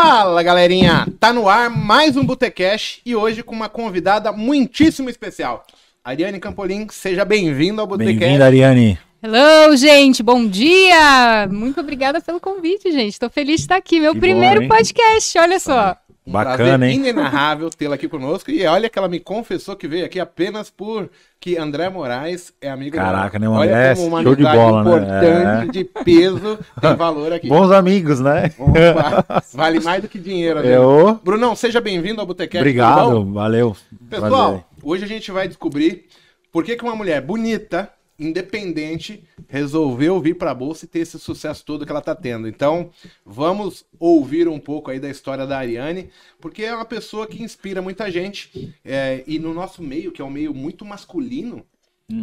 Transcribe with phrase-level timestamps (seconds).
[0.00, 5.66] Fala galerinha, tá no ar mais um Botecash e hoje com uma convidada muitíssimo especial.
[6.04, 8.16] Ariane Campolim, seja bem-vinda ao Botecash.
[8.16, 8.96] Bem-vinda, Ariane.
[9.20, 11.48] Hello, gente, bom dia!
[11.50, 13.12] Muito obrigada pelo convite, gente.
[13.14, 13.98] Estou feliz de estar aqui.
[13.98, 15.96] Meu Que primeiro bom, podcast, olha só.
[16.24, 16.96] Um Bacana, hein?
[16.96, 18.50] inenarrável tê-la aqui conosco.
[18.50, 21.10] E olha que ela me confessou que veio aqui apenas por
[21.40, 23.52] que André Moraes é amiga Caraca, dela.
[23.54, 23.94] né, Olha André?
[23.96, 24.90] como uma Show de bola, né?
[24.90, 27.48] importante, de peso, tem valor aqui.
[27.50, 28.52] Bons amigos, né?
[28.58, 30.60] Opa, vale mais do que dinheiro.
[30.62, 30.76] né?
[30.76, 31.18] Eu.
[31.24, 33.74] Brunão, seja bem-vindo ao tudo Obrigado, valeu.
[34.10, 34.64] Pessoal, Prazer.
[34.82, 36.04] hoje a gente vai descobrir
[36.52, 41.18] por que, que uma mulher bonita, independente, resolveu vir para a bolsa e ter esse
[41.18, 42.48] sucesso todo que ela está tendo.
[42.48, 42.90] Então,
[43.24, 46.10] vamos ouvir um pouco aí da história da Ariane,
[46.40, 48.74] porque é uma pessoa que inspira muita gente.
[48.84, 51.64] É, e no nosso meio, que é um meio muito masculino,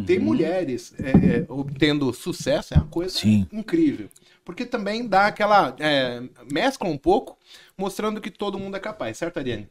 [0.04, 3.46] ter mulheres é, é, obtendo sucesso é uma coisa Sim.
[3.52, 4.08] incrível.
[4.44, 5.76] Porque também dá aquela.
[5.78, 7.38] é, mescla um pouco,
[7.78, 9.68] mostrando que todo mundo é capaz, certo, Ariane?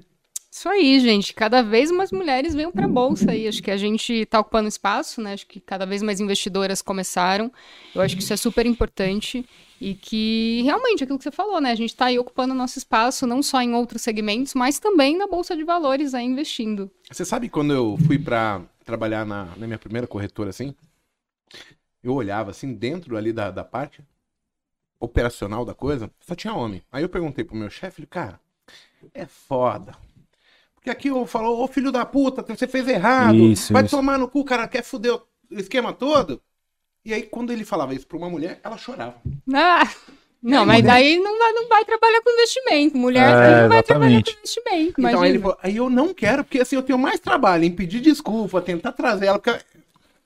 [0.56, 1.34] Isso aí, gente.
[1.34, 3.46] Cada vez mais mulheres vêm para a bolsa aí.
[3.46, 5.34] Acho que a gente está ocupando espaço, né?
[5.34, 7.52] Acho que cada vez mais investidoras começaram.
[7.94, 9.46] Eu acho que isso é super importante
[9.82, 11.72] e que realmente aquilo que você falou, né?
[11.72, 15.28] A gente está aí ocupando nosso espaço não só em outros segmentos, mas também na
[15.28, 16.90] bolsa de valores aí investindo.
[17.12, 20.74] Você sabe quando eu fui pra trabalhar na, na minha primeira corretora assim?
[22.02, 24.02] Eu olhava assim, dentro ali da, da parte
[25.02, 26.82] operacional da coisa, só tinha homem.
[26.94, 28.40] Aí eu perguntei pro meu chefe, cara,
[29.14, 30.05] é foda.
[30.86, 33.36] Porque aqui eu falou, ô filho da puta, você fez errado.
[33.36, 33.96] Isso, vai isso.
[33.98, 35.24] tomar no cu, cara, quer foder o
[35.58, 36.40] esquema todo?
[37.04, 39.16] E aí, quando ele falava isso pra uma mulher, ela chorava.
[39.52, 39.90] Ah!
[40.44, 42.96] Não, Aí, mas mulher- daí não vai, não vai trabalhar com investimento.
[42.98, 44.94] Mulher É, não vai trabalhar com investimento.
[45.00, 45.28] Então aí Imagina.
[45.28, 48.62] ele falou, aí eu não quero, porque assim eu tenho mais trabalho em pedir desculpa,
[48.62, 49.60] tentar trazer ela, porque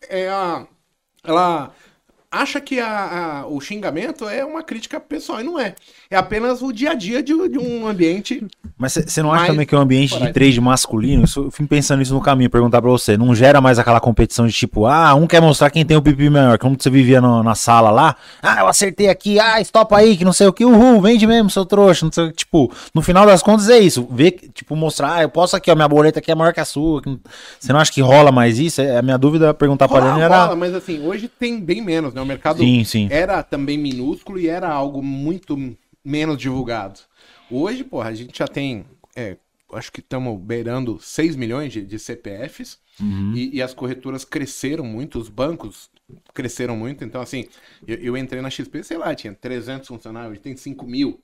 [0.09, 0.67] é a,
[1.23, 1.73] ela
[2.29, 5.73] acha que a, a- o xingamento é uma crítica pessoal, e não é.
[6.11, 8.43] É apenas o dia a dia de, de um ambiente.
[8.75, 11.67] Mas você não acha Mais também que o ambiente de trade masculino, isso, eu fui
[11.67, 15.13] pensando nisso no caminho, perguntar pra você, não gera mais aquela competição de tipo, ah,
[15.13, 18.15] um quer mostrar quem tem o pipi maior, como você vivia no- na sala lá,
[18.41, 21.47] ah, eu acertei aqui, ah, stop aí, que não sei o que, uhul, vende mesmo,
[21.47, 24.75] seu trouxa, não sei o que, tipo, no final das contas é isso, ver, tipo,
[24.75, 27.03] mostrar, ah, eu posso aqui, ó, minha boleta aqui é maior que a sua,
[27.59, 28.81] você não acha que rola mais isso?
[28.81, 30.43] É, a minha dúvida, perguntar pra Rola, Ariane era...
[30.45, 32.21] rola, mas assim, hoje tem bem menos, né?
[32.21, 33.07] O mercado Sim, sim.
[33.11, 35.55] era também minúsculo e era algo muito
[36.09, 36.99] menos divulgado.
[37.49, 39.37] Hoje, porra, a gente já tem, é,
[39.73, 43.33] acho que estamos beirando 6 milhões de, de CPFs Uhum.
[43.33, 45.89] e, e as corretoras cresceram muito, os bancos
[46.33, 47.03] cresceram muito.
[47.03, 47.45] Então, assim,
[47.87, 51.21] eu, eu entrei na XP, sei lá, tinha 300 funcionários, hoje tem 5 mil.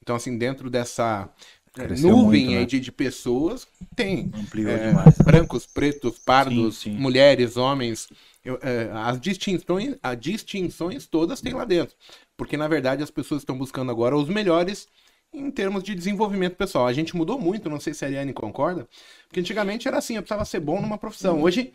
[0.00, 1.28] Então, assim, dentro dessa
[1.76, 2.58] é, Cresceu nuvem muito, né?
[2.60, 5.18] aí de, de pessoas, tem é, demais.
[5.18, 5.24] né?
[5.24, 6.96] brancos, pretos, pardos, Sim, sim.
[6.96, 8.08] mulheres, homens.
[8.44, 11.96] Eu, é, as, distinções, as distinções todas tem lá dentro.
[12.36, 14.88] Porque, na verdade, as pessoas estão buscando agora os melhores
[15.32, 16.86] em termos de desenvolvimento pessoal.
[16.86, 18.88] A gente mudou muito, não sei se a Ariane concorda,
[19.26, 21.42] porque antigamente era assim, eu precisava ser bom numa profissão.
[21.42, 21.72] Hoje,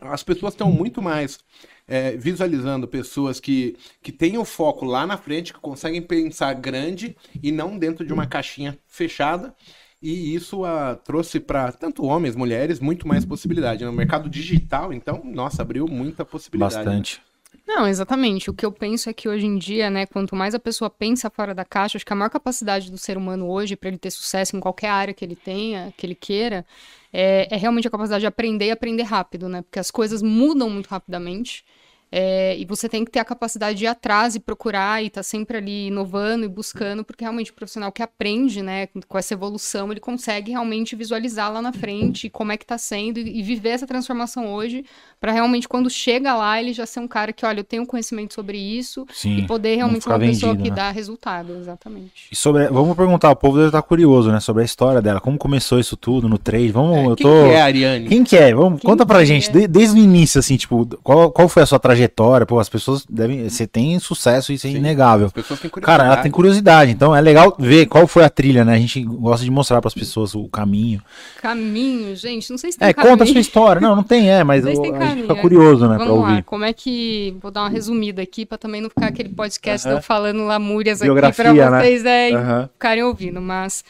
[0.00, 1.38] as pessoas estão muito mais
[1.86, 7.16] é, visualizando pessoas que, que têm o foco lá na frente, que conseguem pensar grande
[7.42, 9.54] e não dentro de uma caixinha fechada.
[10.02, 13.84] E isso ah, trouxe para tanto homens, mulheres, muito mais possibilidade.
[13.84, 16.74] No mercado digital, então, nossa, abriu muita possibilidade.
[17.20, 17.29] né?
[17.72, 18.50] Não, exatamente.
[18.50, 21.30] O que eu penso é que hoje em dia, né, quanto mais a pessoa pensa
[21.30, 24.10] fora da caixa, acho que a maior capacidade do ser humano hoje para ele ter
[24.10, 26.66] sucesso em qualquer área que ele tenha, que ele queira,
[27.12, 29.62] é, é realmente a capacidade de aprender e aprender rápido, né?
[29.62, 31.64] Porque as coisas mudam muito rapidamente.
[32.12, 35.22] É, e você tem que ter a capacidade de ir atrás e procurar e estar
[35.22, 39.90] sempre ali inovando e buscando, porque realmente o profissional que aprende, né, com essa evolução,
[39.92, 43.70] ele consegue realmente visualizar lá na frente como é que está sendo e, e viver
[43.70, 44.84] essa transformação hoje,
[45.20, 48.34] para realmente quando chega lá ele já ser um cara que, olha, eu tenho conhecimento
[48.34, 49.36] sobre isso Sim.
[49.38, 50.76] e poder realmente ser uma pessoa vendido, que né?
[50.76, 52.26] dá resultado, exatamente.
[52.32, 55.38] E sobre, vamos perguntar, o povo deve estar curioso, né, sobre a história dela, como
[55.38, 57.32] começou isso tudo no trade, vamos, É, eu quem tô...
[57.32, 58.08] que é a Ariane?
[58.08, 58.52] Quem que é?
[58.52, 59.52] Vamos, Quem conta pra que gente, é?
[59.52, 61.99] de- desde o início, assim, tipo, qual, qual foi a sua trajetória?
[62.46, 63.48] Pô, as pessoas devem.
[63.48, 64.76] Você tem sucesso, isso é Sim.
[64.76, 65.26] inegável.
[65.26, 65.98] As pessoas têm curiosidade.
[65.98, 68.74] Cara, ela tem curiosidade, então é legal ver qual foi a trilha, né?
[68.74, 71.02] A gente gosta de mostrar pras pessoas o caminho.
[71.40, 73.12] Caminho, gente, não sei se tem É, caminho.
[73.12, 73.80] conta a sua história.
[73.80, 75.40] Não, não tem, é, mas Não sei se o- tem a gente fica é.
[75.40, 76.42] curioso, né, pra Vamos lá, ouvir.
[76.44, 77.36] como é que.
[77.42, 79.96] Vou dar uma resumida aqui pra também não ficar aquele podcast Aham.
[79.96, 81.80] eu falando lamúrias aqui Biografia, pra né?
[81.82, 82.68] vocês é, Aham.
[82.72, 83.40] ficarem ouvindo.
[83.40, 83.84] Mas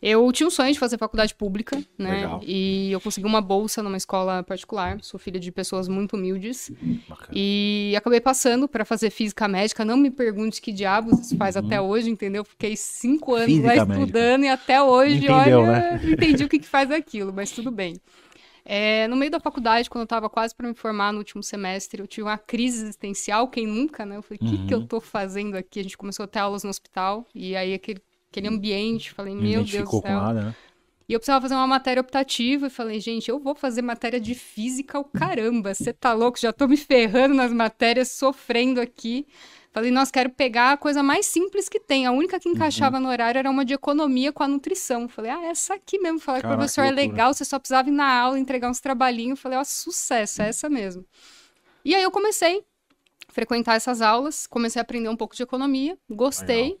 [0.00, 2.16] eu tinha um sonho de fazer faculdade pública, né?
[2.22, 2.40] Legal.
[2.44, 4.98] E eu consegui uma bolsa numa escola particular.
[5.02, 6.70] Sou filha de pessoas muito humildes.
[7.08, 7.28] Bacana.
[7.32, 9.84] E acabei passando para fazer física médica.
[9.84, 12.44] Não me pergunte que diabos isso faz até hoje, entendeu?
[12.44, 13.64] Fiquei cinco anos lá Uhum.
[13.86, 13.92] Médica.
[13.94, 16.00] estudando e até hoje, Entendeu, olha, né?
[16.02, 17.94] não entendi o que, que faz aquilo, mas tudo bem.
[18.64, 22.02] É, no meio da faculdade, quando eu estava quase para me formar no último semestre,
[22.02, 24.16] eu tive uma crise existencial, quem nunca, né?
[24.18, 24.86] Eu falei, o que, que eu Uhum.
[24.86, 25.80] tô fazendo aqui?
[25.80, 29.12] A gente começou a ter aulas no hospital, e aí aquele aquele ambiente.
[29.12, 30.16] Falei, meu Deus do céu.
[30.16, 30.54] nada, né?
[31.08, 34.34] E eu precisava fazer uma matéria optativa e falei, gente, eu vou fazer matéria de
[34.34, 36.38] física, o caramba, você tá louco?
[36.38, 39.26] Já tô me ferrando nas matérias, sofrendo aqui.
[39.72, 42.04] Falei, nossa, quero pegar a coisa mais simples que tem.
[42.04, 45.08] A única que encaixava no horário era uma de economia com a nutrição.
[45.08, 46.18] Falei, ah, essa aqui mesmo.
[46.18, 49.40] Falei, Caraca, professor, é legal, você só precisava ir na aula, entregar uns trabalhinhos.
[49.40, 51.06] Falei, ó, sucesso, é essa mesmo.
[51.84, 52.64] E aí eu comecei
[53.28, 56.64] a frequentar essas aulas, comecei a aprender um pouco de economia, gostei.
[56.64, 56.80] Legal.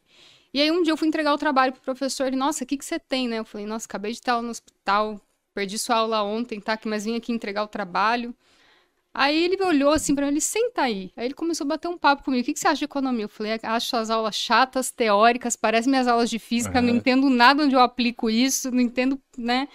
[0.52, 2.76] E aí um dia eu fui entregar o trabalho pro professor, ele, nossa, o que
[2.76, 3.38] que você tem, né?
[3.38, 5.20] Eu falei, nossa, acabei de estar no hospital,
[5.54, 6.78] perdi sua aula ontem, tá?
[6.86, 8.34] Mas vim aqui entregar o trabalho.
[9.12, 11.10] Aí ele olhou assim pra mim, ele, senta aí.
[11.16, 13.24] Aí ele começou a bater um papo comigo, o que que você acha de economia?
[13.24, 16.98] Eu falei, acho suas aulas chatas, teóricas, parecem minhas aulas de física, não Aham.
[16.98, 19.68] entendo nada onde eu aplico isso, não entendo, né?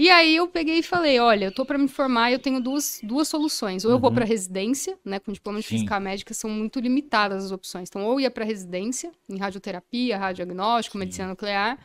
[0.00, 2.58] E aí eu peguei e falei, olha, eu tô para me formar e eu tenho
[2.58, 3.84] duas, duas soluções.
[3.84, 4.14] Ou eu vou Uhum.
[4.14, 5.74] para residência, né, com diploma de Sim.
[5.74, 7.90] física médica, são muito limitadas as opções.
[7.90, 11.78] Então, ou ia para residência em radioterapia, radiodiagnóstico, medicina nuclear,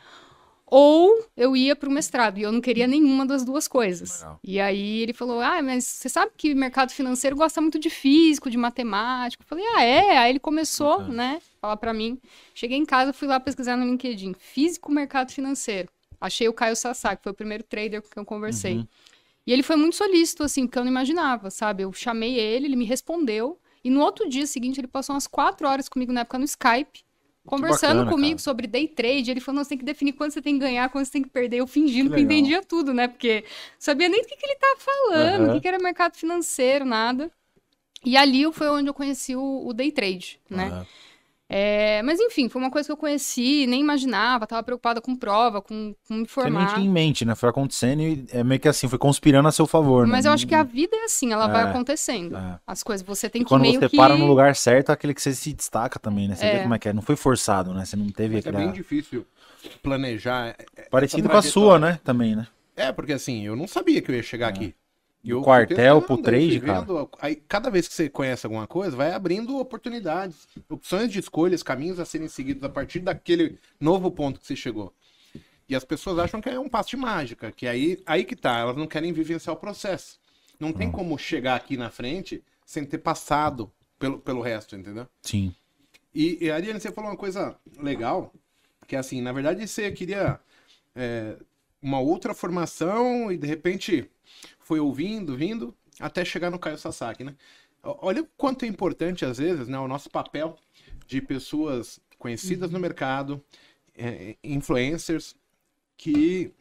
[0.66, 4.22] ou eu ia para o mestrado, e eu não queria nenhuma das duas coisas.
[4.22, 4.40] Legal.
[4.42, 7.90] E aí ele falou: Ah, mas você sabe que o mercado financeiro gosta muito de
[7.90, 9.44] físico, de matemático.
[9.44, 10.18] Eu falei: Ah, é?
[10.20, 11.14] Aí ele começou, Bacana.
[11.34, 12.18] né, falar para mim.
[12.54, 15.90] Cheguei em casa, fui lá pesquisar no LinkedIn: Físico Mercado Financeiro.
[16.26, 18.78] Achei o Caio Sasaki, foi o primeiro trader com quem eu conversei.
[18.78, 18.88] Uhum.
[19.48, 21.84] E ele foi muito solícito, assim, porque eu não imaginava, sabe?
[21.84, 23.60] Eu chamei ele, ele me respondeu.
[23.84, 27.06] E no outro dia seguinte, ele passou umas quatro horas comigo na época no Skype,
[27.46, 28.44] conversando bacana, comigo cara.
[28.44, 29.30] sobre day trade.
[29.30, 31.22] Ele falou: não, você tem que definir quanto você tem que ganhar, quanto você tem
[31.22, 31.58] que perder.
[31.58, 33.08] Eu fingindo Que que, entendia tudo, né?
[33.08, 33.44] Porque
[33.78, 37.32] sabia nem do que, que ele tava falando, o que, que era mercado financeiro, nada.
[38.04, 40.68] E ali foi onde eu conheci o, o day trade, né?
[40.70, 40.88] Aham.
[41.48, 45.62] É, mas enfim, foi uma coisa que eu conheci, nem imaginava, tava preocupada com prova,
[45.62, 46.74] com, com me Você nem formar.
[46.74, 47.36] tinha em mente, né?
[47.36, 50.12] Foi acontecendo e é meio que assim, foi conspirando a seu favor, né?
[50.12, 52.36] Mas eu acho que a vida é assim, ela vai É, acontecendo.
[52.36, 52.60] é.
[52.66, 53.96] As coisas, você tem E que quando meio você que...
[53.96, 56.34] para no lugar certo, é aquele que você se destaca também, né?
[56.36, 56.62] Você vê É.
[56.64, 56.94] como é que é.
[56.94, 57.86] Não foi forçado, né?
[57.86, 58.58] Você não teve é aquela...
[58.58, 59.24] bem difícil
[59.84, 60.48] planejar.
[60.48, 62.00] é- é- Parecido com a sua, né?
[62.04, 62.48] Também, né?
[62.76, 64.74] É, porque assim, eu não sabia que eu ia chegar aqui.
[65.26, 66.82] Eu quartel testando, pro trade, cara.
[66.82, 71.64] vendo, Aí, cada vez que você conhece alguma coisa, vai abrindo oportunidades, opções de escolhas,
[71.64, 74.94] caminhos a serem seguidos a partir daquele novo ponto que você chegou.
[75.68, 78.60] E as pessoas acham que é um passo de mágica, que aí, aí que tá,
[78.60, 80.20] elas não querem vivenciar o processo.
[80.60, 85.08] Não tem como chegar aqui na frente sem ter passado pelo, pelo resto, entendeu?
[85.22, 85.54] Sim.
[86.14, 88.32] E, e Ariane, você falou uma coisa legal,
[88.88, 90.40] que é assim, na verdade você queria
[90.96, 91.36] é,
[91.82, 94.10] uma outra formação e de repente
[94.66, 97.36] foi ouvindo, vindo, até chegar no Caio Sasaki, né?
[97.84, 100.58] Olha o quanto é importante, às vezes, né, o nosso papel
[101.06, 103.44] de pessoas conhecidas no mercado,
[103.94, 105.36] é, influencers,
[105.96, 106.52] que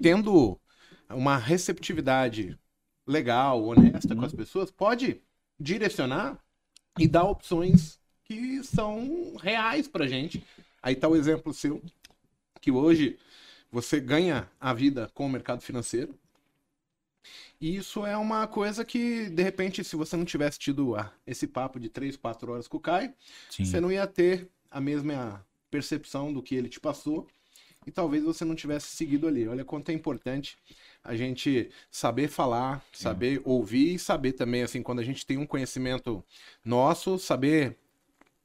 [0.00, 0.58] tendo
[1.10, 2.58] uma receptividade
[3.06, 5.20] legal, honesta com as pessoas, pode
[5.60, 6.38] direcionar
[6.98, 10.42] e dar opções que são reais pra gente.
[10.82, 11.82] Aí tá o exemplo seu,
[12.62, 13.18] que hoje
[13.70, 16.18] você ganha a vida com o mercado financeiro.
[17.60, 21.46] E isso é uma coisa que, de repente, se você não tivesse tido ah, esse
[21.46, 23.12] papo de 3, 4 horas com o Caio,
[23.50, 23.64] Sim.
[23.64, 27.26] você não ia ter a mesma percepção do que ele te passou
[27.86, 29.46] e talvez você não tivesse seguido ali.
[29.46, 30.56] Olha quanto é importante
[31.02, 35.46] a gente saber falar, saber ouvir e saber também, assim, quando a gente tem um
[35.46, 36.24] conhecimento
[36.64, 37.76] nosso, saber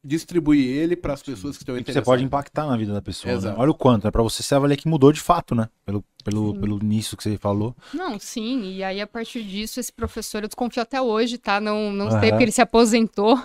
[0.07, 2.05] distribuir ele para as pessoas que estão que você interessadas.
[2.05, 3.39] pode impactar na vida da pessoa.
[3.39, 3.53] né?
[3.57, 5.67] Olha o quanto, é pra você se avaliar que mudou de fato, né?
[5.85, 7.75] Pelo, pelo, pelo início que você falou.
[7.93, 11.59] Não, sim, e aí a partir disso, esse professor, eu desconfio até hoje, tá?
[11.59, 12.19] Não, não Aham.
[12.21, 13.37] sei porque ele se aposentou.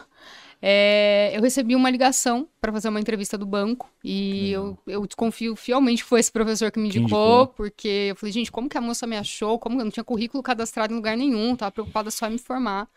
[0.64, 5.56] É, eu recebi uma ligação para fazer uma entrevista do banco e eu, eu desconfio
[5.56, 7.46] fielmente que foi esse professor que me indicou, indicou.
[7.48, 9.58] porque eu falei, gente, como que a moça me achou?
[9.58, 12.88] Como eu não tinha currículo cadastrado em lugar nenhum, tava preocupada só em me formar.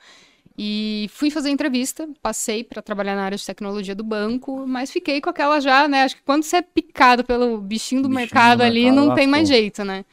[0.58, 5.20] E fui fazer entrevista, passei para trabalhar na área de tecnologia do banco, mas fiquei
[5.20, 6.04] com aquela já, né?
[6.04, 9.14] Acho que quando você é picado pelo bichinho do Bichinho do mercado ali, mercado, não
[9.14, 10.06] tem mais jeito, né?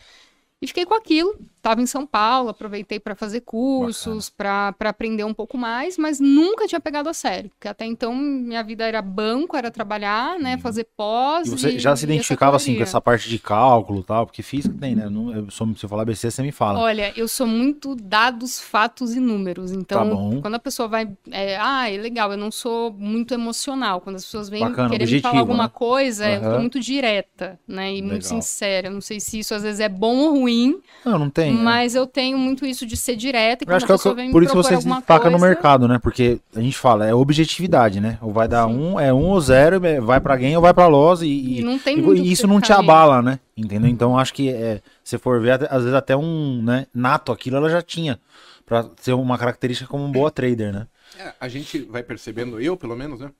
[0.61, 1.39] E fiquei com aquilo.
[1.63, 6.67] Tava em São Paulo, aproveitei para fazer cursos, para aprender um pouco mais, mas nunca
[6.67, 7.51] tinha pegado a sério.
[7.51, 10.59] Porque até então minha vida era banco, era trabalhar, né?
[10.59, 11.47] Fazer pós.
[11.47, 14.43] E você já se e identificava assim com essa parte de cálculo e tal, porque
[14.43, 15.09] física tem, né?
[15.09, 16.81] Não, eu sou, se eu falar besteira, você me fala.
[16.81, 19.71] Olha, eu sou muito dados, fatos e números.
[19.71, 21.09] Então, Tá quando a pessoa vai.
[21.31, 24.01] É, ah, é legal, eu não sou muito emocional.
[24.01, 25.71] Quando as pessoas vêm Bacana, querer me objetivo, falar alguma né?
[25.73, 26.51] coisa, eu Aham.
[26.51, 27.95] sou muito direta, né?
[27.95, 28.43] E muito Legal.
[28.43, 28.89] sincera.
[28.89, 31.52] Eu Não sei se isso às vezes é bom ou ruim, Não, não tem.
[31.59, 31.63] É.
[31.63, 33.63] mas eu tenho muito isso de ser direta.
[33.63, 34.89] E Eu quando acho a que é o que- vem me por isso você se
[34.89, 35.99] destaca no coisa- mercado, né?
[35.99, 38.19] Porque a gente fala, é objetividade, né?
[38.21, 38.75] Ou vai dar Sim.
[38.75, 41.63] um, é um ou zero, é- vai pra alguém ou vai pra loss e, E
[41.63, 43.39] não tem e- e isso não te abala, né?
[43.57, 43.91] Entendeu?
[43.91, 47.57] Então acho que é, se for ver, até- às vezes até um né, nato aquilo
[47.57, 48.19] ela já tinha.
[48.65, 50.87] Pra ser uma característica como um boa trader, né?
[51.19, 53.31] É, a gente vai percebendo, eu pelo menos, né?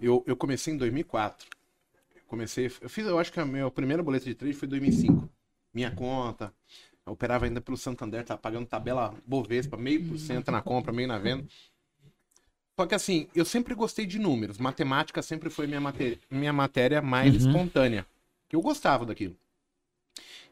[0.00, 1.46] Eu, eu comecei em 2004.
[2.28, 5.28] comecei, eu fiz, eu acho que a meu primeiro boleto de trade foi em 2005.
[5.74, 6.52] Minha conta,
[7.06, 11.08] eu operava ainda pelo Santander, tava pagando tabela Bovespa, meio por cento na compra, meio
[11.08, 11.44] na venda.
[12.78, 14.58] Só que assim, eu sempre gostei de números.
[14.58, 17.48] Matemática sempre foi minha, matéria, minha matéria mais Uhum.
[17.50, 18.06] espontânea.
[18.50, 19.36] Eu gostava daquilo.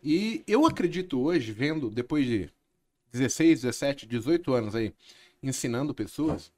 [0.03, 2.51] E eu acredito hoje, vendo, depois de
[3.13, 4.95] 16, 17, 18 anos aí,
[5.43, 6.53] ensinando pessoas,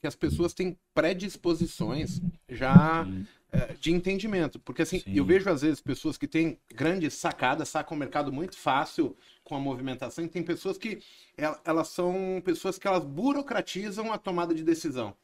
[0.00, 3.06] que as pessoas têm predisposições já
[3.52, 4.58] eh, de entendimento.
[4.60, 5.12] Porque assim, Sim.
[5.14, 9.54] eu vejo às vezes pessoas que têm grandes sacadas, sacam o mercado muito fácil com
[9.56, 11.00] a movimentação, e tem pessoas que
[11.36, 15.16] el- elas são pessoas que elas burocratizam a tomada de decisão.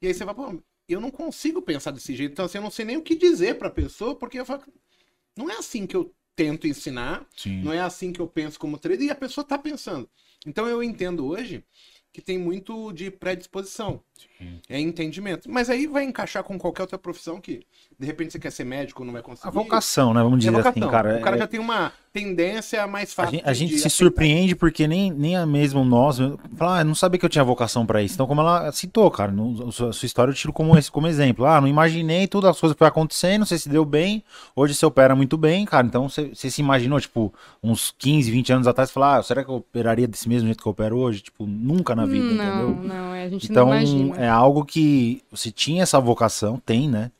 [0.00, 2.70] E aí você vai, pô, eu não consigo pensar desse jeito, então assim, eu não
[2.70, 4.62] sei nem o que dizer pra pessoa, porque eu falo,
[5.36, 7.62] não é assim que eu tento ensinar, Sim.
[7.62, 10.08] não é assim que eu penso como trader e a pessoa tá pensando.
[10.46, 11.64] Então eu entendo hoje
[12.16, 14.00] que tem muito de predisposição.
[14.70, 15.50] É entendimento.
[15.50, 17.60] Mas aí vai encaixar com qualquer outra profissão que,
[17.98, 19.48] de repente, você quer ser médico, não vai conseguir.
[19.48, 20.22] A vocação, né?
[20.22, 20.70] Vamos É dizer vocação.
[20.70, 21.18] assim, cara.
[21.18, 23.32] o cara é- já tem uma tendência mais A fácil.
[23.32, 23.90] gente, a gente se aceitar.
[23.96, 26.18] surpreende porque nem, nem a mesmo nós.
[26.56, 28.14] Fala, ah, eu não sabia que eu tinha vocação pra isso.
[28.14, 30.90] Então, como ela citou, cara, no- a sua, a sua história eu tiro como, esse-
[30.90, 31.44] como exemplo.
[31.44, 34.24] Ah, não imaginei tudo, as coisas que foi acontecendo, você se deu bem.
[34.54, 35.86] Hoje você opera muito bem, cara.
[35.86, 37.32] Então, você, você se imaginou, tipo,
[37.62, 40.66] uns 15, 20 anos atrás, falar, ah, será que eu operaria desse mesmo jeito que
[40.68, 41.20] eu opero hoje?
[41.20, 42.84] Tipo, nunca na vida, não, entendeu?
[42.94, 44.16] não, é, a gente Então, não imagina.
[44.16, 47.10] é algo que você tinha essa vocação, tem, né?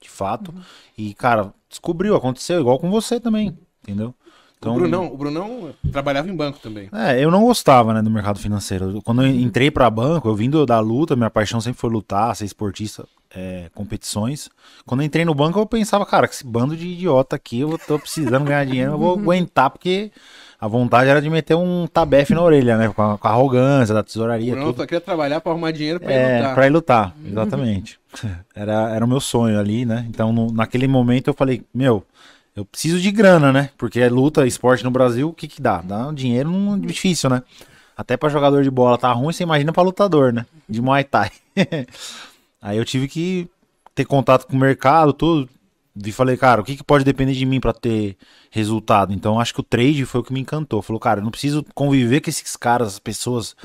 [0.00, 0.52] De fato.
[0.54, 0.60] Uhum.
[0.96, 4.14] E, cara, descobriu, aconteceu, igual com você também, entendeu?
[4.58, 6.88] Então, O Brunão, o Brunão trabalhava em banco também.
[6.92, 9.00] É, eu não gostava, né, do mercado financeiro.
[9.04, 12.34] Quando eu entrei pra banco, eu vim do- da luta, minha paixão sempre foi lutar,
[12.34, 14.48] ser esportista, é, competições.
[14.86, 17.78] Quando eu entrei no banco, eu pensava, cara, que esse bando de idiota aqui, eu
[17.86, 20.10] tô precisando ganhar dinheiro, eu vou aguentar, porque
[20.58, 23.94] a vontade era de meter um tabefe na orelha, né, com a, com a arrogância
[23.94, 24.78] da O tesouraria, Brunão tudo.
[24.78, 26.54] só queria trabalhar pra arrumar dinheiro pra ir É, lutar.
[26.54, 28.00] pra ir lutar, exatamente.
[28.54, 30.06] Era, era o meu sonho ali, né?
[30.08, 32.02] Então, no- naquele momento eu falei, meu,
[32.56, 33.68] eu preciso de grana, né?
[33.76, 35.82] Porque é luta, esporte no Brasil, o que que dá?
[35.82, 37.42] Dá dinheiro não, difícil, né?
[37.94, 40.46] Até pra jogador de bola tá ruim, você imagina pra lutador, né?
[40.66, 41.30] De Muay Thai.
[42.60, 43.46] Aí eu tive que
[43.94, 45.48] ter contato com o mercado, tudo.
[46.04, 48.16] E falei, cara, o que, que pode depender de mim pra ter
[48.50, 49.14] resultado?
[49.14, 50.82] Então acho que o trade foi o que me encantou.
[50.82, 53.56] Falou, cara, eu não preciso conviver com esses caras, as pessoas,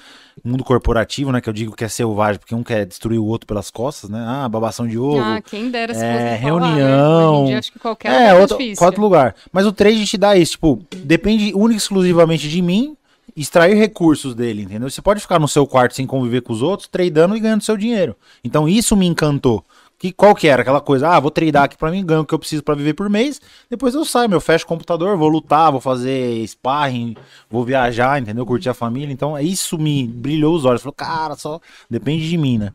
[0.44, 1.42] mundo corporativo, né?
[1.42, 4.24] Que eu digo que é selvagem, porque um quer destruir o outro pelas costas, né?
[4.26, 5.22] Ah, babação de ovo.
[5.22, 7.48] Ah, quem dera se é, fosse falar, reunião.
[7.48, 7.58] Né?
[7.58, 9.36] Acho que qualquer É, lugar é outro, lugar.
[9.52, 12.96] Mas o trade te dá isso, tipo, depende única e exclusivamente de mim
[13.36, 14.90] extrair recursos dele, entendeu?
[14.90, 17.78] Você pode ficar no seu quarto sem conviver com os outros, tradando e ganhando seu
[17.78, 18.16] dinheiro.
[18.44, 19.64] Então isso me encantou.
[20.02, 21.10] Que, qual que era aquela coisa?
[21.10, 23.40] Ah, vou tradar aqui pra mim, ganho o que eu preciso pra viver por mês,
[23.70, 27.16] depois eu saio, meu, fecho o computador, vou lutar, vou fazer sparring,
[27.48, 28.44] vou viajar, entendeu?
[28.44, 29.14] Curtir a família.
[29.14, 30.82] Então isso me brilhou os olhos.
[30.82, 32.74] Falou, cara, só depende de mim, né?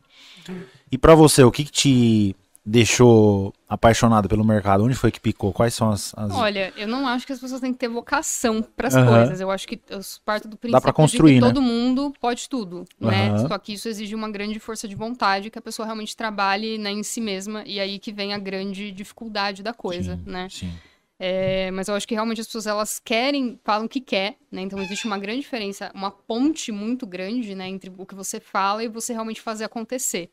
[0.89, 2.35] E pra você, o que, que te
[2.67, 4.83] deixou apaixonado pelo mercado?
[4.83, 5.53] Onde foi que picou?
[5.53, 6.13] Quais são as.
[6.17, 9.05] as- Olha, eu não acho que as pessoas têm que ter vocação para as Aham.
[9.05, 9.39] coisas.
[9.39, 11.47] Eu acho que eu parto do princípio pra construir, de que né?
[11.47, 13.29] todo mundo pode tudo, né?
[13.29, 13.47] Aham.
[13.47, 16.91] Só que isso exige uma grande força de vontade, que a pessoa realmente trabalhe né,
[16.91, 20.47] em si mesma, e aí que vem a grande dificuldade da coisa, Sim, né?
[20.49, 20.73] Sim.
[21.19, 24.61] É, mas eu acho que realmente as pessoas elas querem, falam que quer, né?
[24.61, 28.83] Então existe uma grande diferença, uma ponte muito grande, né, entre o que você fala
[28.83, 30.29] e você realmente fazer acontecer.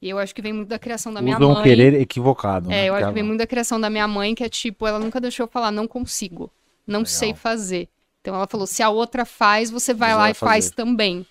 [0.00, 1.60] E eu acho que vem muito da criação da minha Usam mãe.
[1.60, 2.68] um querer equivocado.
[2.68, 2.84] né?
[2.84, 4.86] É, eu acho que Aquela- vem muito da criação da minha mãe, que é tipo,
[4.86, 6.50] ela nunca deixou eu falar, não consigo,
[6.86, 7.88] não sei fazer.
[8.20, 10.74] Então ela falou, se a outra faz, você vai Você lá vai e faz fazer.
[10.76, 11.26] também.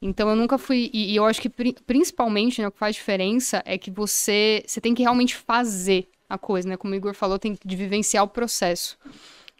[0.00, 2.94] Então eu nunca fui, e, e eu acho que pri- principalmente, né, o que faz
[2.94, 6.76] diferença é que você, você tem que realmente fazer a coisa, né?
[6.76, 8.98] Como o Igor falou, tem que vivenciar o processo.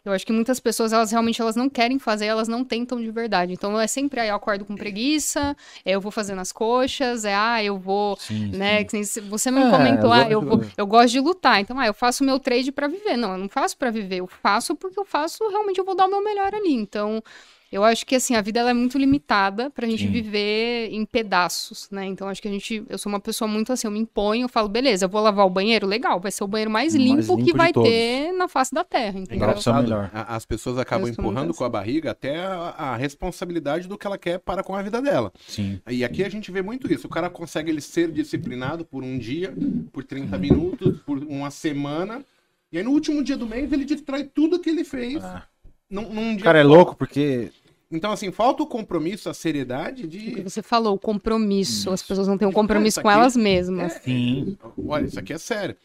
[0.07, 3.11] Eu acho que muitas pessoas, elas realmente elas não querem fazer, elas não tentam de
[3.11, 3.53] verdade.
[3.53, 7.35] Então é sempre, aí eu acordo com preguiça, é, eu vou fazer nas coxas, é,
[7.35, 8.85] ah, eu vou Sim, né?
[8.87, 9.03] sim.
[9.29, 11.87] Você me É, comentou, eu ah, eu, gosto- vou- eu gosto de lutar, então, ah,
[11.87, 13.17] eu faço meu trade pra viver.
[13.17, 16.05] Não, eu não faço pra viver, eu faço porque eu faço, realmente eu vou dar
[16.05, 16.73] o meu melhor ali.
[16.73, 17.21] Então,
[17.71, 20.11] eu acho que, assim, a vida ela é muito limitada pra gente Sim.
[20.11, 22.05] viver em pedaços, né?
[22.05, 24.49] Então, acho que a gente, eu sou uma pessoa muito assim, eu me imponho, eu
[24.49, 27.35] falo, beleza, eu vou lavar o banheiro, legal, vai ser o banheiro mais Mais limpo,
[27.35, 27.89] limpo que vai todos.
[27.89, 29.35] ter na face da terra, É entendeu?
[29.47, 31.57] Engraçado, As pessoas acabam empurrando assim.
[31.57, 35.01] com a barriga até a, a responsabilidade do que ela quer para com a vida
[35.01, 35.31] dela.
[35.47, 35.79] Sim.
[35.89, 37.07] E aqui a gente vê muito isso.
[37.07, 39.53] O cara consegue ele ser disciplinado por um dia,
[39.91, 42.23] por 30 minutos, por uma semana.
[42.71, 45.43] E aí no último dia do mês ele destrói tudo que ele fez Ah.
[45.89, 46.43] Num, num dia.
[46.43, 47.51] Cara, é louco porque.
[47.89, 50.41] Então, assim, falta o compromisso, a seriedade de.
[50.41, 53.93] Você falou, o compromisso, as pessoas não têm um Isso compromisso com elas mesmas.
[54.03, 54.57] Sim.
[54.85, 55.75] Olha, isso aqui é sério.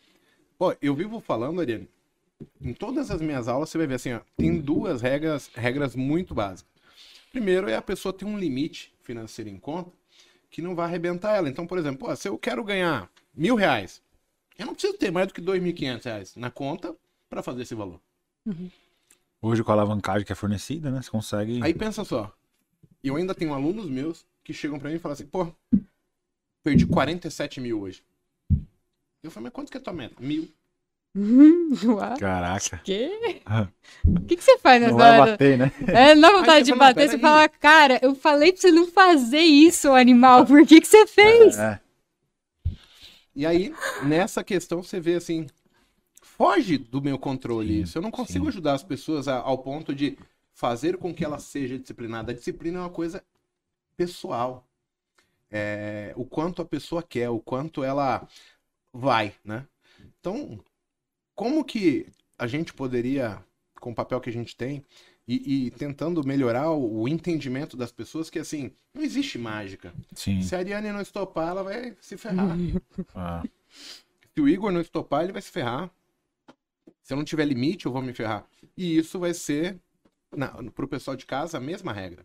[0.58, 1.88] Pô, eu vivo falando, Ariane,
[2.60, 6.34] em todas as minhas aulas você vai ver assim, ó, tem duas regras, regras muito
[6.34, 6.72] básicas.
[7.30, 9.90] Primeiro é a pessoa ter um limite financeiro em conta
[10.50, 11.48] que não vai arrebentar ela.
[11.48, 14.02] Então, por exemplo, pô, se eu quero ganhar mil reais,
[14.58, 16.94] Eu não preciso ter mais do que 2.500 reais na conta
[17.28, 18.00] para fazer esse valor.
[19.44, 21.02] Hoje com a alavancagem que é fornecida, né?
[21.02, 21.60] Você consegue.
[21.62, 22.32] Aí pensa só.
[23.02, 25.52] Eu ainda tenho alunos meus que chegam para mim e falam assim, pô,
[26.62, 28.04] perdi 47 mil hoje.
[29.22, 30.14] Eu falei, mas quanto que é a tua meta?
[30.20, 30.48] Mil.
[32.18, 32.80] Caraca.
[32.84, 33.42] Quê?
[33.44, 33.66] Ah.
[34.06, 35.30] O que, que você faz nessa Não vai hora?
[35.32, 35.72] bater, né?
[35.88, 38.52] É, não dá vontade Aí de fala, bater, "Não, você peraí." fala, cara, eu falei
[38.52, 41.58] pra você não fazer isso, animal, por que, que você fez?
[41.58, 41.80] É.
[43.34, 45.46] E aí, nessa questão, você vê assim,
[46.42, 47.96] foge do meu controle isso.
[47.96, 48.48] Eu não consigo sim.
[48.48, 50.18] ajudar as pessoas a- ao ponto de
[50.52, 52.32] fazer com que ela seja disciplinada.
[52.32, 53.22] A disciplina é uma coisa
[53.96, 54.66] pessoal.
[55.48, 58.26] É, o quanto a pessoa quer, o quanto ela
[58.92, 59.66] vai, né?
[60.18, 60.58] Então,
[61.34, 62.06] como que
[62.36, 63.40] a gente poderia,
[63.80, 64.84] com o papel que a gente tem,
[65.28, 69.94] e, e tentando melhorar o, o entendimento das pessoas, que assim, não existe mágica.
[70.12, 70.42] Sim.
[70.42, 72.56] Se a Ariane não estopar, ela vai se ferrar.
[73.14, 73.42] Ah.
[74.34, 75.90] Se o Igor não estopar, ele vai se ferrar.
[77.02, 78.44] Se eu não tiver limite, eu vou me ferrar.
[78.76, 79.78] E isso vai ser,
[80.34, 82.24] na, pro pessoal de casa, a mesma regra.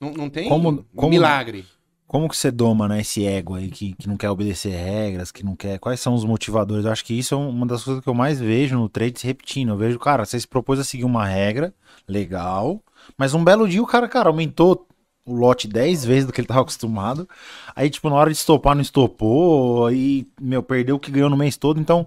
[0.00, 1.64] Não, não tem Como- como- milagre.
[2.06, 5.42] Como que você doma, né, esse ego aí que, que não quer obedecer regras, que
[5.42, 5.78] não quer.
[5.78, 6.84] Quais são os motivadores?
[6.84, 9.26] Eu acho que isso é uma das coisas que eu mais vejo no trade se
[9.26, 9.70] repetindo.
[9.70, 11.74] Eu vejo, cara, você se propôs a seguir uma regra,
[12.06, 12.80] legal,
[13.16, 14.86] mas um belo dia o cara, cara, aumentou
[15.26, 17.28] o lote 10 vezes do que ele tava acostumado.
[17.74, 21.36] Aí, tipo, na hora de estopar, não estopou, aí, meu, perdeu o que ganhou no
[21.36, 21.80] mês todo.
[21.80, 22.06] Então,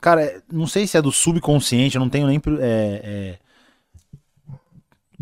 [0.00, 2.40] cara, é- não sei se é do subconsciente, eu não tenho nem.
[2.60, 3.38] é, é,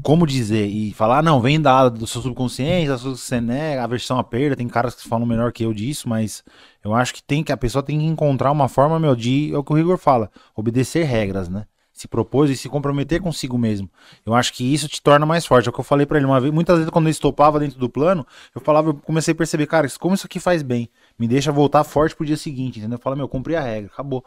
[0.03, 4.19] como dizer e falar, não, vem da do seu subconsciente, que você nega, a versão
[4.19, 6.43] à perda, tem caras que falam melhor que eu disso, mas
[6.83, 9.59] eu acho que tem que a pessoa tem que encontrar uma forma, meu, de, é
[9.59, 11.67] o que o Rigor fala, obedecer regras, né?
[12.03, 13.89] Se propôs e se comprometer consigo mesmo.
[14.27, 15.69] Eu acho que isso te torna mais forte.
[15.69, 16.53] É o que eu falei pra ele uma vez.
[16.53, 19.89] Muitas vezes, quando eu estopava dentro do plano, eu falava, eu comecei a perceber, cara,
[20.01, 20.91] como isso aqui faz bem.
[21.17, 22.97] Me deixa voltar forte pro dia seguinte, entendeu?
[22.99, 24.25] Eu falo, meu, cumpri a regra, acabou.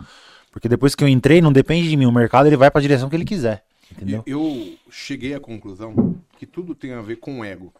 [0.53, 2.05] Porque depois que eu entrei, não depende de mim.
[2.05, 3.65] O mercado ele vai pra direção que ele quiser.
[3.91, 4.23] Entendeu?
[4.25, 7.73] Eu, eu cheguei à conclusão que tudo tem a ver com ego.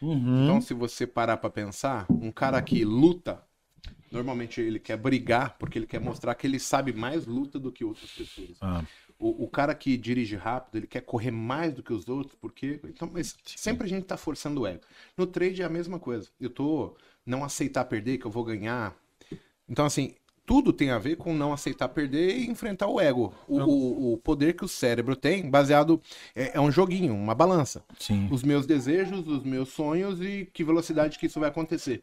[0.00, 0.44] Uhum.
[0.44, 3.42] Então, se você parar pra pensar, um cara que luta,
[4.12, 7.84] normalmente ele quer brigar porque ele quer mostrar que ele sabe mais luta do que
[7.84, 8.56] outras pessoas.
[8.60, 8.84] Ah,
[9.18, 12.80] O, o cara que dirige rápido, ele quer correr mais do que os outros, porque.
[12.84, 14.82] Então, mas sempre a gente tá forçando o ego.
[15.16, 16.28] No trade é a mesma coisa.
[16.40, 18.94] Eu tô não aceitar perder, que eu vou ganhar.
[19.68, 20.14] Então, assim,
[20.46, 23.34] tudo tem a ver com não aceitar perder e enfrentar o ego.
[23.48, 26.00] O, o, o poder que o cérebro tem, baseado.
[26.34, 27.84] É, é um joguinho, uma balança.
[27.98, 28.28] sim.
[28.30, 32.00] Os meus desejos, os meus sonhos e que velocidade que isso vai acontecer.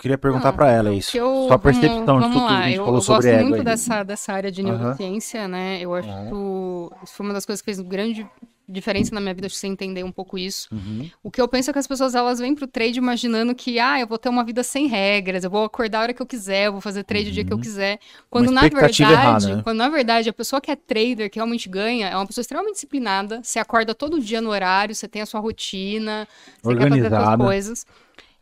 [0.00, 1.12] Queria perguntar pra ela isso.
[1.12, 2.58] que eu- Sua percepção vamos, de vamos tudo que lá.
[2.58, 3.64] a gente eu, falou eu sobre gosto ego muito aí.
[3.64, 5.78] dessa, dessa área de neurociência, né?
[5.80, 8.26] Eu acho que isso foi uma das coisas que fez grande
[8.66, 10.68] diferença na minha vida, acho que você entender um pouco isso.
[10.72, 11.10] Uhum.
[11.24, 13.98] O que eu penso é que as pessoas elas vêm pro trade imaginando que, ah,
[13.98, 16.66] eu vou ter uma vida sem regras, eu vou acordar a hora que eu quiser,
[16.66, 17.98] eu vou fazer trade o dia que eu quiser.
[18.30, 19.62] Quando na verdade, errada, né?
[19.64, 22.74] quando na verdade a pessoa que é trader, que realmente ganha, é uma pessoa extremamente
[22.74, 26.28] disciplinada, você acorda todo dia no horário, você tem a sua rotina,
[26.62, 27.86] você quer fazer as coisas.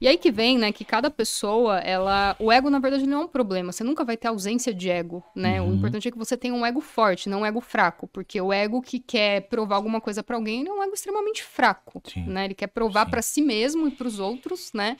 [0.01, 3.25] E aí que vem, né, que cada pessoa, ela, o ego na verdade não é
[3.25, 3.73] um problema.
[3.73, 5.61] Você nunca vai ter ausência de ego, né?
[5.61, 5.71] Uhum.
[5.71, 8.53] O importante é que você tenha um ego forte, não um ego fraco, porque o
[8.53, 12.25] ego que quer provar alguma coisa pra alguém é um ego extremamente fraco, Sim.
[12.27, 12.45] né?
[12.45, 14.97] Ele quer provar pra si mesmo e pros outros, né,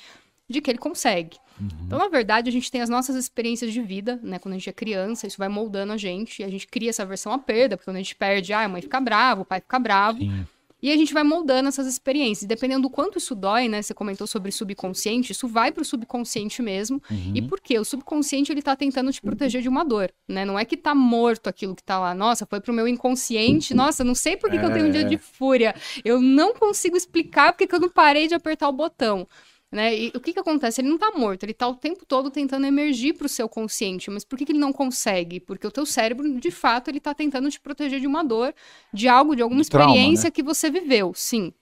[0.49, 1.37] de que ele consegue.
[1.61, 1.69] Uhum.
[1.87, 4.39] Então, na verdade, a gente tem as nossas experiências de vida, né?
[4.39, 7.05] Quando a gente é criança, isso vai moldando a gente, e a gente cria essa
[7.05, 9.61] versão à perda, porque quando a gente perde, ah, a mãe fica brava, o pai
[9.61, 10.47] fica bravo, Sim.
[10.83, 12.47] E a gente vai moldando essas experiências.
[12.47, 13.83] Dependendo do quanto isso dói, né?
[13.83, 17.03] Você comentou sobre subconsciente, isso vai pro subconsciente mesmo.
[17.11, 17.33] Uhum.
[17.35, 17.79] E por quê?
[17.79, 20.45] O subconsciente, ele tá tentando te proteger de uma dor, né?
[20.45, 22.15] Não é que tá morto aquilo que tá lá.
[22.15, 23.75] Nossa, foi pro meu inconsciente.
[23.75, 25.05] Nossa, não sei por que, que eu tenho um dia É.
[25.05, 25.75] de fúria.
[26.05, 29.27] Eu não consigo explicar porque que eu não parei de apertar o botão.
[29.71, 29.95] Né?
[29.95, 30.81] E o que, que acontece?
[30.81, 34.11] Ele não tá morto, ele tá o tempo todo tentando emergir pro seu consciente.
[34.11, 35.41] Mas por que, que ele não consegue?
[35.41, 38.55] Porque o teu cérebro, de fato, ele tá tentando te proteger de uma dor,
[38.93, 41.53] de algo, de alguma De trauma, experiência que você viveu, sim.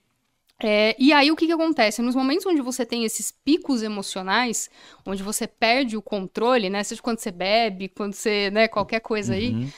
[0.59, 2.01] É, e aí, o que, que acontece?
[2.01, 4.71] Nos momentos onde você tem esses picos emocionais,
[5.05, 6.83] onde você perde o controle, né?
[6.83, 9.69] Seja quando você bebe, quando você, né, qualquer coisa aí, Uhum.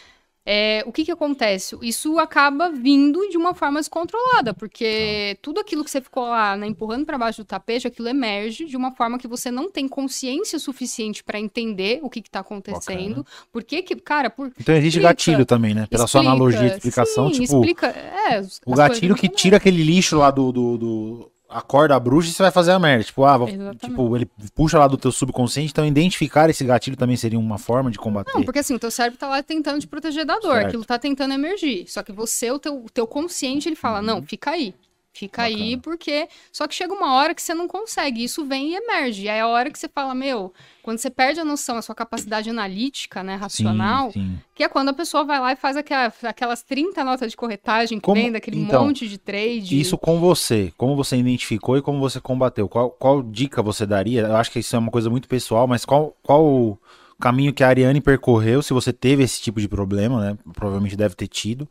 [0.52, 1.78] É, o que que acontece?
[1.84, 5.40] Isso acaba vindo de uma forma descontrolada, porque Tá.
[5.44, 8.76] tudo aquilo que você ficou lá, né, empurrando para baixo do tapete, aquilo emerge de
[8.76, 13.24] uma forma que você não tem consciência suficiente para entender o que que tá acontecendo.
[13.52, 15.10] Por que que, cara, por Então existe Explica.
[15.10, 15.86] gatilho também, né?
[15.88, 16.32] Pela sua Explica.
[16.36, 20.52] analogia de explicação, Sim, tipo, explica, é, o gatilho que tira aquele lixo lá do,
[20.52, 23.04] do, do- acorda a bruxa e você vai fazer a merda.
[23.04, 23.80] Tipo, ah, Exatamente.
[23.80, 27.90] tipo, ele puxa lá do teu subconsciente, então identificar esse gatilho também seria uma forma
[27.90, 28.32] de combater.
[28.36, 30.68] Não, porque assim, o teu cérebro tá lá tentando te proteger da dor, Certo.
[30.68, 31.86] aquilo tá tentando emergir.
[31.88, 34.06] Só que você, o teu, o teu consciente, ele fala, Uhum.
[34.06, 34.74] não, fica aí.
[35.12, 36.28] Fica aí porque.
[36.52, 38.24] Só que chega uma hora que você não consegue.
[38.24, 39.24] Isso vem e emerge.
[39.24, 41.82] E aí é a hora que você fala, meu, quando você perde a noção, a
[41.82, 44.40] sua capacidade analítica, né, racional, Sim, sim.
[44.56, 48.00] que é quando a pessoa vai lá e faz aquela- aquelas 30 notas de corretagem
[48.00, 49.80] que Como- vem daquele então, monte de trade.
[49.80, 52.70] Isso com você, como você identificou e como você combateu.
[52.70, 54.22] Qual, qual dica você daria?
[54.22, 56.78] Eu acho que isso é uma coisa muito pessoal, mas qual, qual
[57.20, 60.38] caminho que a Ariane percorreu, se você teve esse tipo de problema, né?
[60.54, 61.68] Provavelmente deve ter tido.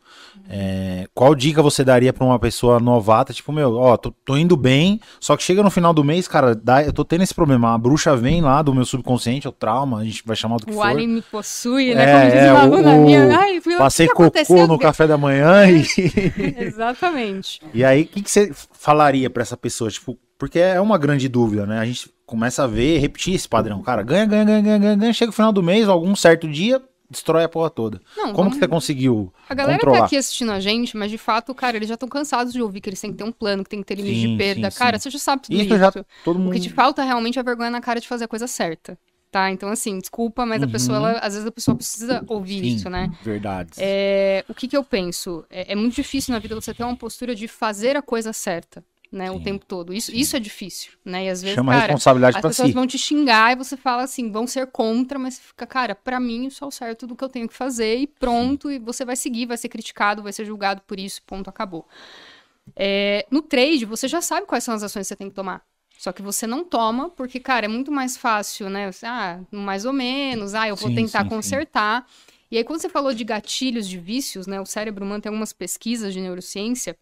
[0.47, 3.33] É, qual dica você daria pra uma pessoa novata?
[3.33, 6.55] Tipo, meu, ó, tô, tô indo bem, só que chega no final do mês, cara,
[6.55, 7.73] dá, eu tô tendo esse problema.
[7.73, 10.65] A bruxa vem lá do meu subconsciente, é o trauma, a gente vai chamar do
[10.65, 10.83] que O for.
[10.83, 12.03] alien me possui, né?
[12.03, 13.37] É, Como diz é, uma o- aluna o- minha.
[13.37, 15.83] Ai, fui lá, Passei o que cocô no café da manhã e.
[16.63, 17.59] Exatamente.
[17.73, 19.89] E aí, o que, que você falaria pra essa pessoa?
[19.89, 21.77] Tipo, porque é uma grande dúvida, né?
[21.77, 23.83] A gente começa a ver, repetir esse padrão.
[23.83, 26.81] Cara, ganha, ganha, ganha, ganha, ganha, ganha, chega o final do mês, algum certo dia,
[27.11, 27.99] destrói a porra toda.
[28.15, 29.99] Não, Como vamos- que você conseguiu A galera controlar?
[29.99, 32.81] tá aqui assistindo a gente, mas de fato, cara, eles já estão cansados de ouvir
[32.81, 34.71] que eles têm que ter um plano, que tem que ter limite Sim, de perda.
[34.71, 35.03] sim, cara, sim.
[35.03, 35.77] você já sabe tudo Isso isso.
[35.77, 35.91] já
[36.23, 36.53] todo O mundo...
[36.53, 38.97] que te falta realmente é a vergonha na cara de fazer a coisa certa.
[39.31, 39.51] Tá?
[39.51, 43.11] Então, assim, desculpa, mas a pessoa, ela- às vezes a pessoa precisa ouvir isso, né?
[43.21, 43.69] Verdade.
[43.77, 45.45] É, o que que eu penso?
[45.51, 48.83] É, é muito difícil na vida você ter uma postura de fazer a coisa certa,
[49.11, 49.29] né?
[49.31, 49.93] O Sim, tempo todo.
[49.93, 51.25] Isso, isso é difícil, né?
[51.25, 52.73] E às vezes, Chama a cara, responsabilidade as pessoas si.
[52.73, 56.19] vão te xingar e você fala assim, vão ser contra, mas você fica, cara, pra
[56.19, 59.03] mim isso é o certo do que eu tenho que fazer e pronto, e você
[59.03, 61.87] vai seguir, vai ser criticado, vai ser julgado por isso, ponto, acabou.
[62.75, 65.61] É, no trade, você já sabe quais são as ações que você tem que tomar.
[65.97, 68.89] Só que você não toma, porque, cara, é muito mais fácil, né?
[69.03, 71.29] Ah, mais ou menos, ah, eu vou Sim, tentar sim, sim.
[71.29, 72.07] consertar.
[72.49, 74.61] E aí, quando você falou de gatilhos de vícios, né?
[74.61, 76.95] O cérebro humano tem algumas pesquisas de neurociência.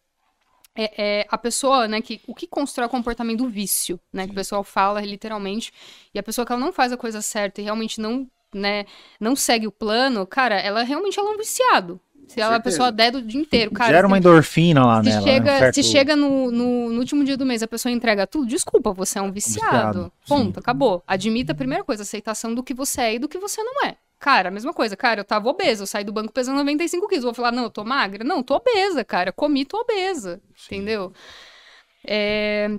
[0.78, 4.32] É, é a pessoa, né, que o que constrói o comportamento do vício, né, que
[4.32, 5.72] o pessoal fala literalmente,
[6.14, 8.86] e a pessoa que ela não faz a coisa certa e realmente não, né,
[9.20, 12.00] não segue o plano, cara, ela realmente ela é um viciado.
[12.28, 12.76] Se ela, a certeza.
[12.76, 15.22] pessoa der do dia inteiro, cara, Gera uma endorfina lá se nela.
[15.26, 15.32] né?
[15.32, 18.28] chega, Um certo- se chega no, no, no último dia do mês, a pessoa entrega
[18.28, 19.68] tudo, desculpa, você é um viciado.
[19.72, 20.60] viciado, Ponto, sim.
[20.60, 21.02] acabou.
[21.08, 23.96] Admita a primeira coisa, aceitação do que você é e do que você não é.
[24.20, 27.24] Cara, a mesma coisa, cara, eu tava obesa, eu saí do banco pesando 95 quilos.
[27.24, 28.24] Vou falar, não, eu tô magra?
[28.24, 29.32] Não, tô obesa, cara.
[29.32, 30.42] Comi, tô obesa.
[30.66, 31.14] Entendeu?
[32.06, 32.70] É,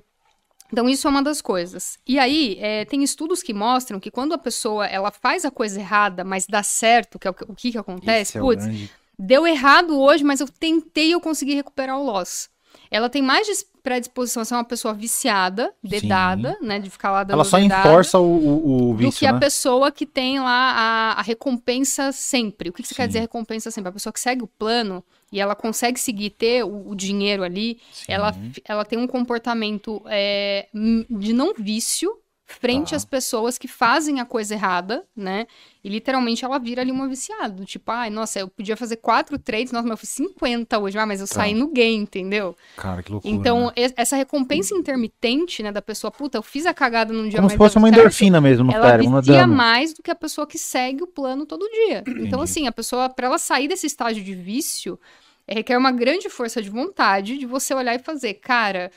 [0.72, 1.98] Então, isso é uma das coisas.
[2.06, 5.80] E aí, é, tem estudos que mostram que quando a pessoa ela faz a coisa
[5.80, 8.90] errada, mas dá certo, que é o que, o que, que acontece, é putz, grande-
[9.18, 12.50] deu errado hoje, mas eu tentei eu consegui recuperar o loss.
[12.90, 13.46] Ela tem mais
[13.88, 16.78] predisposição a ser uma pessoa viciada, dedada, né?
[16.78, 19.32] De ficar lá dando Ela só dedada, enforça o, o, o do que vício, a
[19.32, 19.40] né?
[19.40, 22.68] pessoa que tem lá a, a recompensa sempre.
[22.68, 23.08] O que, que você quer Sim.
[23.08, 23.88] dizer recompensa sempre?
[23.88, 27.80] A pessoa que segue o plano e ela consegue seguir, ter o, o dinheiro ali,
[27.90, 28.04] Sim.
[28.08, 32.14] ela, ela tem um comportamento é, de não vício
[32.54, 32.96] frente Tá.
[32.96, 35.46] às pessoas que fazem a coisa errada, né?
[35.84, 37.64] E literalmente ela vira ali uma viciada.
[37.64, 41.06] Tipo, ai, nossa, eu podia fazer quatro trades, nossa, mas eu fiz 50 hoje, ah,
[41.06, 41.34] mas eu Tá.
[41.34, 42.56] saí no game, entendeu?
[42.76, 43.32] Cara, que loucura.
[43.34, 43.72] Então, né?
[43.96, 47.52] essa recompensa intermitente, né, da pessoa, puta, eu fiz a cagada num dia Como mas
[47.52, 50.46] se fosse uma certo, endorfina mesmo no ela cérebro, vicia mais do que a pessoa
[50.46, 52.02] que segue o plano todo dia.
[52.06, 52.42] Então, Entendi.
[52.42, 54.98] assim, a pessoa, pra ela sair desse estágio de vício,
[55.46, 58.90] é, requer uma grande força de vontade de você olhar e fazer, cara.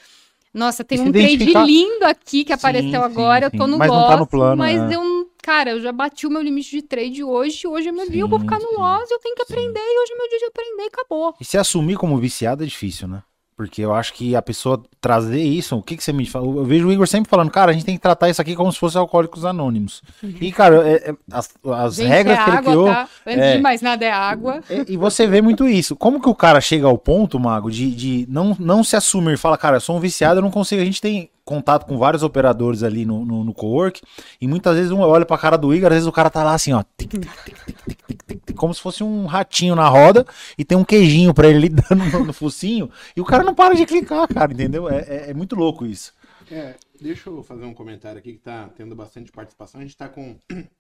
[0.54, 3.48] Nossa, tem um trade lindo aqui que Sim, apareceu sim, agora, sim.
[3.48, 4.96] eu tô no Mas loss, tá no plano, mas é.
[4.96, 8.10] eu, não- cara, eu já bati o meu limite de trade hoje, hoje é meu
[8.10, 9.68] dia, eu vou Sim, ficar no sim, loss, eu tenho que sim.
[9.72, 11.36] aprender, e hoje é meu dia de aprender e acabou.
[11.40, 13.24] E se assumir como viciado é difícil, né?
[13.56, 16.48] Porque eu acho que a pessoa trazer isso, o que, que você me fala?
[16.48, 18.72] Eu vejo o Igor sempre falando, cara, a gente tem que tratar isso aqui como
[18.72, 20.02] se fosse alcoólicos anônimos.
[20.24, 22.88] E, cara, é- é- as, as Gente, regras é que ele água, criou.
[22.88, 23.10] tá?
[23.28, 23.56] Antes é.
[23.58, 24.62] de mais nada, é água.
[24.70, 25.96] E, e você vê muito isso.
[25.96, 29.38] Como que o cara chega ao ponto, Mago, de, de não, não se assumir?
[29.38, 30.82] Fala, cara, eu sou um viciado, eu não consigo.
[30.82, 34.02] A gente tem contato com vários operadores ali no, no, no co-work,
[34.40, 36.54] e muitas vezes um olha pra cara do Igor, às vezes o cara tá lá
[36.54, 40.26] assim, ó, tic, tic, tic, como se fosse um ratinho na roda,
[40.58, 43.76] e tem um queijinho pra ele dando no, no focinho, e o cara não para
[43.76, 44.90] de clicar, cara, entendeu?
[44.90, 46.14] É, é, é muito louco isso.
[46.50, 50.08] É, deixa eu fazer um comentário aqui que tá tendo bastante participação, a gente tá
[50.08, 50.38] com...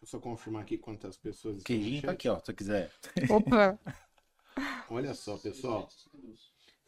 [0.00, 1.60] Deixa eu só confirmar aqui quantas pessoas...
[1.64, 2.90] Queijinho tá aqui, ó, se você quiser.
[3.28, 3.76] Opa!
[4.88, 5.88] Olha só, pessoal.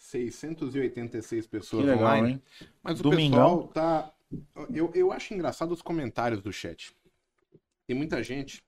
[0.01, 2.31] 686 pessoas Que legal, online.
[2.33, 2.43] hein?
[2.83, 3.29] Mas o Domingão.
[3.67, 4.13] pessoal tá.
[4.73, 6.95] Eu, eu acho engraçado os comentários do chat.
[7.87, 8.63] Tem muita gente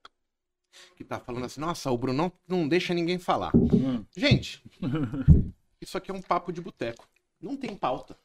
[0.97, 3.53] que tá falando assim, nossa, o Brunão não deixa ninguém falar.
[3.57, 4.05] Hum.
[4.17, 4.63] Gente,
[5.81, 7.09] isso aqui é um papo de boteco.
[7.41, 8.17] Não tem pauta.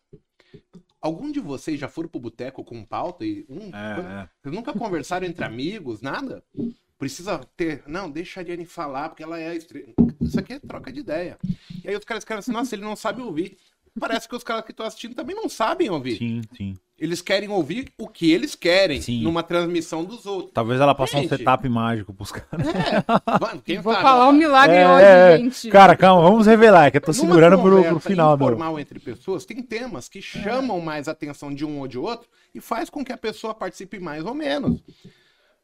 [0.99, 4.29] Algum de vocês já foram pro boteco com pauta e um, É, é.
[4.41, 6.43] vocês nunca conversaram entre amigos, nada?
[6.97, 7.83] Precisa ter.
[7.85, 9.93] Não, deixa a Ariane falar, porque ela é a estrela.
[10.19, 11.37] Isso aqui é troca de ideia.
[11.83, 13.57] E aí os caras escrevem assim, nossa, ele não sabe ouvir.
[13.99, 16.17] Parece que os caras que estão assistindo também não sabem ouvir.
[16.17, 16.75] Sim, sim.
[16.99, 19.21] Eles querem ouvir o que eles querem Sim.
[19.21, 20.51] numa transmissão dos outros.
[20.51, 21.29] Talvez ela passe um Gente.
[21.29, 22.67] setup mágico pros caras.
[22.67, 23.03] É,
[23.39, 24.03] mano, quem Vou sabe?
[24.03, 25.37] falar um milagre É, hoje, é.
[25.37, 25.69] gente.
[25.69, 28.35] Cara, calma, vamos revelar, é que eu tô Numa segurando pro, pro conversa final.
[28.35, 28.43] Do...
[28.45, 32.27] informal entre pessoas, tem temas que chamam mais a atenção de um ou de outro
[32.53, 34.81] e faz com que a pessoa participe mais ou menos.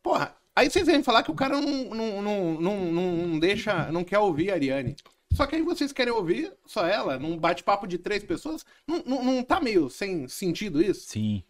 [0.04, 4.04] Porra, aí vocês vêm falar que o cara não, não, não, não, não, deixa, não
[4.04, 4.96] quer ouvir a Ariane.
[5.34, 9.24] Só que aí vocês querem ouvir só ela, num bate-papo de três pessoas, não, não,
[9.24, 11.10] não tá meio sem sentido isso?
[11.10, 11.44] Sim.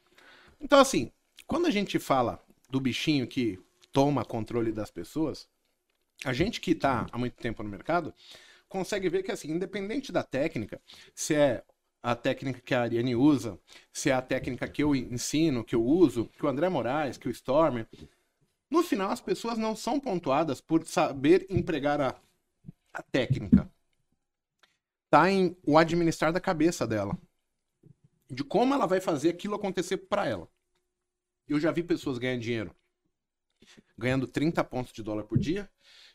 [0.60, 1.12] Então, assim,
[1.46, 3.60] quando a gente fala do bichinho que
[3.92, 5.48] toma controle das pessoas,
[6.24, 8.14] a gente que tá há muito tempo no mercado
[8.70, 10.82] consegue ver que, assim, independente da técnica,
[11.14, 11.64] se é
[12.02, 13.60] a técnica que a Ariane usa,
[13.92, 17.28] se é a técnica que eu ensino, que eu uso, que o André Moraes, que
[17.28, 17.88] o Stormer,
[18.74, 22.20] no final as pessoas não são pontuadas por saber empregar a,
[22.92, 23.72] a técnica.
[25.10, 27.18] Tá em o administrar da cabeça dela.
[28.30, 30.50] De como ela vai fazer aquilo acontecer para ela.
[31.48, 32.76] Eu já vi pessoas ganhando dinheiro
[33.98, 35.70] ganhando 30 pontos de dólar por dia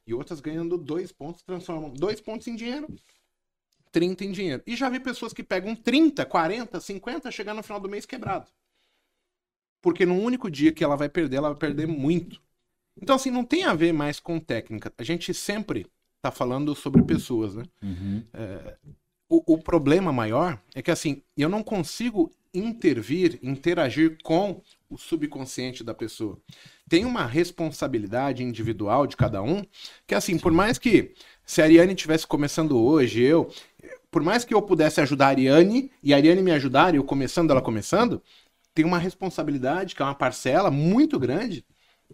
[0.07, 2.89] e outras ganhando 2 pontos, transformam 2 pontos em dinheiro,
[3.93, 4.63] 30 em dinheiro.
[4.67, 8.51] E já vi pessoas que pegam 30, 40, 50, chegar no final do mês quebrado.
[9.81, 12.43] Porque no único dia que ela vai perder, ela vai perder muito.
[13.01, 14.93] Então, assim, não tem a ver mais com técnica.
[14.99, 15.87] A gente sempre
[16.21, 17.65] tá falando sobre pessoas, né?
[17.83, 18.25] Uhum.
[19.29, 25.85] O, o problema maior é que, assim, eu não consigo intervir, interagir com o subconsciente
[25.85, 26.39] da pessoa.
[26.89, 29.63] Tem uma responsabilidade individual de cada um,
[30.07, 33.51] que, assim, por mais que se a Ariane estivesse começando hoje, eu,
[34.11, 37.51] por mais que eu pudesse ajudar a Ariane e a Ariane me ajudar, eu começando,
[37.51, 38.23] ela começando,
[38.75, 41.65] tem uma responsabilidade, que é uma parcela muito grande,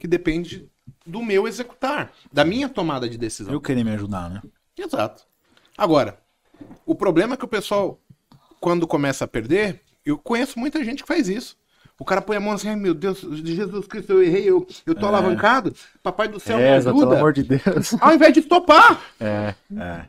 [0.00, 0.68] que depende
[1.06, 3.52] do meu executar, da minha tomada de decisão.
[3.52, 4.42] Eu queria me ajudar, né?
[4.76, 5.24] Exato.
[5.76, 6.18] Agora,
[6.86, 8.00] o problema é que o pessoal,
[8.60, 11.56] quando começa a perder, eu conheço muita gente que faz isso.
[11.98, 14.94] O cara põe a mão assim, ai meu Deus, Jesus Cristo, eu errei, eu, eu
[14.94, 17.16] tô alavancado, papai do céu me É, pelo ajuda.
[17.18, 17.94] amor de Deus.
[18.00, 19.00] Ao invés de topar.
[19.20, 20.06] É, é.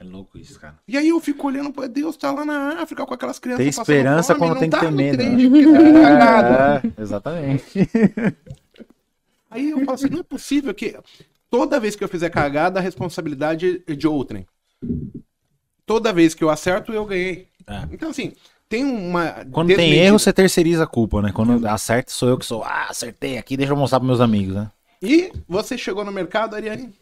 [0.00, 0.78] É louco isso, cara.
[0.86, 3.68] E aí eu fico olhando, pô, Deus tá lá na África com aquelas crianças Tem
[3.68, 6.86] esperança fome, quando não tem que tá ter medo, trade, porque você tá cagado.
[6.96, 7.90] É, exatamente.
[9.50, 10.96] Aí eu falo assim, não é possível que
[11.50, 14.46] toda vez que eu fizer cagada, a responsabilidade é de outrem.
[15.86, 17.48] Toda vez que eu acerto, eu ganhei.
[17.66, 17.88] É.
[17.90, 18.32] Então, assim,
[18.68, 19.46] tem uma.
[19.50, 21.32] Quando tem erro, você terceiriza a culpa, né?
[21.32, 22.62] Quando acerta, sou eu que sou.
[22.62, 24.70] Ah, acertei aqui, deixa eu mostrar pros meus amigos, né?
[25.00, 26.92] E você chegou no mercado, Ariane?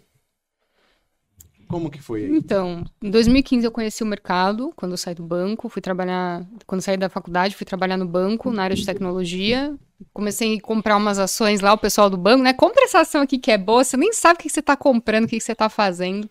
[1.69, 2.37] Como que foi aí?
[2.37, 6.81] Então, em 2015 eu conheci o mercado, quando eu saí do banco, fui trabalhar, quando
[6.81, 9.75] saí da faculdade, fui trabalhar no banco, na área de tecnologia.
[10.13, 12.53] Comecei a comprar umas ações lá, o pessoal do banco, né?
[12.53, 15.25] Compra essa ação aqui que é boa, você nem sabe o que você tá comprando,
[15.25, 16.29] o que você tá fazendo.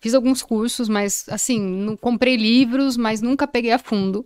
[0.00, 4.24] Fiz alguns cursos, mas assim, não comprei livros, mas nunca peguei a fundo.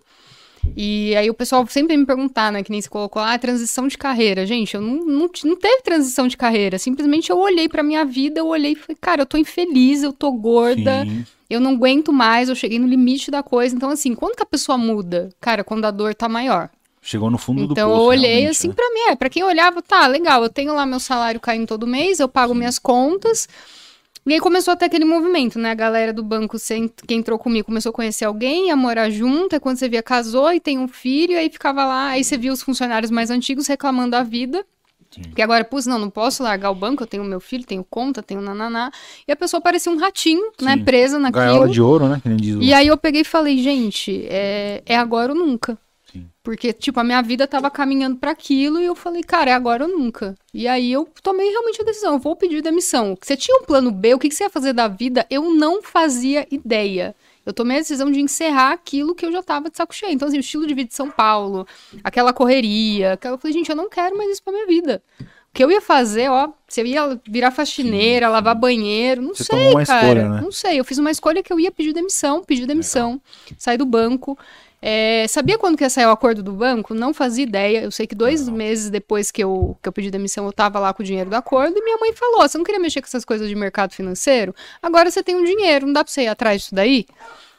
[0.77, 3.99] E aí o pessoal sempre me perguntar, né, que nem se colocou, ah, transição de
[3.99, 4.47] carreira.
[4.47, 6.79] Gente, eu não, não, não teve transição de carreira.
[6.79, 10.13] Simplesmente eu olhei pra minha vida, eu olhei e falei, cara, eu tô infeliz, eu
[10.13, 11.25] tô gorda, Sim.
[11.51, 13.75] eu não aguento mais, eu cheguei no limite da coisa.
[13.75, 15.31] Então, assim, quando que a pessoa muda?
[15.41, 16.71] Cara, quando a dor tá maior.
[17.05, 18.01] Chegou no fundo do Então poço.
[18.01, 18.75] eu olhei assim né?
[18.75, 21.85] pra mim, é, pra quem olhava, tá, legal, eu tenho lá meu salário caindo todo
[21.85, 23.49] mês, eu pago minhas contas.
[24.25, 25.71] E aí começou até aquele movimento, né?
[25.71, 26.57] A galera do banco,
[27.07, 30.53] quem entrou comigo, começou a conhecer alguém, a morar junto, aí quando você via, casou
[30.53, 34.13] e tem um filho, aí ficava lá, aí você via os funcionários mais antigos reclamando
[34.13, 34.65] da vida.
[35.11, 35.23] Sim.
[35.23, 38.23] Porque agora, putz, não, não posso largar o banco, eu tenho meu filho, tenho conta,
[38.23, 38.91] tenho nananá.
[39.29, 40.77] E a pessoa parecia um ratinho, né?
[40.77, 40.85] Sim.
[40.85, 41.45] Presa naquilo.
[41.45, 42.19] Gaiola de ouro, né?
[42.23, 42.63] Que nem diz o...
[42.63, 45.77] E aí eu peguei e falei, gente, é, é agora ou nunca.
[46.13, 46.29] Sim.
[46.43, 49.85] Porque, tipo, a minha vida tava caminhando para aquilo e eu falei, cara, é agora
[49.85, 50.35] ou nunca.
[50.53, 53.17] E aí eu tomei realmente a decisão, eu vou pedir demissão.
[53.21, 55.27] Você tinha um plano B, o que, você ia fazer da vida?
[55.31, 57.15] Eu não fazia ideia.
[57.47, 60.13] Eu tomei a decisão de encerrar aquilo que eu já tava de saco cheio.
[60.13, 61.67] Então, assim, o estilo de vida de São Paulo,
[62.05, 63.35] aquela correria, aquela...
[63.35, 65.03] eu falei, gente, eu não quero mais isso pra minha vida.
[65.21, 69.73] O que eu ia fazer, ó, você ia virar faxineira, lavar banheiro, não Você sei,
[69.73, 69.83] cara.
[69.83, 70.41] escolha, né?
[70.41, 73.21] Não sei, eu fiz uma escolha que eu ia pedir demissão, pedir demissão,
[73.59, 74.39] sair do banco.
[74.85, 76.93] É, sabia quando que ia sair o acordo do banco?
[76.93, 77.83] Não fazia ideia.
[77.83, 80.93] Eu sei que dois meses depois que eu, que eu pedi demissão, eu tava lá
[80.93, 83.25] com o dinheiro do acordo e minha mãe falou: você não queria mexer com essas
[83.25, 84.53] coisas de mercado financeiro?
[84.83, 87.07] Agora você tem um dinheiro, não dá pra você ir atrás disso daí?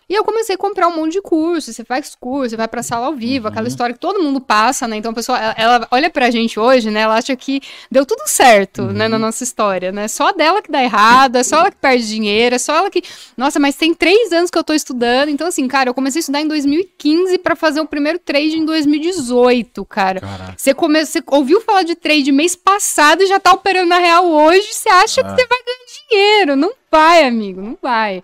[0.09, 1.71] E eu comecei a comprar um monte de curso.
[1.71, 4.87] Você faz curso, você vai pra sala ao vivo, aquela história que todo mundo passa,
[4.87, 4.97] né?
[4.97, 7.01] Então a pessoa, ela, ela olha pra gente hoje, né?
[7.01, 10.07] Ela acha que deu tudo certo, né, na nossa história, né?
[10.07, 13.01] Só dela que dá errado, é só ela que perde dinheiro, é só ela que.
[13.37, 15.29] Nossa, mas tem três anos que eu tô estudando.
[15.29, 18.65] Então, assim, cara, eu comecei a estudar em 2015 pra fazer o primeiro trade em
[18.65, 20.19] 2018, cara.
[20.19, 20.53] Caraca.
[20.57, 21.05] Você, come...
[21.05, 24.89] você ouviu falar de trade mês passado e já tá operando na real hoje, você
[24.89, 25.35] acha que Ah.
[25.35, 26.55] você vai ganhar dinheiro.
[26.55, 28.21] Não vai, amigo, não vai.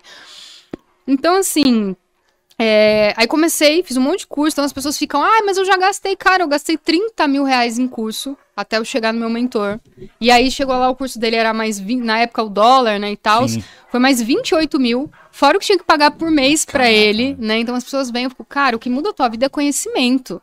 [1.10, 1.96] Então, assim,
[2.62, 5.64] É, aí comecei, fiz um monte de curso, então as pessoas ficam, ah, mas eu
[5.64, 9.30] já gastei, cara, eu gastei 30 mil reais em curso até eu chegar no meu
[9.30, 9.80] mentor.
[10.20, 13.12] E aí chegou lá, o curso dele era mais, 20, na época o dólar, né,
[13.12, 13.46] e tal,
[13.90, 17.60] foi mais 28 mil, fora o que tinha que pagar por mês pra ele, né,
[17.60, 20.38] então as pessoas vêm e ficam, cara, o que muda a tua vida é conhecimento.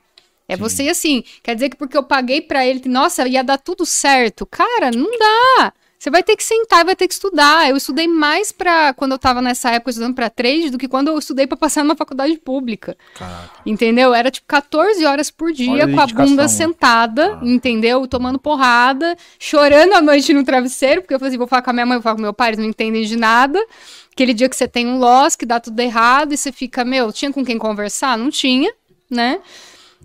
[0.47, 0.61] É Sim.
[0.63, 3.85] você, assim, quer dizer que porque eu paguei pra ele, que, nossa, ia dar tudo
[3.85, 4.43] certo.
[4.47, 5.71] Cara, não dá.
[5.99, 7.67] Você vai ter que sentar e vai ter que estudar.
[7.67, 11.07] Eu estudei mais pra, quando eu tava nessa época estudando pra trade, do que quando
[11.07, 12.95] eu estudei pra passar numa faculdade pública.
[13.15, 13.49] Caraca.
[13.65, 14.13] Entendeu?
[14.13, 17.39] Era tipo 14 horas por dia Olha com a bunda sentada, Ah.
[17.41, 18.07] entendeu?
[18.07, 21.73] Tomando porrada, chorando à noite no travesseiro, porque eu falei assim, vou falar com a
[21.73, 23.59] minha mãe, vou falar com meu pai, eles não entendem de nada.
[24.11, 27.11] Aquele dia que você tem um loss, que dá tudo errado, e você fica, meu,
[27.11, 28.17] tinha com quem conversar?
[28.17, 28.71] Não tinha,
[29.09, 29.39] né?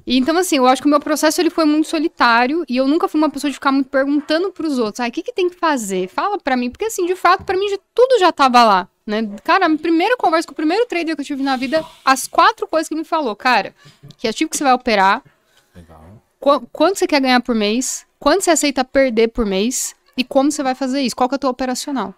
[0.07, 2.89] E, então, assim, eu acho que o meu processo ele foi muito solitário e eu
[2.89, 5.49] nunca fui uma pessoa de ficar muito perguntando pros outros, ah, o que que tem
[5.49, 6.09] que fazer?
[6.09, 9.23] Fala pra mim, porque assim, de fato, pra mim tudo já tava lá, né?
[9.45, 12.67] Cara, a primeira conversa com o primeiro trader que eu tive na vida, as quatro
[12.67, 13.75] coisas que ele me falou, cara,
[14.19, 15.23] que ativo que você vai operar,
[15.75, 16.21] Legal.
[16.41, 20.51] qu- quanto você quer ganhar por mês, quanto você aceita perder por mês e como
[20.51, 22.13] você vai fazer isso, qual que é o teu operacional.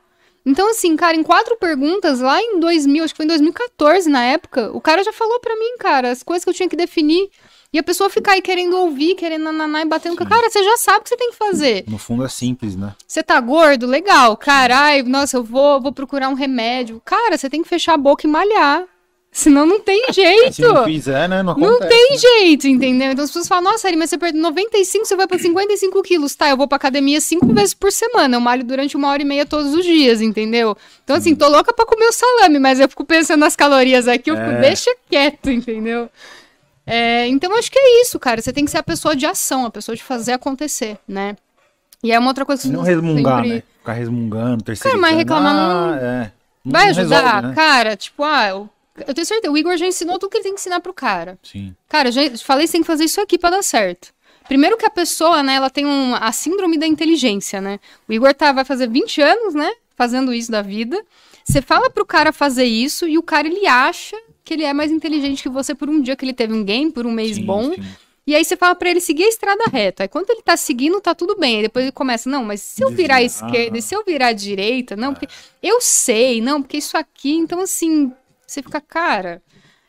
[0.46, 4.22] Então, assim, cara, em quatro perguntas, lá em 2000, acho que foi em 2014, na
[4.24, 7.30] época, o cara já falou pra mim, cara, as coisas que eu tinha que definir.
[7.74, 10.76] E a pessoa ficar aí querendo ouvir, querendo nananá e batendo a cara, você já
[10.76, 11.84] sabe o que você tem que fazer.
[11.88, 12.94] No fundo é simples, né?
[13.04, 13.84] Você tá gordo?
[13.84, 14.36] Legal.
[14.36, 17.02] Cara, ai, nossa, eu vou, vou procurar um remédio.
[17.04, 18.84] Cara, você tem que fechar a boca e malhar.
[19.32, 20.52] Senão não tem jeito.
[20.54, 21.42] Se não fizer, né?
[21.42, 21.88] Não Não acontece.
[21.88, 23.10] tem jeito, entendeu?
[23.10, 26.36] Então as pessoas falam, nossa, Ari, mas você perde 95, você vai pra 55 quilos.
[26.36, 28.36] Tá, eu vou pra academia cinco vezes por semana.
[28.36, 30.76] Eu malho durante uma hora e meia todos os dias, entendeu?
[31.02, 34.30] Então, assim, tô louca pra comer o salame, mas eu fico pensando nas calorias aqui,
[34.30, 34.60] eu fico, É.
[34.60, 36.08] deixa quieto, entendeu?
[36.86, 38.40] É, então, acho que é isso, cara.
[38.42, 41.36] Você tem que ser a pessoa de ação, a pessoa de fazer acontecer, né?
[42.02, 43.62] E é uma outra coisa que não resmungar, sempre- né?
[43.78, 45.00] Ficar resmungando, terceiro.
[45.00, 46.32] mas reclamar não- É.
[46.64, 47.42] Não Vai resolve, ajudar?
[47.42, 47.54] né?
[47.54, 48.68] Cara, tipo, ah, eu,
[49.06, 51.38] eu tenho certeza, o Igor já ensinou tudo que ele tem que ensinar pro cara.
[51.42, 51.74] Sim.
[51.88, 54.12] Cara, já falei que você tem que fazer isso aqui pra dar certo.
[54.48, 57.78] Primeiro que a pessoa, né, ela tem um, a síndrome da inteligência, né?
[58.08, 61.02] O Igor tá, vai fazer 20 anos, né, fazendo isso da vida.
[61.44, 64.92] Você fala pro cara fazer isso e o cara, ele acha que ele é mais
[64.92, 67.44] inteligente que você por um dia que ele teve um game, por um mês sim,
[67.44, 67.72] bom.
[67.72, 67.82] sim.
[68.26, 70.04] E aí você fala pra ele seguir a estrada reta.
[70.04, 71.56] Aí quando ele tá seguindo, tá tudo bem.
[71.56, 74.28] Aí depois ele começa, não, mas se eu virar à esquerda, e se eu virar
[74.28, 75.28] à direita, não, porque
[75.62, 78.12] eu sei, não, porque isso aqui, então assim,
[78.46, 79.42] você fica, cara,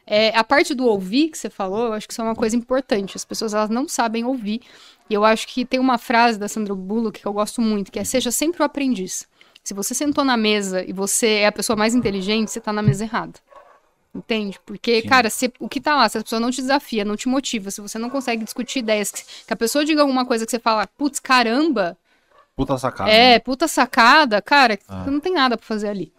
[0.05, 2.55] é, a parte do ouvir que você falou, eu acho que isso é uma coisa
[2.55, 3.15] importante.
[3.15, 4.61] As pessoas elas não sabem ouvir.
[5.09, 7.99] E eu acho que tem uma frase da Sandra Bullock que eu gosto muito, que
[7.99, 9.27] é seja sempre o aprendiz.
[9.63, 12.81] Se você sentou na mesa e você é a pessoa mais inteligente, você tá na
[12.81, 13.39] mesa errada.
[14.15, 14.57] Entende?
[14.65, 15.07] Porque, Sim.
[15.09, 17.69] cara, se, o que tá lá, se a pessoa não te desafia, não te motiva,
[17.69, 20.59] se você não consegue discutir ideias, que, que a pessoa diga alguma coisa que você
[20.59, 21.97] fala, putz, caramba,
[22.55, 23.11] Puta sacada.
[23.11, 23.39] é, né?
[23.39, 25.03] puta sacada, cara, Ah.
[25.05, 26.13] não tem nada pra fazer ali.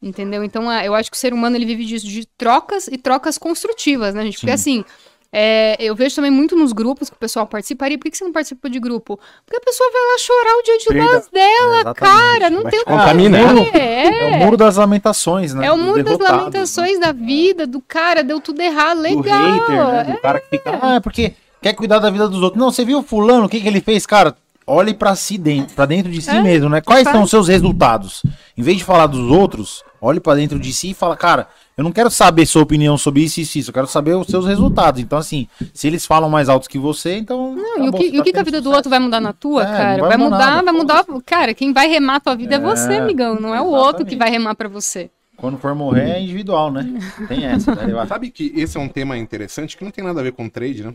[0.00, 0.42] Entendeu?
[0.44, 3.36] Então, é, eu acho que o ser humano ele vive disso, de trocas e trocas
[3.36, 4.38] construtivas, né, gente?
[4.38, 4.84] Porque assim,
[5.32, 7.84] é, eu vejo também muito nos grupos que o pessoal participa.
[7.84, 9.18] Ari, por que você não participa de grupo?
[9.44, 11.94] Porque a pessoa vai lá chorar o dia de loss dela, Exatamente.
[11.98, 12.50] cara.
[12.50, 13.76] Não Vai tem te o que fazer.
[13.78, 15.66] É o É, muro das lamentações, né?
[15.66, 19.10] é o mundo das derrotados, lamentações da vida, do cara, deu tudo errado, né?
[19.10, 19.52] Do legal.
[19.52, 20.14] hater, né?
[20.14, 20.78] Do cara que fica.
[20.80, 22.58] Ah, é porque quer cuidar da vida dos outros.
[22.60, 24.34] Não, você viu o fulano, o que, que ele fez, cara?
[24.66, 26.80] Olhe pra si dentro, para dentro de si É, mesmo, né?
[26.80, 28.22] Quais são os seus resultados?
[28.56, 31.84] Em vez de falar dos outros, olhe pra dentro de si e fala, cara, eu
[31.84, 34.46] não quero saber sua opinião sobre isso e isso, isso, eu quero saber os seus
[34.46, 35.00] resultados.
[35.00, 37.54] Então, assim, se eles falam mais altos que você, então.
[37.54, 38.76] Não, tá e o que, você e o tá que que a vida do sucesso.
[38.76, 40.00] outro vai mudar na tua, É, cara?
[40.00, 41.04] vai Vai mudar mudar, nada, vai mudar.
[41.26, 43.38] Cara, quem vai remar a tua vida é, É, você, amigão.
[43.38, 44.18] Não é o outro que exatamente.
[44.18, 45.10] vai remar pra você.
[45.36, 46.82] Quando for morrer é individual, né?
[47.28, 47.92] Tem essa, né?
[47.92, 48.08] Eu acho.
[48.08, 50.82] Sabe que esse é um tema interessante que não tem nada a ver com trade,
[50.82, 50.94] né?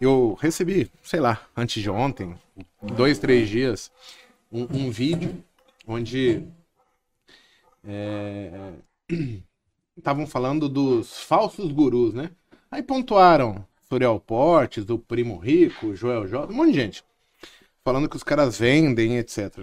[0.00, 2.32] Eu recebi, sei lá, antes de ontem,
[2.80, 3.90] dois, três dias,
[4.52, 5.34] um, um vídeo
[5.88, 6.44] onde
[7.88, 8.70] é,
[9.96, 12.30] estavam falando dos falsos gurus, né?
[12.70, 17.04] Aí pontuaram Suriel Portes, do Primo Rico, Joel J, um monte de gente.
[17.84, 19.58] Falando que os caras vendem, etc.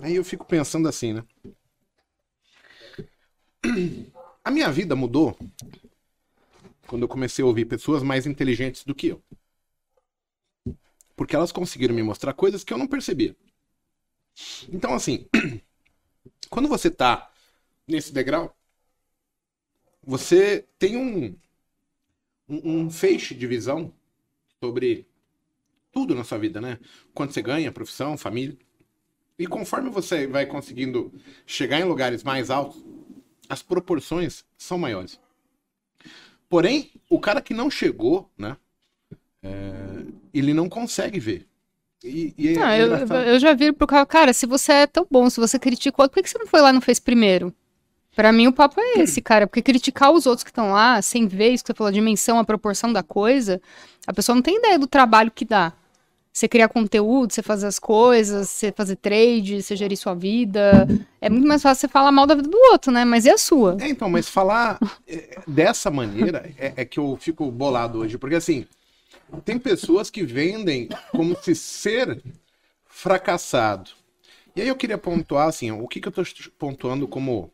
[0.00, 1.24] Aí eu fico pensando assim, né?
[4.44, 5.36] A minha vida mudou
[6.86, 9.22] quando eu comecei a ouvir pessoas mais inteligentes do que eu.
[11.16, 13.34] Porque elas conseguiram me mostrar coisas que eu não percebia.
[14.68, 15.26] Então, assim,
[16.50, 17.30] quando você tá
[17.88, 18.54] nesse degrau,
[20.06, 21.36] você tem um,
[22.48, 23.92] um, um feixe de visão
[24.62, 25.06] sobre
[25.92, 26.78] tudo na sua vida, né?
[27.12, 28.56] Quanto você ganha, profissão, família.
[29.38, 31.12] E conforme você vai conseguindo
[31.46, 32.84] chegar em lugares mais altos,
[33.48, 35.20] as proporções são maiores.
[36.48, 38.56] Porém, o cara que não chegou, né?
[39.44, 41.46] é, ele não consegue ver.
[42.02, 45.06] E, e é Ah, eu, eu já vi pro cara, cara, se você é tão
[45.10, 45.58] bom, se você
[46.02, 47.54] outro, por que você não foi lá e não fez primeiro?
[48.14, 51.26] Pra mim o papo é esse, cara, porque criticar os outros que estão lá, sem
[51.26, 53.60] ver isso que você falou, a dimensão, a proporção da coisa,
[54.06, 55.72] a pessoa não tem ideia do trabalho que dá.
[56.32, 60.86] Você criar conteúdo, você fazer as coisas, você fazer trade, você gerir sua vida.
[61.20, 63.04] É muito mais fácil você falar mal da vida do outro, né?
[63.04, 63.76] Mas e a sua?
[63.80, 68.34] É, então, mas falar é, dessa maneira é, é que eu fico bolado hoje, porque
[68.34, 68.66] assim,
[69.44, 72.20] tem pessoas que vendem como se ser
[72.84, 73.90] fracassado.
[74.56, 76.22] E aí eu queria pontuar assim, o que, que eu tô
[76.58, 77.52] pontuando como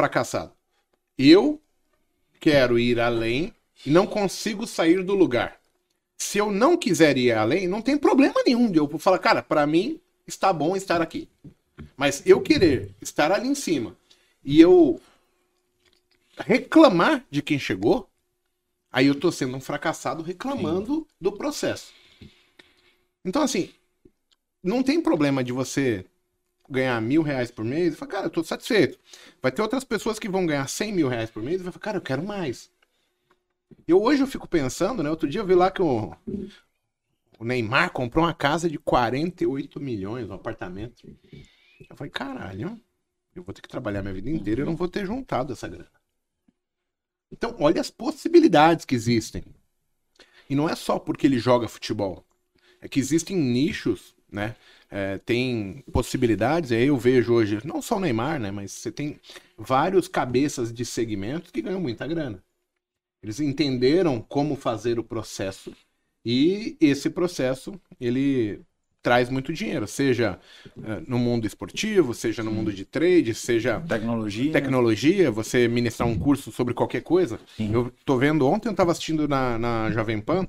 [0.00, 0.52] fracassado?
[1.18, 1.60] Eu
[2.40, 5.60] quero ir além e não consigo sair do lugar.
[6.16, 9.66] Se eu não quiser ir além, não tem problema nenhum de eu falar, cara, para
[9.66, 11.28] mim está bom estar aqui.
[11.96, 13.94] Mas eu querer estar ali em cima
[14.42, 14.98] e eu
[16.38, 18.08] reclamar de quem chegou,
[18.90, 21.92] aí eu tô sendo um fracassado reclamando do processo.
[23.22, 23.70] Então, assim,
[24.62, 26.06] não tem problema de você
[26.70, 28.98] ganhar mil reais por mês falar, cara, eu tô satisfeito.
[29.42, 31.82] Vai ter outras pessoas que vão ganhar cem mil reais por mês e vai falar,
[31.82, 32.70] cara, eu quero mais.
[33.86, 35.10] Eu hoje eu fico pensando, né?
[35.10, 36.14] Outro dia eu vi lá que o,
[37.38, 41.06] o Neymar comprou uma casa de 48 milhões, um apartamento.
[41.88, 42.80] Eu falei, caralho,
[43.34, 45.90] eu vou ter que trabalhar minha vida inteira eu não vou ter juntado essa grana.
[47.32, 49.44] Então, olha as possibilidades que existem.
[50.48, 52.26] E não é só porque ele joga futebol.
[52.80, 54.56] É que existem nichos, né?
[54.90, 58.50] É, tem possibilidades, aí eu vejo hoje, não só o Neymar, né?
[58.50, 59.20] Mas você tem
[59.56, 62.42] vários cabeças de segmentos que ganham muita grana.
[63.22, 65.72] Eles entenderam como fazer o processo
[66.24, 68.60] e esse processo ele
[69.02, 70.38] traz muito dinheiro, seja
[70.76, 76.18] uh, no mundo esportivo, seja no mundo de trade, seja tecnologia, tecnologia, você ministrar um
[76.18, 77.40] curso sobre qualquer coisa.
[77.56, 77.72] Sim.
[77.72, 80.46] Eu tô vendo ontem, eu estava assistindo na, na Jovem Pan,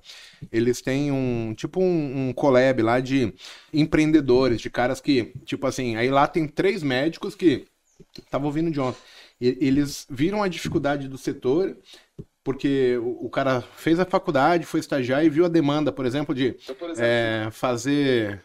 [0.51, 3.33] eles têm um tipo um, um collab lá de
[3.73, 7.65] empreendedores, de caras que tipo assim, aí lá tem três médicos que
[8.29, 8.99] tava ouvindo de ontem.
[9.39, 11.75] Eles viram a dificuldade do setor
[12.43, 16.33] porque o, o, cara fez a faculdade, foi estagiar e viu a demanda, por exemplo,
[16.33, 18.41] de por exemplo, é, fazer.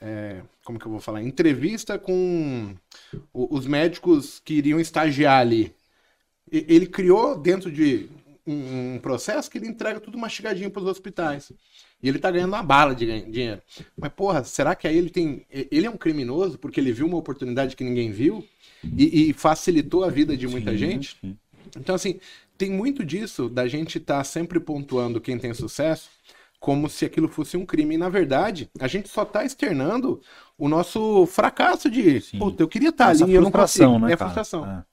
[0.00, 1.22] É, como que eu vou falar?
[1.22, 2.74] Entrevista com
[3.32, 5.72] os médicos que iriam estagiar ali.
[6.50, 8.10] Ele criou dentro de
[8.46, 11.52] um processo que ele entrega tudo mastigadinho para os hospitais.
[12.02, 13.62] E ele tá ganhando uma bala de dinheiro.
[13.96, 15.46] Mas, porra, será que aí ele tem.
[15.48, 18.44] Ele é um criminoso porque ele viu uma oportunidade que ninguém viu
[18.82, 21.16] e, e facilitou a vida de muita sim, gente?
[21.20, 21.36] Sim.
[21.76, 22.18] Então, assim,
[22.62, 26.08] tem muito disso da gente estar tá sempre pontuando quem tem sucesso
[26.60, 27.96] como se aquilo fosse um crime.
[27.96, 30.20] E, na verdade, a gente só está externando
[30.56, 33.98] o nosso fracasso de, puta, eu queria estar tá ali e eu não consigo.
[33.98, 34.30] Né, é cara?
[34.30, 34.64] frustração.
[34.64, 34.84] É.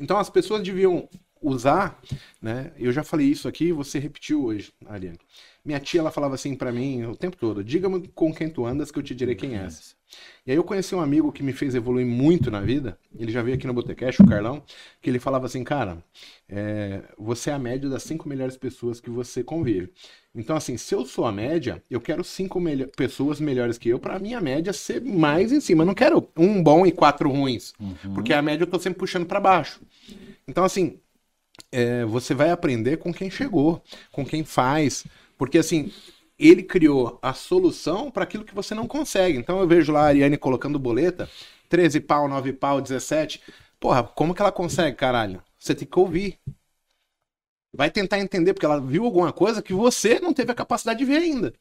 [0.00, 1.08] Então, as pessoas deviam
[1.40, 2.00] usar,
[2.42, 2.72] né?
[2.76, 5.20] Eu já falei isso aqui, você repetiu hoje, Ariane.
[5.64, 8.90] Minha tia, ela falava assim para mim o tempo todo: diga-me com quem tu andas
[8.90, 9.96] que eu te direi quem és.
[10.46, 12.98] E aí eu conheci um amigo que me fez evoluir muito na vida.
[13.14, 14.62] Ele já veio aqui no Botecast, o Carlão,
[15.02, 16.02] que ele falava assim, cara,
[16.48, 19.92] é, você é a média das cinco melhores pessoas que você convive.
[20.34, 22.58] Então, assim, se eu sou a média, eu quero cinco
[22.96, 25.82] pessoas melhores que eu para minha média ser mais em cima.
[25.82, 28.14] Eu não quero um bom e quatro ruins, uhum.
[28.14, 29.80] porque a média eu tô sempre puxando para baixo.
[30.46, 30.98] Então, assim,
[31.70, 35.04] é, você vai aprender com quem chegou, com quem faz,
[35.38, 35.92] porque assim,
[36.38, 39.38] ele criou a solução para aquilo que você não consegue.
[39.38, 41.28] Então eu vejo lá a Ariane colocando boleta,
[41.68, 43.42] 13 pau, 9 pau, 17.
[43.80, 45.42] Porra, como que ela consegue, caralho?
[45.58, 46.38] Você tem que ouvir.
[47.72, 51.04] Vai tentar entender, porque ela viu alguma coisa que você não teve a capacidade de
[51.04, 51.52] ver ainda.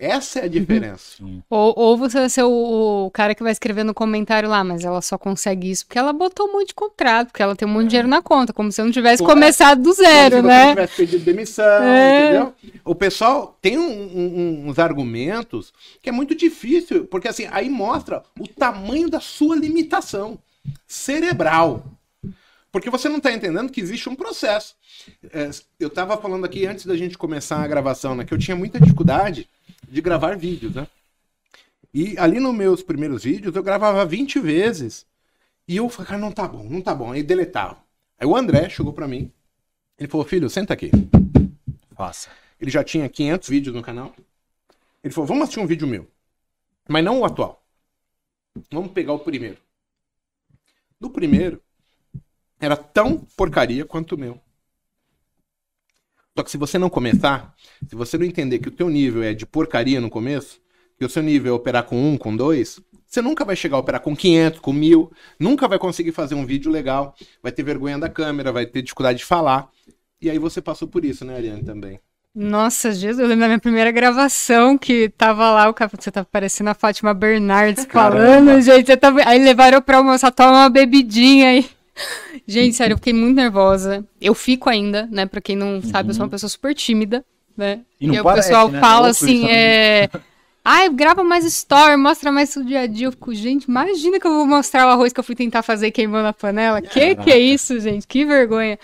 [0.00, 1.22] Essa é a diferença.
[1.50, 4.82] ou, ou você vai ser o, o, cara que vai escrever no comentário lá, mas
[4.82, 7.70] ela só consegue isso porque ela botou um monte de contrato, porque ela tem um
[7.70, 10.56] monte de dinheiro na conta, como se eu não tivesse começado do zero, como se
[10.56, 10.64] né?
[10.64, 12.22] Você tivesse pedido demissão, é.
[12.22, 12.54] entendeu?
[12.82, 15.70] O pessoal tem um, um, uns argumentos
[16.00, 20.38] que é muito difícil, porque assim, aí mostra o tamanho da sua limitação
[20.86, 21.84] cerebral.
[22.72, 24.76] Porque você não está entendendo que existe um processo.
[25.30, 28.24] É, eu estava falando aqui antes da gente começar a gravação, né?
[28.24, 29.46] Que eu tinha muita dificuldade
[29.90, 30.86] de gravar vídeos, né?
[31.92, 35.04] E ali nos meus primeiros vídeos eu gravava 20 vezes.
[35.66, 37.12] E eu falei, cara, não tá bom, não tá bom.
[37.12, 37.82] Aí deletava.
[38.18, 39.32] Aí o André chegou para mim.
[39.98, 40.90] Ele falou, filho, senta aqui.
[41.94, 42.30] Faça.
[42.60, 44.14] Ele já tinha 500 vídeos no canal.
[45.02, 46.06] Ele falou, vamos assistir um vídeo meu.
[46.88, 47.62] Mas não o atual.
[48.70, 49.58] Vamos pegar o primeiro.
[51.00, 51.62] Do primeiro,
[52.58, 54.40] era tão porcaria quanto o meu.
[56.36, 57.54] Só que se você não começar,
[57.88, 60.60] se você não entender que o teu nível é de porcaria no começo,
[60.98, 63.80] que o seu nível é operar com um, com dois, você nunca vai chegar a
[63.80, 67.98] operar com 500, com mil, nunca vai conseguir fazer um vídeo legal, vai ter vergonha
[67.98, 69.68] da câmera, vai ter dificuldade de falar.
[70.20, 71.98] E aí você passou por isso, né, Ariane, também.
[72.32, 76.28] Nossa, Jesus, eu lembro da minha primeira gravação que tava lá, o cara, você tava
[76.30, 79.20] parecendo a Fátima Bernardes falando, gente, tava...
[79.26, 81.68] aí levaram pra almoçar, toma uma bebidinha aí.
[82.46, 84.04] Gente, sério, eu fiquei muito nervosa.
[84.20, 85.26] Eu fico ainda, né?
[85.26, 86.30] Pra quem não sabe, eu sou uma Uhum.
[86.30, 87.24] pessoa super tímida,
[87.56, 87.80] né?
[88.00, 88.80] E aí o pessoal né?
[88.80, 90.08] fala assim, é.
[90.64, 93.06] Ai, grava mais story, mostra mais o dia a dia.
[93.06, 95.90] Eu fico, gente, imagina que eu vou mostrar o arroz que eu fui tentar fazer
[95.90, 96.82] queimando a panela.
[96.82, 98.06] Que que é isso, gente?
[98.06, 98.78] Que vergonha.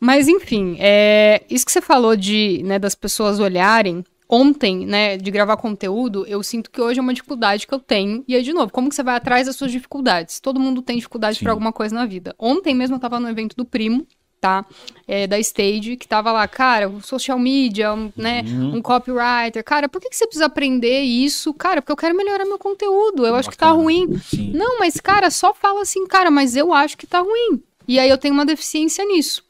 [0.00, 4.04] Mas, enfim, é, isso que você falou de, né, das pessoas olharem.
[4.34, 8.24] Ontem, né, de gravar conteúdo, eu sinto que hoje é uma dificuldade que eu tenho.
[8.26, 10.40] E aí, de novo, como que você vai atrás das suas dificuldades?
[10.40, 12.34] Todo mundo tem dificuldade para alguma coisa na vida.
[12.38, 14.06] Ontem mesmo eu tava no evento do primo,
[14.40, 14.64] tá?
[15.06, 18.76] É, da Stage, que tava lá, cara, um social media, um, né, Uhum.
[18.76, 19.62] um copywriter.
[19.62, 21.52] Cara, por que, que você precisa aprender isso?
[21.52, 23.26] Cara, porque eu quero melhorar meu conteúdo.
[23.26, 24.18] Eu acho que tá ruim.
[24.30, 24.52] Sim.
[24.54, 27.62] Não, mas, cara, só fala assim, cara, mas eu acho que tá ruim.
[27.86, 29.44] E aí eu tenho uma deficiência nisso.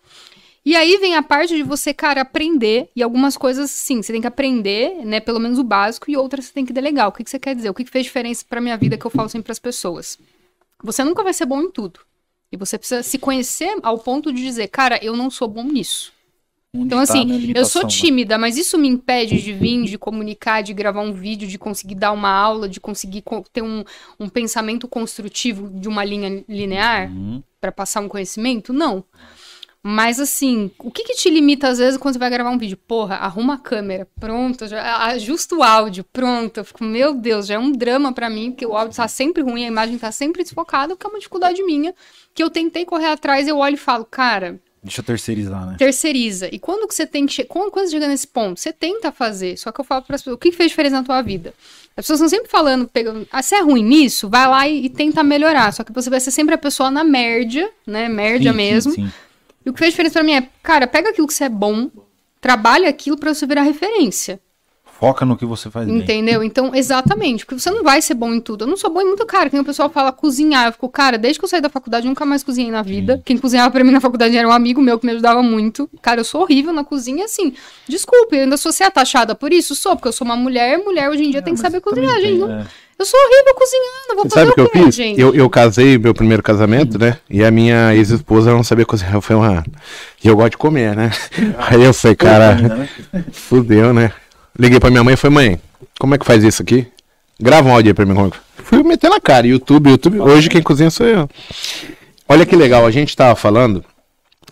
[0.64, 2.88] E aí vem a parte de você, cara, aprender.
[2.94, 5.18] E algumas coisas, sim, você tem que aprender, né?
[5.18, 7.08] Pelo menos o básico, e outras você tem que delegar.
[7.08, 7.70] O que, que você quer dizer?
[7.70, 10.18] O que, que fez diferença pra minha vida que eu falo sempre pras pessoas?
[10.82, 12.00] Você nunca vai ser bom em tudo.
[12.50, 16.12] E você precisa se conhecer ao ponto de dizer, cara, eu não sou bom nisso.
[16.74, 17.88] Então, tá assim, eu sou né?
[17.88, 21.94] tímida, mas isso me impede de vir, de comunicar, de gravar um vídeo, de conseguir
[21.96, 23.84] dar uma aula, de conseguir co- ter um,
[24.18, 27.42] um pensamento construtivo de uma linha linear Uhum.
[27.60, 28.72] para passar um conhecimento?
[28.72, 29.04] Não.
[29.84, 32.76] Mas assim, o que que te limita às vezes quando você vai gravar um vídeo?
[32.76, 36.58] Porra, arruma a câmera, pronto, já, ajusta o áudio, pronto.
[36.58, 39.42] Eu fico, meu Deus, já é um drama pra mim, porque o áudio tá sempre
[39.42, 41.92] ruim, a imagem tá sempre desfocada, que é uma dificuldade minha,
[42.32, 45.76] que eu tentei correr atrás, eu olho e falo, cara, Deixa eu terceirizar, né?
[45.78, 46.48] terceiriza.
[46.52, 49.56] E quando que você tem que quando, quando você chega nesse ponto, você tenta fazer.
[49.56, 51.54] Só que eu falo para as pessoas, o que fez diferença na tua vida?
[51.96, 54.28] As pessoas estão sempre falando, pegando, ah, você é ruim nisso?
[54.28, 55.72] Vai lá e, e tenta melhorar.
[55.72, 58.08] Só que você vai ser sempre a pessoa na média, né?
[58.08, 58.92] Média Sim, mesmo.
[58.92, 59.12] Sim, sim.
[59.64, 61.90] E o que fez diferença pra mim é, cara, pega aquilo que você é bom,
[62.40, 64.40] trabalha aquilo pra você virar referência.
[64.84, 65.96] Foca no que você faz bem.
[65.98, 66.44] Entendeu?
[66.44, 68.62] Então, exatamente, porque você não vai ser bom em tudo.
[68.62, 70.66] Eu não sou bom em muito, cara, que nem o pessoal fala cozinhar.
[70.66, 73.20] Eu fico, cara, desde que eu saí da faculdade, eu nunca mais cozinhei na vida.
[73.24, 75.90] Quem cozinhava pra mim na faculdade era um amigo meu que me ajudava muito.
[76.00, 77.52] Cara, eu sou horrível na cozinha, assim.
[77.88, 79.74] Desculpe, eu ainda sou ser taxada por isso?
[79.74, 82.38] Sou, porque eu sou uma mulher, mulher hoje em dia tem que saber cozinhar, gente.
[82.38, 82.66] Não- É.
[82.98, 84.94] Eu sou horrível cozinhando, vou fazer Sabe o o que eu quê, fiz?
[84.94, 85.20] gente?
[85.20, 87.18] Eu, eu casei, meu primeiro casamento, né?
[87.28, 89.20] E a minha ex-esposa não sabia cozinhar.
[89.20, 89.64] Foi uma.
[90.22, 91.10] E eu gosto de comer, né?
[91.58, 92.88] Aí eu falei, cara, né?
[93.32, 94.12] fudeu, né?
[94.58, 95.60] Liguei pra minha mãe e falei, mãe,
[95.98, 96.86] como é que faz isso aqui?
[97.40, 98.14] Grava um áudio aí pra mim.
[98.16, 98.30] é
[98.62, 100.20] Fui meter na cara, YouTube, YouTube.
[100.20, 101.28] Hoje quem cozinha sou eu.
[102.28, 103.84] Olha que legal, a gente tava falando,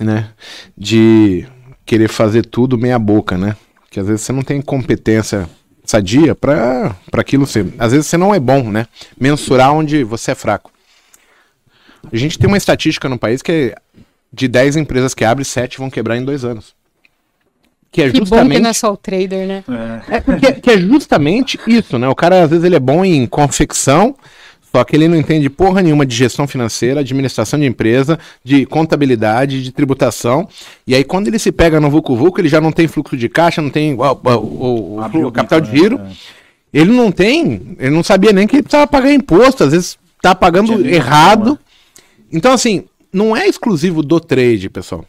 [0.01, 0.31] né?
[0.77, 1.47] De
[1.87, 3.55] querer fazer tudo meia boca, né?
[3.91, 5.49] Que às vezes você não tem competência
[5.91, 7.67] sadia pra, pra aquilo ser.
[7.79, 8.87] Às vezes você não é bom, né?
[9.19, 10.71] Mensurar onde você é fraco.
[12.13, 13.75] A gente tem uma estatística no país que é
[14.33, 16.75] de 10 empresas que abrem, 7 vão quebrar em dois anos.
[17.91, 18.61] Que é Que bom que justamente.
[18.63, 19.65] não é só o trader, né?
[20.09, 20.17] É.
[20.17, 22.09] É porque que é justamente isso, né?
[22.09, 24.15] O cara às vezes ele é bom em confecção,
[24.73, 29.63] só que ele não entende porra nenhuma de gestão financeira, administração de empresa, de contabilidade,
[29.63, 30.49] de tributação.
[30.87, 33.29] E aí quando ele se pega no Vucu Vucu, ele já não tem fluxo de
[33.29, 35.99] caixa, não tem o, o- o- o capital de giro.
[35.99, 36.11] né?
[36.73, 40.35] Ele não tem, ele não sabia nem que ele precisava pagar imposto, às vezes tá
[40.35, 41.59] pagando errado.
[42.33, 45.05] Então assim, não é exclusivo do trade, pessoal.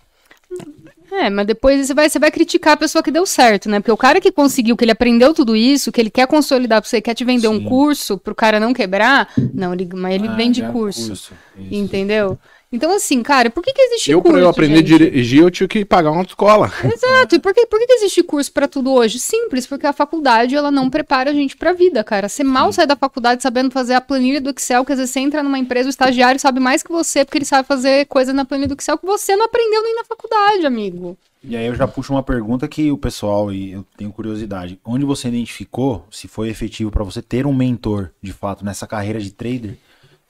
[1.12, 3.80] É, mas depois você vai, você vai criticar a pessoa que deu certo, né?
[3.80, 6.90] Porque o cara que conseguiu, que ele aprendeu tudo isso, que ele quer consolidar pra
[6.90, 7.66] você, quer te vender um Sim.
[7.66, 11.34] curso pro cara não quebrar, não, ele, mas ele Ah, vende é curso, Isso.
[11.70, 12.40] Entendeu?
[12.74, 14.34] Então, assim, cara, por que, que existe Eu, curso?
[14.34, 16.72] pra eu aprender a dirigir, eu tive que pagar uma escola.
[16.86, 17.36] Exato.
[17.36, 19.20] E por que, por que, que existe curso pra tudo hoje?
[19.20, 22.30] Simples, porque a faculdade ela não prepara a gente pra vida, cara.
[22.30, 25.20] Você mal sai da faculdade sabendo fazer a planilha do Excel, que às vezes você
[25.20, 28.46] entra numa empresa, o estagiário sabe mais que você, porque ele sabe fazer coisa na
[28.46, 31.18] planilha do Excel que você não aprendeu nem na faculdade, amigo.
[31.44, 35.04] E aí eu já puxo uma pergunta que o pessoal, e eu tenho curiosidade, onde
[35.04, 39.32] você identificou se foi efetivo pra você ter um mentor, de fato, nessa carreira de
[39.32, 39.76] trader?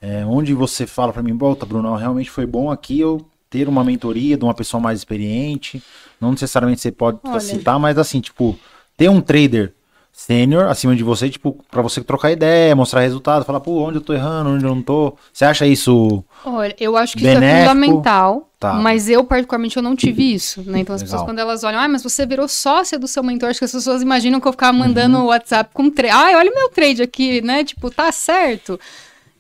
[0.02, 3.84] É, onde você fala pra mim, volta, Bruno, realmente foi bom aqui eu ter uma
[3.84, 5.82] mentoria de uma pessoa mais experiente.
[6.20, 7.40] Não necessariamente você pode Olha.
[7.40, 8.58] citar, mas assim, tipo,
[8.98, 9.74] ter um trader
[10.14, 14.02] sênior acima de você, tipo, pra você trocar ideia, mostrar resultado, falar, pô, onde eu
[14.02, 15.16] tô errando, onde eu não tô.
[15.32, 17.70] Você acha isso Olha, eu acho que isso é Benéfico.
[17.70, 18.74] fundamental, Tá.
[18.74, 20.80] mas eu, particularmente, eu não tive isso, né?
[20.80, 21.34] Então, as pessoas, Legal.
[21.34, 24.02] quando elas olham, ah, mas você virou sócia do seu mentor, acho que as pessoas
[24.02, 25.24] imaginam que eu ficava mandando Uhum.
[25.24, 26.14] o WhatsApp com trade.
[26.14, 27.64] Ai, olha o meu trade aqui, né?
[27.64, 28.80] Tipo, tá certo.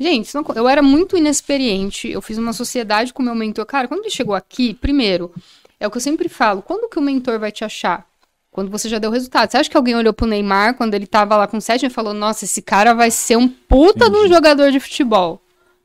[0.01, 3.65] Gente, não- eu era muito inexperiente, eu fiz uma sociedade com o meu mentor.
[3.67, 5.31] Cara, quando ele chegou aqui, primeiro,
[5.79, 8.07] é o que eu sempre falo, quando que o mentor vai te achar?
[8.49, 9.49] Quando você já deu resultado.
[9.49, 12.13] Você acha que alguém olhou pro Neymar quando ele tava lá com 7 e falou:
[12.13, 15.41] Nossa, esse cara vai ser um puta de um jogador de futebol?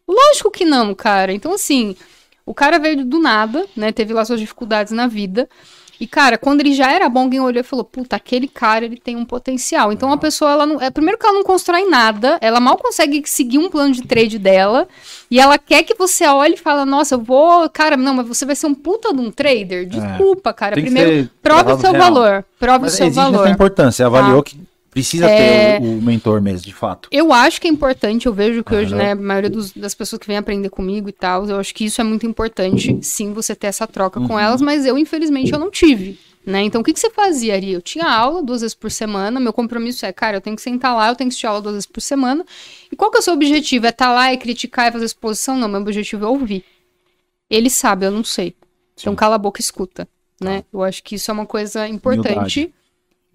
[0.08, 1.32] Lógico que não, cara.
[1.32, 1.94] Então, assim,
[2.44, 3.92] o cara veio do nada, né?
[3.92, 5.48] Teve lá suas dificuldades na vida.
[5.98, 8.98] E, cara, quando ele já era bom, alguém olhou e falou: puta, aquele cara ele
[8.98, 9.92] tem um potencial.
[9.92, 10.80] Então a pessoa, ela não.
[10.80, 14.38] É, primeiro que ela não constrói nada, ela mal consegue seguir um plano de trade
[14.38, 14.86] dela.
[15.30, 17.68] E ela quer que você olhe e fala: nossa, eu vou.
[17.70, 19.86] Cara, não, mas você vai ser um puta de um trader?
[19.86, 20.74] Desculpa, cara.
[20.74, 22.02] Tem que Primeiro, prove o seu real.
[22.02, 22.44] valor.
[22.58, 23.44] Prove Mas o seu existe valor.
[23.44, 24.06] essa importância.
[24.06, 24.60] Avaliou que
[24.96, 25.78] precisa É.
[25.78, 27.06] ter o, o mentor mesmo, de fato.
[27.12, 29.02] Eu acho que é importante, eu vejo que hoje, Aham.
[29.02, 31.84] né, a maioria dos- das pessoas que vêm aprender comigo e tal, eu acho que
[31.84, 34.26] isso é muito importante, sim, você ter essa troca Uhum.
[34.26, 36.62] com elas, mas eu, infelizmente, eu não tive, né?
[36.62, 37.72] Então, o que, que você fazia, Ari?
[37.72, 40.96] Eu tinha aula duas vezes por semana, meu compromisso é, cara, eu tenho que sentar
[40.96, 42.42] lá, eu tenho que assistir aula duas vezes por semana,
[42.90, 43.84] e qual que é o seu objetivo?
[43.84, 45.58] É estar lá, é criticar, é fazer exposição?
[45.58, 46.64] Não, meu objetivo é ouvir.
[47.50, 48.56] Ele sabe, eu não sei.
[48.98, 49.16] Então, Sim.
[49.16, 50.08] cala a boca e escuta,
[50.40, 50.64] né?
[50.72, 52.30] Eu acho que isso é uma coisa importante.
[52.60, 52.74] Humildade.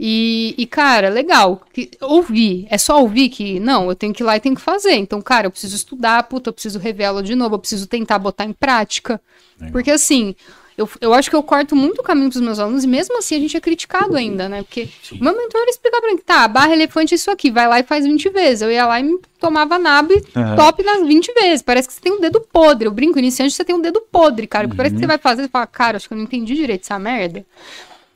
[0.03, 1.61] E, e, cara, legal.
[1.71, 2.65] Que, ouvir.
[2.71, 4.93] É só ouvir que, não, eu tenho que ir lá e tenho que fazer.
[4.93, 8.17] Então, cara, eu preciso estudar, puta, eu preciso rever ela de novo, eu preciso tentar
[8.17, 9.21] botar em prática.
[9.59, 9.71] Legal.
[9.71, 10.33] Porque, assim,
[10.75, 13.35] eu, eu acho que eu corto muito o caminho pros meus alunos e mesmo assim
[13.35, 14.63] a gente é criticado ainda, né?
[14.63, 15.19] Porque Sim.
[15.19, 17.79] o meu mentor ele explica pra mim, tá, barra elefante é isso aqui, vai lá
[17.79, 18.63] e faz 20 vezes.
[18.63, 20.55] Eu ia lá e me tomava nabo e Aham.
[20.55, 21.61] top nas 20 vezes.
[21.61, 22.87] Parece que você tem um dedo podre.
[22.87, 24.67] Eu brinco, iniciante, você tem um dedo podre, cara.
[24.67, 26.81] Porque Parece que você vai fazer e fala, cara, acho que eu não entendi direito
[26.81, 27.45] essa merda.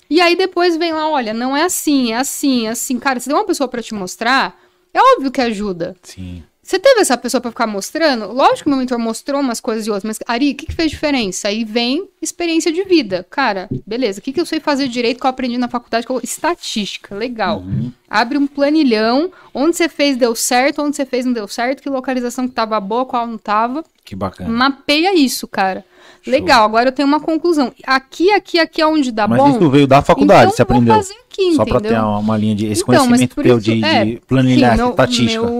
[0.10, 2.99] E aí depois vem lá, olha, não é assim, é assim, é assim.
[2.99, 4.60] Cara, você tem uma pessoa pra te mostrar,
[4.93, 5.95] é óbvio que ajuda.
[6.03, 6.43] Sim.
[6.66, 8.34] Você teve essa pessoa pra ficar mostrando?
[8.34, 10.89] Lógico que meu mentor mostrou umas coisas e outras, mas, Ari, o que, que fez
[10.89, 11.47] diferença?
[11.47, 13.24] Aí vem experiência de vida.
[13.30, 16.08] Cara, beleza, o que, que eu sei fazer direito que eu aprendi na faculdade?
[16.10, 16.20] Eu...
[16.24, 17.60] Estatística, legal.
[17.60, 17.91] Uhum.
[18.10, 21.89] Abre um planilhão, onde você fez deu certo, onde você fez não deu certo, que
[21.89, 23.84] localização que tava boa, qual não tava.
[24.03, 24.49] Que bacana.
[24.49, 25.86] Mapeia isso, cara.
[26.26, 26.34] Show.
[26.34, 27.72] Legal, agora eu tenho uma conclusão.
[27.86, 29.50] Aqui, aqui, aqui é onde dá Mas bom.
[29.52, 30.96] isso veio da faculdade, então você vou aprendeu.
[30.96, 31.92] fazer aqui, Só pra entendeu?
[31.98, 32.66] ter uma, uma linha de.
[32.68, 35.42] Esse Então, mas conhecimento teu isso- de, é, de planilhar Sim, estatística.
[35.46, 35.54] Meu,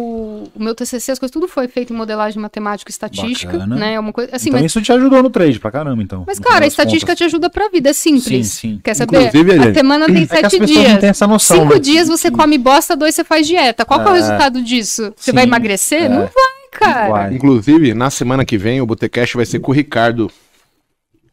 [0.56, 3.76] o meu TCC, as coisas, tudo foi feito em modelagem matemática e estatística, Bacana.
[3.76, 3.94] né?
[3.94, 6.24] É uma coisa, assim, então mas, isso te ajudou no trade pra caramba, então.
[6.26, 7.18] mas cara, a estatística contas.
[7.20, 8.24] te ajuda pra vida, é simples.
[8.24, 8.44] Sim,
[8.76, 8.82] sim.
[8.84, 9.28] Quer saber?
[9.28, 10.98] Inclusive, a semana tem É que as sete não dias.
[11.00, 11.58] têm essa noção.
[11.62, 11.80] Cinco né?
[11.80, 13.86] dias você come bosta, dois você faz dieta.
[13.86, 14.18] Qual que é o É.
[14.20, 15.14] resultado disso?
[15.16, 16.04] Você Sim, vai emagrecer?
[16.04, 16.10] é.
[16.10, 16.30] Não vai,
[16.72, 17.10] cara.
[17.10, 17.34] Vai.
[17.34, 20.32] Inclusive, na semana que vem, o Botecast vai ser com o Ricardo.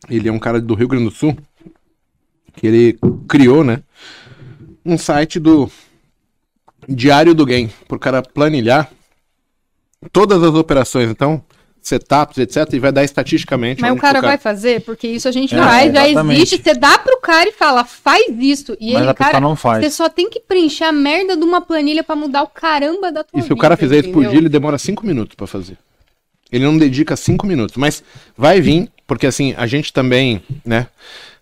[0.09, 1.37] Ele é um cara do Rio Grande do Sul.
[2.55, 2.99] Que ele
[3.29, 3.83] criou, né?
[4.85, 5.71] Um site do
[6.89, 7.71] Diário do Game.
[7.89, 8.91] Pro cara planilhar
[10.13, 11.09] todas as operações.
[11.09, 11.43] Então,
[11.81, 12.73] setups, etc.
[12.75, 13.81] E vai dar estatisticamente.
[13.81, 16.37] Mas o cara que vai fazer, porque isso a gente É, faz, já exatamente.
[16.43, 16.63] existe.
[16.63, 18.77] Você dá pro cara e fala, faz isso.
[18.81, 19.85] E Mas ele, a pessoa cara, não faz.
[19.85, 23.25] você só tem que preencher a merda de uma planilha pra mudar o caramba da
[23.25, 24.31] tua E se o vida, cara fizer isso por entendeu?
[24.31, 25.79] dia, ele demora cinco minutos pra fazer.
[26.51, 28.05] Ele não dedica cinco minutos, mas
[28.37, 30.87] vai vir, porque assim, a gente também, né?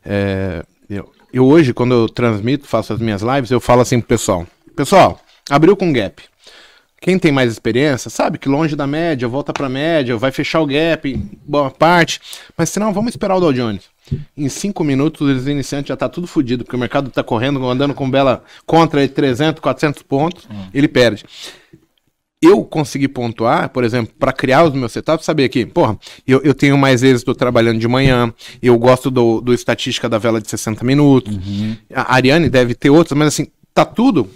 [0.05, 4.09] é, eu, eu hoje, quando eu transmito, faço as minhas lives, eu falo assim pro
[4.09, 6.23] pessoal: Pessoal, abriu com gap.
[7.01, 10.67] Quem tem mais experiência sabe que longe da média, volta pra média, vai fechar o
[10.67, 11.17] gap
[11.47, 12.21] boa parte.
[12.57, 13.85] Mas se não, vamos esperar o Dow Jones.
[14.37, 17.95] Em cinco minutos, os iniciantes já tá tudo fodido, porque o mercado tá correndo, andando
[17.95, 21.25] com bela contra aí 300, 400 pontos, ele perde
[22.43, 26.55] eu consegui pontuar, por exemplo, para criar os meus setups, saber que, porra, eu, eu
[26.55, 28.33] tenho mais êxito trabalhando de manhã,
[28.63, 31.39] eu gosto do, do estatística da vela de 60 minutos,
[31.95, 34.31] a Ariane deve ter outras, mas assim, tá tudo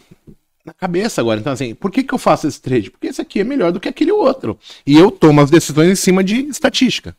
[0.64, 1.40] na cabeça agora.
[1.40, 2.90] Então, assim, por que, que eu faço esse trade?
[2.90, 4.58] Porque esse aqui é melhor do que aquele outro.
[4.86, 7.16] E eu tomo as decisões em cima de estatística.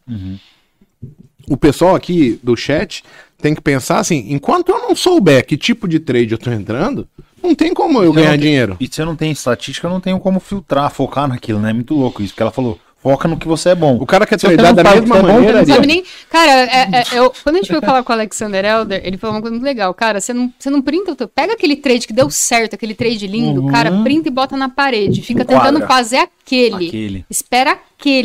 [1.48, 3.04] O pessoal aqui do chat
[3.40, 7.08] tem que pensar assim, enquanto eu não souber que tipo de trade eu tô entrando,
[7.46, 8.78] não tem como eu ganhar tem- dinheiro.
[8.80, 11.70] E se eu não tenho estatística, eu não tenho como filtrar, focar naquilo, né?
[11.70, 13.98] É muito louco isso, porque ela falou, foca no que você é bom.
[14.02, 15.60] O cara quer não da mesma é bom, maneira.
[15.60, 15.88] Não sabe Ariane.
[15.88, 16.04] nem.
[16.30, 19.36] Cara, é- é- eu- quando a gente foi falar com o Alexander Elder, ele falou
[19.36, 19.93] uma coisa muito legal.
[19.93, 21.28] Cara, você não, você não printa o teu.
[21.28, 23.68] Pega aquele trade que deu certo, aquele trade lindo, Uhum.
[23.72, 25.22] cara, printa e bota na parede.
[25.22, 25.88] Fica tentando Quadra.
[25.88, 26.88] fazer aquele.
[26.88, 27.26] Aquele.
[27.30, 27.80] Espera aquele,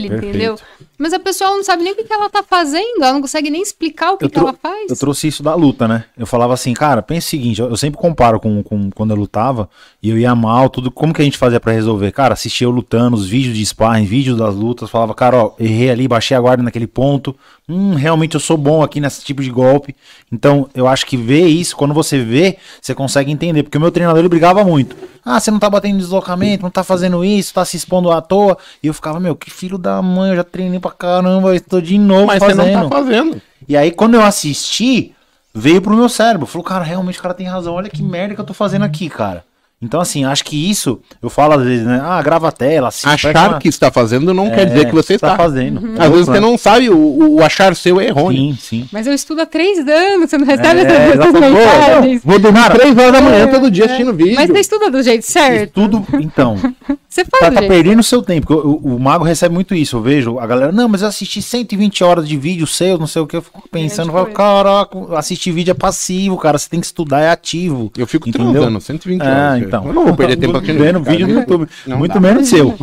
[0.09, 0.27] Perfeito.
[0.27, 0.59] entendeu?
[0.99, 3.49] Mas a pessoa não sabe nem o que, que ela tá fazendo, ela não consegue
[3.49, 4.91] nem explicar o que, que ela faz.
[4.91, 6.05] Eu trouxe isso da luta, né?
[6.16, 9.71] Eu falava assim, cara, pensa o seguinte, eu, sempre comparo com, com quando eu lutava
[10.03, 10.91] e eu ia mal, tudo.
[10.91, 12.12] Como que a gente fazia pra resolver?
[12.12, 15.89] Cara, assistia eu lutando, os vídeos de sparring, vídeos das lutas, falava, cara, ó, errei
[15.91, 17.35] ali, baixei a guarda naquele ponto.
[17.71, 19.95] Hum, realmente eu sou bom aqui nesse tipo de golpe.
[20.33, 23.62] Então, eu acho que ver isso, quando você vê, você consegue entender.
[23.62, 24.97] Porque o meu treinador ele brigava muito.
[25.25, 28.59] Ah, você não tá batendo deslocamento, não tá fazendo isso, tá se expondo à toa.
[28.83, 31.97] E eu ficava, meu, que filho da mãe, eu já treinei pra caramba, estou de
[31.97, 32.62] novo Mas fazendo.
[32.64, 33.43] você não tá fazendo.
[33.68, 35.14] E aí, quando eu assisti,
[35.55, 36.47] veio pro meu cérebro.
[36.47, 37.75] Falou, cara, realmente o cara tem razão.
[37.75, 39.45] Olha que merda que eu tô fazendo aqui, cara.
[39.83, 42.03] Então, assim, acho que isso, eu falo às vezes, né?
[42.05, 43.09] Ah, grava a tela, assim.
[43.09, 45.31] Achar que está fazendo não quer dizer que você está.
[45.31, 45.99] tá fazendo.
[45.99, 48.53] Às vezes você não sabe, o, o achar seu é errôneo.
[48.53, 48.89] Sim, sim.
[48.93, 52.22] Mas eu estudo há três anos, você não recebe É, essas mensagens.
[52.22, 53.87] Vou dormir três horas da manhã É, todo dia é.
[53.87, 54.35] assistindo vídeo.
[54.35, 55.72] Mas você estuda do jeito certo?
[55.72, 56.57] Tudo, então,
[57.11, 58.47] Você faz tá, tá perdendo o seu tempo.
[58.47, 60.39] porque O, o Mago recebe muito isso, eu vejo.
[60.39, 63.37] A galera, não, mas eu assisti 120 horas de vídeo seu, não sei o que.
[63.37, 66.57] Eu fico pensando, falo, caraca, assistir vídeo é passivo, cara.
[66.57, 67.91] Você tem que estudar, é ativo.
[67.99, 68.53] Eu fico Entendeu?
[68.53, 69.62] transando 120 horas.
[69.79, 69.87] Então.
[69.87, 71.35] Eu não vou perder tempo assistindo Vendo vídeo no.
[71.41, 71.68] YouTube.
[71.87, 72.21] Não muito dá.
[72.21, 72.77] menos seu.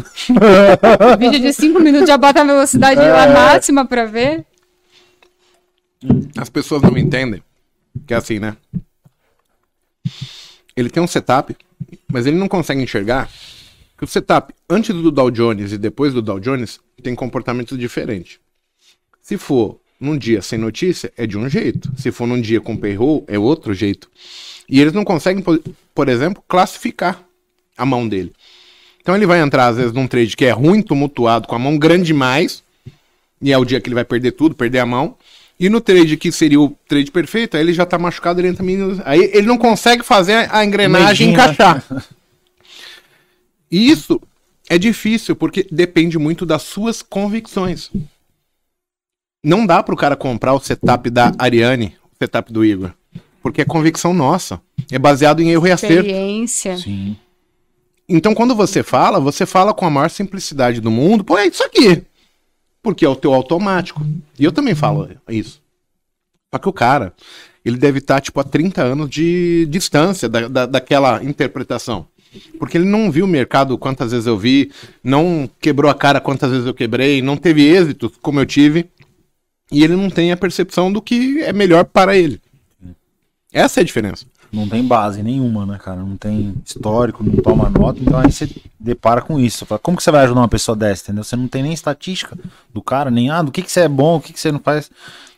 [1.20, 3.12] Vídeo de 5 minutos já bota a velocidade É.
[3.12, 4.46] lá máxima pra ver.
[6.38, 7.42] As pessoas não entendem
[8.06, 8.56] que é assim, né?
[10.76, 11.56] Ele tem um setup,
[12.12, 13.30] mas ele não consegue enxergar
[13.98, 18.40] que o setup antes do Dow Jones e depois do Dow Jones tem comportamentos diferentes.
[19.22, 21.92] Se for num dia sem notícia, é de um jeito.
[21.98, 24.08] Se for num dia com payroll, é outro jeito.
[24.70, 25.44] E eles não conseguem,
[25.96, 27.24] por- exemplo, classificar
[27.78, 28.34] a mão dele.
[29.02, 31.78] Então ele vai entrar, às vezes, num trade que é ruim, tumultuado, com a mão
[31.78, 32.62] grande demais,
[33.42, 35.16] e é o dia que ele vai perder tudo, perder a mão.
[35.60, 38.64] E no trade que seria o trade perfeito, aí ele já tá machucado, ele entra
[38.64, 39.00] menos.
[39.06, 41.84] Aí ele não consegue fazer a engrenagem Medinho, encaixar.
[43.70, 44.22] E isso
[44.70, 47.92] é difícil, porque depende muito das suas convicções.
[49.44, 52.94] Não dá pro cara comprar o setup da Ariane, o setup do Igor.
[53.48, 54.60] Porque é convicção nossa.
[54.92, 56.06] É baseado em erro e acerto.
[56.06, 56.78] Experiência.
[56.78, 57.16] Sim.
[58.10, 61.24] Então, quando você fala, você fala com a maior simplicidade do mundo.
[61.24, 62.04] Pô, é isso aqui.
[62.84, 64.06] Porque é o teu automático.
[64.38, 65.62] E eu também falo isso.
[66.54, 67.14] Só que o cara,
[67.64, 72.06] ele deve estar, tipo, a 30 anos de distância da, da, daquela interpretação.
[72.60, 76.52] Porque ele não viu o mercado quantas vezes eu vi, não quebrou a cara quantas
[76.52, 78.90] vezes eu quebrei, não teve êxito como eu tive.
[79.72, 82.42] E ele não tem a percepção do que é melhor para ele.
[83.52, 84.26] Essa é a diferença.
[84.52, 86.00] Não tem base nenhuma, né, cara?
[86.00, 89.66] Não tem histórico, não toma nota, então aí você depara com isso.
[89.66, 91.24] Fala, Como que você vai ajudar uma pessoa dessa, entendeu?
[91.24, 92.38] Você não tem nem estatística
[92.74, 94.60] do cara, nem ah, do que, que você é bom, o que, que você não
[94.60, 94.90] faz.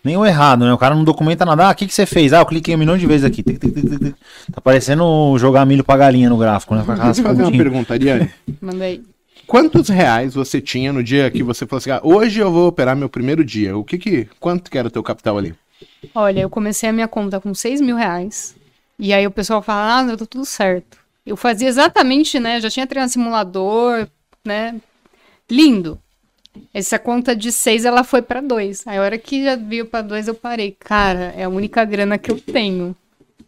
[0.03, 0.73] Nem o errado, né?
[0.73, 1.67] O cara não documenta nada.
[1.67, 2.31] Ah, o que, que você fez?
[2.31, 3.43] Ah, eu cliquei um milhão de vezes aqui.
[3.43, 6.81] Tá parecendo jogar milho pra galinha no gráfico, né?
[6.81, 8.31] Aquelas Deixa eu fazer uma pergunta, Ariane.
[8.61, 9.03] Mandei.
[9.45, 12.95] Quantos reais você tinha no dia que você falou assim, ah, hoje eu vou operar
[12.95, 13.75] meu primeiro dia?
[13.75, 15.55] O que que, quanto que era o teu capital ali?
[16.13, 18.55] Olha, eu comecei a minha conta com 6 mil reais.
[18.97, 20.97] E aí o pessoal fala, ah, não, tá tudo certo.
[21.25, 22.59] Eu fazia exatamente, né?
[22.59, 24.07] Já tinha treinado simulador,
[24.43, 24.79] né?
[25.49, 25.99] Lindo.
[26.73, 28.87] Essa conta de 6, ela foi pra 2.
[28.87, 30.75] Aí a hora que já viu pra 2, eu parei.
[30.79, 32.95] Cara, é a única grana que eu tenho.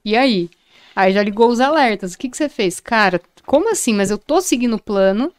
[0.06, 0.50] E aí?
[0.96, 2.14] Aí já ligou os alertas.
[2.14, 2.80] O que, que você fez?
[2.80, 3.94] Cara, como assim?
[3.94, 5.32] Mas eu tô seguindo o plano.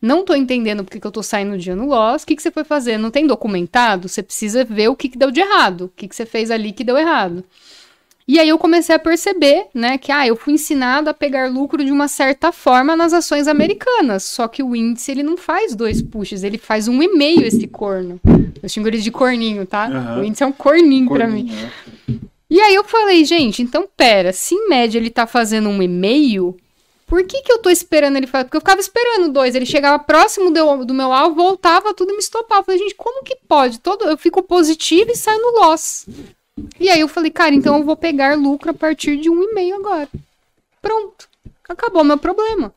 [0.00, 2.22] Não tô entendendo porque que eu tô saindo dia no loss.
[2.22, 2.98] O que, que você foi fazer?
[2.98, 4.08] Não tem documentado?
[4.08, 5.86] Você precisa ver o que, que deu de errado.
[5.86, 7.44] O que, que você fez ali que deu errado.
[8.28, 11.82] E aí eu comecei a perceber, né, que ah, eu fui ensinado a pegar lucro
[11.82, 14.22] de uma certa forma nas ações americanas.
[14.22, 17.66] Só que o índice ele não faz dois pushes, ele faz um e meio esse
[17.66, 18.20] corno.
[18.62, 19.86] Eu xingo ele de corninho, tá?
[19.86, 20.20] Aham.
[20.20, 21.50] O índice é um corninho pra mim.
[22.50, 26.54] E aí eu falei, gente, então pera, se em média ele tá fazendo um e-mail,
[27.08, 28.44] por que que eu tô esperando ele fazer?
[28.44, 32.12] Porque eu ficava esperando dois, ele chegava próximo do, do meu alvo, voltava tudo e
[32.12, 32.60] me estopava.
[32.60, 33.80] Eu falei, gente, como que pode?
[33.80, 36.06] Todo, eu fico positivo e saio no loss.
[36.78, 39.76] E aí eu falei, cara, então eu vou pegar lucro a partir de um e-mail
[39.76, 40.08] agora.
[40.82, 41.28] Pronto.
[41.66, 42.74] Acabou meu problema.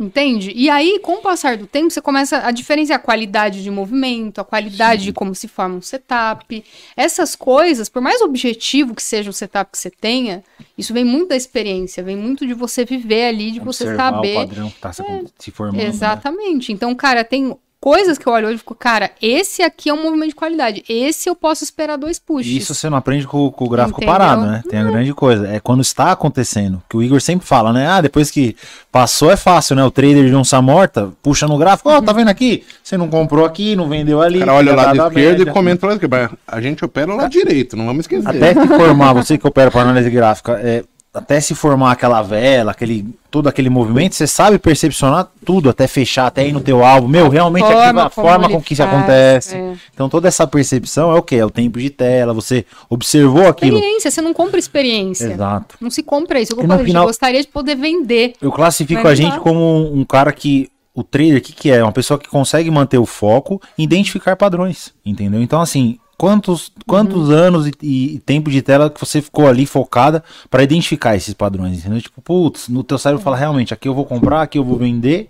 [0.00, 0.50] Entende?
[0.56, 4.40] E aí, com o passar do tempo, você começa a diferenciar a qualidade de movimento,
[4.40, 6.64] a qualidade de como se forma um setup.
[6.96, 10.42] Essas coisas, por mais objetivo que seja o setup que você tenha,
[10.78, 14.36] isso vem muito da experiência, vem muito de você viver ali, de você Observar saber.
[14.38, 15.02] o padrão que tá se,
[15.38, 15.76] se formando.
[15.76, 15.86] né?
[15.86, 16.72] Exatamente.
[16.72, 20.02] Então, cara, tem coisas que eu olho hoje e fico, cara, esse aqui é um
[20.02, 20.84] movimento de qualidade.
[20.88, 22.52] Esse eu posso esperar dois pushes.
[22.52, 24.12] Isso você não aprende com, com o gráfico Entendeu?
[24.12, 24.62] parado, né?
[24.68, 25.48] Tem a grande coisa.
[25.48, 26.82] É quando está acontecendo.
[26.88, 27.86] Que o Igor sempre fala, né?
[27.86, 28.54] Ah, depois que
[28.92, 29.82] passou é fácil, né?
[29.82, 31.88] O trader de onça morta puxa no gráfico.
[31.88, 32.64] Ó, tá vendo aqui?
[32.82, 34.36] Você não comprou aqui, não vendeu ali.
[34.36, 36.38] O cara olha o tá lado da esquerdo e comenta o lado esquerdo.
[36.46, 38.28] A gente opera o lado direito, não vamos esquecer.
[38.28, 42.70] Até se formar, você que opera para análise gráfica, é, até se formar aquela vela,
[42.70, 47.08] aquele, todo aquele movimento, você sabe percepcionar tudo, até fechar, até ir no teu alvo.
[47.08, 49.56] Meu, realmente aqui forma a forma com que isso faz, acontece.
[49.56, 49.74] é.
[49.92, 51.36] Então toda essa percepção é o quê?
[51.36, 53.76] É o tempo de tela, você observou aquilo.
[53.76, 55.32] Experiência, você não compra experiência.
[55.32, 55.76] Exato.
[55.80, 56.52] Não se compra isso.
[56.52, 58.34] Eu falei, final- eu gostaria de poder vender.
[58.40, 60.68] Eu classifico a gente como um, um cara que.
[60.92, 61.82] O trader, o que, que é?
[61.82, 64.92] Uma pessoa que consegue manter o foco e identificar padrões.
[65.06, 65.40] Entendeu?
[65.40, 67.34] Então, assim, quantos, quantos Uhum.
[67.34, 67.72] anos e,
[68.16, 71.78] e tempo de tela que você ficou ali focada para identificar esses padrões?
[71.78, 72.02] Entendeu?
[72.02, 75.28] Tipo, putz, no teu cérebro fala realmente, aqui eu vou comprar, aqui eu vou vender.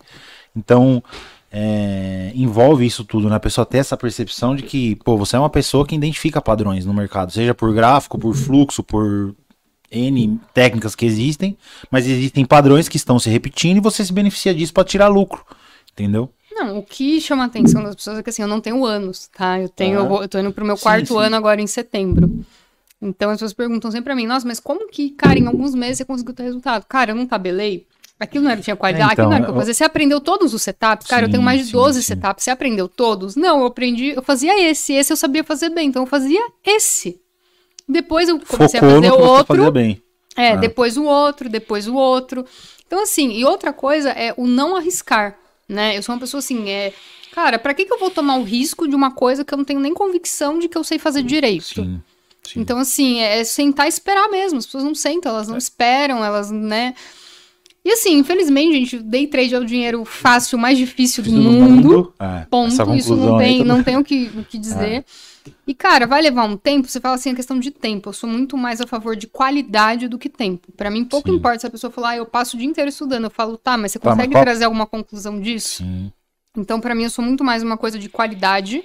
[0.54, 1.00] Então,
[1.48, 3.36] é, envolve isso tudo, né?
[3.36, 6.84] A pessoa ter essa percepção de que, pô, você é uma pessoa que identifica padrões
[6.84, 9.32] no mercado, seja por gráfico, por fluxo, por
[9.92, 11.56] N técnicas que existem,
[11.88, 15.44] mas existem padrões que estão se repetindo e você se beneficia disso para tirar lucro.
[15.92, 16.32] Entendeu?
[16.64, 19.28] Não, o que chama a atenção das pessoas é que assim, eu não tenho anos,
[19.28, 19.58] tá?
[19.60, 20.02] Eu tenho, Ah.
[20.02, 21.18] eu, vou- eu tô indo pro meu Sim, quarto sim.
[21.18, 22.30] ano agora em setembro.
[23.00, 25.98] Então as pessoas perguntam sempre pra mim, nossa, mas como que, cara, em alguns meses
[25.98, 26.84] você conseguiu ter resultado?
[26.86, 27.86] Cara, eu não tabelei.
[28.18, 29.72] Aquilo não era tinha qualidade, É, então, aquilo não era o que eu eu- fazia.
[29.72, 31.06] Você aprendeu todos os setups?
[31.06, 32.08] Cara, eu Sim, tenho mais de sim, 12 sim.
[32.08, 32.44] setups.
[32.44, 33.34] Você aprendeu todos?
[33.36, 37.18] Não, eu aprendi, eu fazia esse, esse eu sabia fazer bem, então eu fazia esse.
[37.88, 39.22] Depois eu comecei Focou a fazer você
[39.60, 39.72] outro.
[39.72, 40.02] bem.
[40.36, 40.56] É, Ah.
[40.56, 42.44] depois o outro, depois o outro.
[42.86, 45.36] Então, assim, e outra coisa é o não arriscar,
[45.70, 45.96] né?
[45.96, 46.92] Eu sou uma pessoa assim, é.
[47.32, 49.64] Cara, pra que, que eu vou tomar o risco de uma coisa que eu não
[49.64, 51.64] tenho nem convicção de que eu sei fazer direito?
[51.64, 52.02] Sim.
[52.42, 52.60] sim.
[52.60, 54.58] Então, assim, é sentar e esperar mesmo.
[54.58, 56.94] As pessoas não sentam, elas não esperam, elas, né?
[57.84, 62.12] E assim, infelizmente, gente, day trade é o dinheiro fácil, mais difícil do, Do mundo.
[62.18, 65.04] É, Ponto, isso não tem, não tem o que, o que dizer.
[65.66, 68.08] E, cara, vai levar um tempo, você fala assim, a questão de tempo.
[68.08, 70.70] Eu sou muito mais a favor de qualidade do que tempo.
[70.72, 71.36] Pra mim, pouco Sim.
[71.36, 73.24] importa se a pessoa falar, ah, eu passo o dia inteiro estudando.
[73.24, 75.78] Eu falo, tá, mas você Tá, mas consegue qual- trazer alguma conclusão disso?
[75.78, 76.12] Sim.
[76.56, 78.82] Então, pra mim, eu sou muito mais uma coisa de qualidade.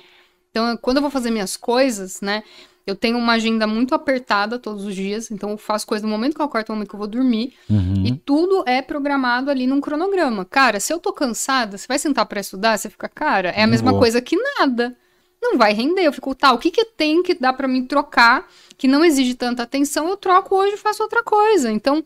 [0.51, 2.43] Então, eu- quando eu vou fazer minhas coisas, né?
[2.88, 5.32] Eu tenho uma agenda muito apertada todos os dias.
[5.32, 7.53] Então, eu faço coisa no momento que eu acordo, no momento que eu vou dormir.
[7.68, 8.03] Uhum.
[8.05, 10.45] E tudo é programado ali num cronograma.
[10.45, 13.66] Cara, se eu tô cansada, você vai sentar pra estudar, você fica, cara, é a
[13.66, 13.99] Não mesma vou.
[13.99, 14.95] coisa que nada.
[15.52, 16.04] Não vai render.
[16.04, 19.36] Eu fico, tá, o que que tem que dá pra mim trocar, que não exige
[19.36, 21.72] tanta atenção, eu troco hoje e faço outra coisa.
[21.72, 22.04] Então,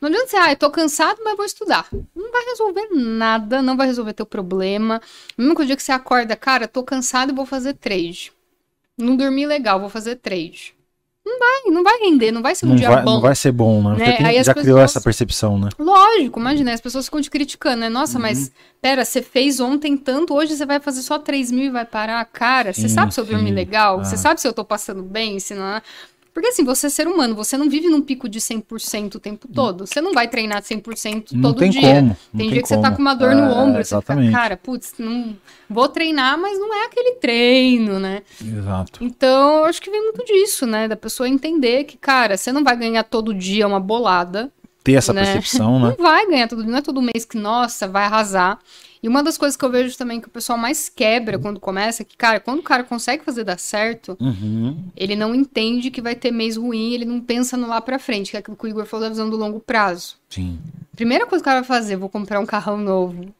[0.00, 1.86] não adianta você, ah, eu tô cansado, mas vou estudar.
[2.14, 5.00] Não vai resolver nada, não vai resolver teu problema.
[5.36, 8.32] Mesmo que o dia que você acorda, cara, tô cansado e vou fazer trade.
[8.98, 10.74] Não dormi legal, vou fazer trade.
[11.30, 13.14] Não vai, não vai render, não vai ser um Não dia vai, bom.
[13.14, 13.96] não vai ser bom, né?
[13.96, 14.12] Né?
[14.16, 15.68] Tem- Aí já criou pessoas- essa percepção, né?
[15.78, 17.88] Lógico, imagina, as pessoas ficam te criticando, né?
[17.88, 18.22] Nossa, Uhum.
[18.22, 18.50] mas
[18.82, 22.24] pera, você fez ontem tanto, hoje você vai fazer só 3 mil e vai parar.
[22.24, 24.00] Cara, você sabe se eu dormi legal?
[24.00, 24.04] Ah.
[24.04, 25.38] Você sabe se eu tô passando bem?
[25.38, 25.80] Se não...
[26.32, 29.48] Porque assim, você é ser humano, você não vive num pico de 100% o tempo
[29.48, 29.86] todo.
[29.86, 31.80] Você não vai treinar 100% Não todo tem dia.
[31.96, 32.16] como.
[32.32, 34.26] não Tem, dia que você tá com uma dor no É, ombro, você Exatamente.
[34.28, 35.36] fica, cara, putz, não
[35.68, 38.22] vou treinar, mas não é aquele treino, né?
[38.40, 39.02] Exato.
[39.04, 40.86] Então, eu acho que vem muito disso, né?
[40.86, 44.52] Da pessoa entender que, cara, você não vai ganhar todo dia uma bolada,
[44.82, 45.22] Ter essa Né?
[45.24, 45.94] percepção, né?
[45.98, 48.58] não vai ganhar todo, não é todo mês que, nossa, vai arrasar.
[49.02, 52.02] E uma das coisas que eu vejo também que o pessoal mais quebra quando começa
[52.02, 54.76] é que, cara, quando o cara consegue fazer dar certo, Uhum.
[54.96, 58.30] ele não entende que vai ter mês ruim, ele não pensa no lá pra frente,
[58.30, 60.16] que é aquilo que o Igor falou da visão do longo prazo.
[60.28, 60.58] Sim.
[60.94, 63.32] Primeira coisa que o cara vai fazer, vou comprar um carrão novo.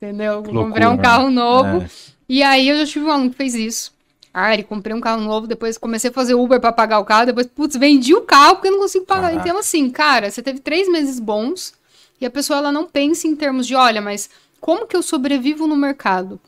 [0.00, 0.42] Entendeu?
[0.42, 1.02] Vou Loucura, comprar um né?
[1.02, 1.82] carro novo.
[1.82, 1.90] É.
[2.28, 3.92] E aí eu já tive um aluno que fez isso.
[4.34, 7.26] Ah, ele comprei um carro novo, depois comecei a fazer Uber pra pagar o carro,
[7.26, 9.34] depois, putz, vendi o carro porque eu não consigo pagar.
[9.34, 11.74] Então, assim, cara, você teve três meses bons
[12.18, 14.30] e a pessoa ela não pensa em termos de, olha, mas
[14.62, 16.38] como que eu sobrevivo no mercado?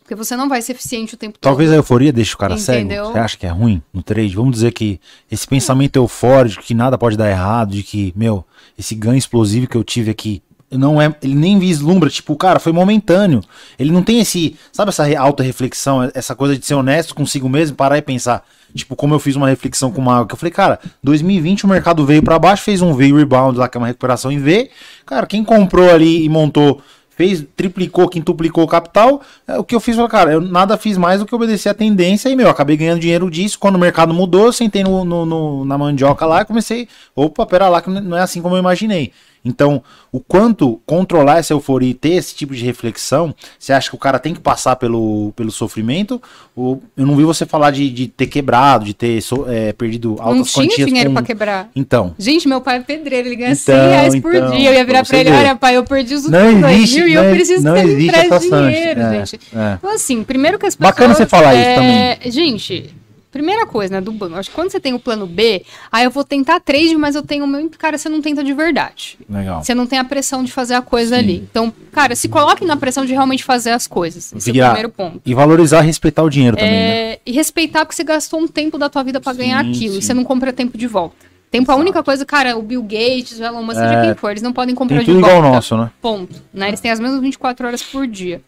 [0.00, 3.04] Porque você não vai ser eficiente o tempo Talvez a euforia deixe o cara Entendeu?
[3.04, 3.12] cego.
[3.12, 4.34] Você acha que é ruim no trade?
[4.34, 4.98] Vamos dizer que
[5.30, 8.42] esse pensamento eufórico, que nada pode dar errado, de que, meu,
[8.78, 12.72] esse ganho explosivo que eu tive aqui, não é, ele nem vislumbra, tipo, cara, foi
[12.72, 13.42] momentâneo.
[13.78, 17.76] Ele não tem esse, sabe essa re- auto-reflexão, essa coisa de ser honesto consigo mesmo,
[17.76, 20.78] parar e pensar, tipo, como eu fiz uma reflexão com uma, que eu falei, cara,
[21.02, 24.32] 2020 o mercado veio pra baixo, fez um V rebound lá, que é uma recuperação
[24.32, 24.70] em V.
[25.04, 26.80] Cara, quem comprou ali e montou
[27.18, 29.20] fez, triplicou, quintuplicou o capital.
[29.44, 32.28] É, o que eu fiz cara, eu nada fiz mais do que obedecer a tendência
[32.28, 33.58] e, meu, acabei ganhando dinheiro disso.
[33.58, 37.44] Quando o mercado mudou, eu sentei no, no- no- na mandioca lá e comecei, opa,
[37.44, 39.12] pera lá, que não é assim como eu imaginei.
[39.44, 39.82] Então,
[40.12, 43.98] o quanto controlar essa euforia e ter esse tipo de reflexão, você acha que o
[43.98, 46.20] cara tem que passar pelo, pelo sofrimento?
[46.56, 50.16] Ou, eu não vi você falar de, de ter quebrado, de ter so- é, perdido
[50.18, 50.86] Não altas tinha quantias.
[50.86, 51.70] dinheiro com- pra quebrar.
[51.74, 54.70] Então, Gente, meu pai é pedreiro, ele ganha Então, 100 reais por então, dia.
[54.70, 57.24] Eu ia virar pra ele, olha, pai, eu perdi os não existe, mil e não,
[57.24, 57.80] eu preciso não que
[58.28, 58.48] chance.
[58.50, 59.40] dinheiro, É, gente.
[59.54, 59.74] é.
[59.78, 60.94] Então, assim, primeiro que as pessoas...
[60.94, 62.94] Bacana você falar isso é, Gente,
[63.30, 64.12] primeira coisa, né, do.
[64.36, 67.22] Acho que quando você tem o plano B, aí eu vou tentar trade, mas eu
[67.22, 67.68] tenho o meu...
[67.78, 69.18] Cara, você não tenta de verdade.
[69.28, 69.62] Legal.
[69.62, 71.22] Você não tem a pressão de fazer a coisa Sim.
[71.22, 71.36] ali.
[71.50, 74.32] Então, cara, se coloque na pressão de realmente fazer as coisas.
[74.32, 74.66] Esse é o Virar.
[74.70, 75.20] primeiro ponto.
[75.24, 76.96] E valorizar respeitar o dinheiro também, né?
[77.12, 79.92] É, E respeitar porque você gastou um tempo da tua vida pra ganhar aquilo.
[79.94, 79.98] sim.
[79.98, 81.28] E você não compra tempo de volta.
[81.50, 81.80] Tempo é a Exato.
[81.80, 84.52] única coisa, cara, o Bill Gates, o Elon Musk, seja É, quem for, eles não
[84.52, 85.34] podem comprar Tem de tudo volta.
[85.36, 85.90] igual o nosso, né?
[86.00, 86.42] Ponto.
[86.52, 86.68] Né?
[86.68, 88.42] Eles têm as mesmas 24 horas por dia.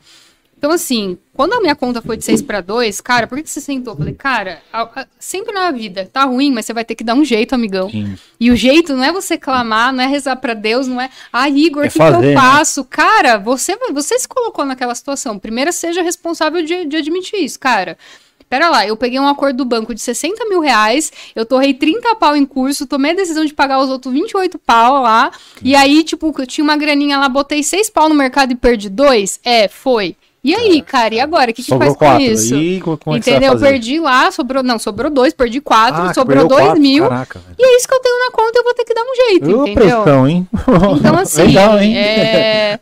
[0.60, 3.48] Então, assim, quando a minha conta foi de 6 para 2, cara, por que, que
[3.50, 3.94] você sentou?
[3.94, 7.02] Eu falei, cara, a- a- sempre na vida, tá ruim, mas você vai ter que
[7.02, 7.88] dar um jeito, amigão.
[7.88, 8.14] Sim.
[8.38, 11.48] E o jeito não é você clamar, não é rezar pra Deus, não é, ah,
[11.48, 12.34] Igor, É o que, que fazer, eu né?
[12.34, 12.84] faço?
[12.84, 15.38] Cara, você, você se colocou naquela situação.
[15.38, 17.96] Primeiro, seja responsável de, de admitir isso, cara.
[18.46, 22.16] Pera lá, eu peguei um acordo do banco de 60 mil reais, eu torrei 30
[22.16, 25.30] pau em curso, tomei a decisão de pagar os outros 28 pau lá,
[25.62, 28.90] e aí, tipo, eu tinha uma graninha lá, botei 6 pau no mercado e perdi
[28.90, 29.40] 2?
[29.42, 30.16] É, foi.
[30.42, 31.50] E aí, cara, e agora?
[31.50, 32.22] O que, que Sobrou faz com quatro.
[32.22, 32.54] isso?
[32.54, 33.52] E como é que Entendeu?
[33.52, 33.66] fazer?
[33.66, 34.62] Perdi lá, sobrou.
[34.62, 36.80] Não, sobrou dois, perdi quatro, Ah, sobrou dois quatro?
[36.80, 37.06] mil.
[37.08, 37.40] Caraca.
[37.58, 39.44] E é isso que eu tenho na conta, eu vou ter que dar um jeito,
[39.58, 39.74] Ô, entendeu?
[40.02, 40.48] pressão, hein?
[40.98, 41.94] Então, assim, Legal, hein?
[41.96, 42.80] é...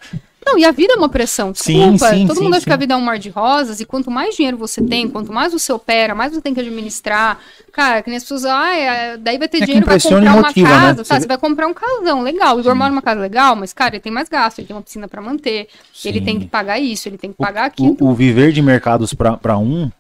[0.49, 1.53] Não, e a vida é uma pressão.
[1.55, 2.67] Sim, Desculpa, sim, todo sim, mundo acha sim.
[2.67, 5.33] que a vida é um mar de rosas, e quanto mais dinheiro você tem, quanto
[5.33, 7.39] mais você opera, mais você tem que administrar.
[7.73, 10.21] Cara, que nem as pessoas, ah, é, daí vai ter É dinheiro, vai e comprar
[10.21, 10.75] uma motiva, né?
[10.75, 11.05] casa.
[11.05, 12.57] Tá, Você você vai comprar um casão, legal.
[12.57, 14.83] O Igor mora numa casa legal, mas, cara, ele tem mais gasto, ele tem uma
[14.83, 15.69] piscina pra manter,
[16.05, 16.25] ele Sim.
[16.25, 17.97] tem que pagar isso, ele tem que pagar aquilo.
[18.01, 19.91] O, o viver de mercados pra pra um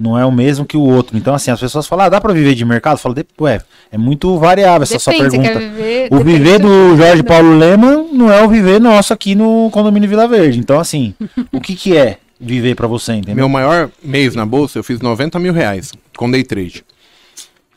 [0.00, 1.16] não é o mesmo que o outro.
[1.16, 2.96] Então, assim, as pessoas falam, ah, dá pra viver de mercado?
[2.98, 3.60] Fala, "De- ué,
[3.92, 5.58] é muito variável essa sua pergunta.
[5.58, 6.08] viver...
[6.10, 10.26] O viver do Jorge Paulo Lema não é o viver nosso aqui no condomínio Vila
[10.26, 10.58] Verde.
[10.58, 11.14] Então, assim,
[11.52, 13.36] o que que é viver pra você, entendeu?
[13.36, 16.82] Meu maior mês na bolsa, eu fiz 90 mil reais com day trade.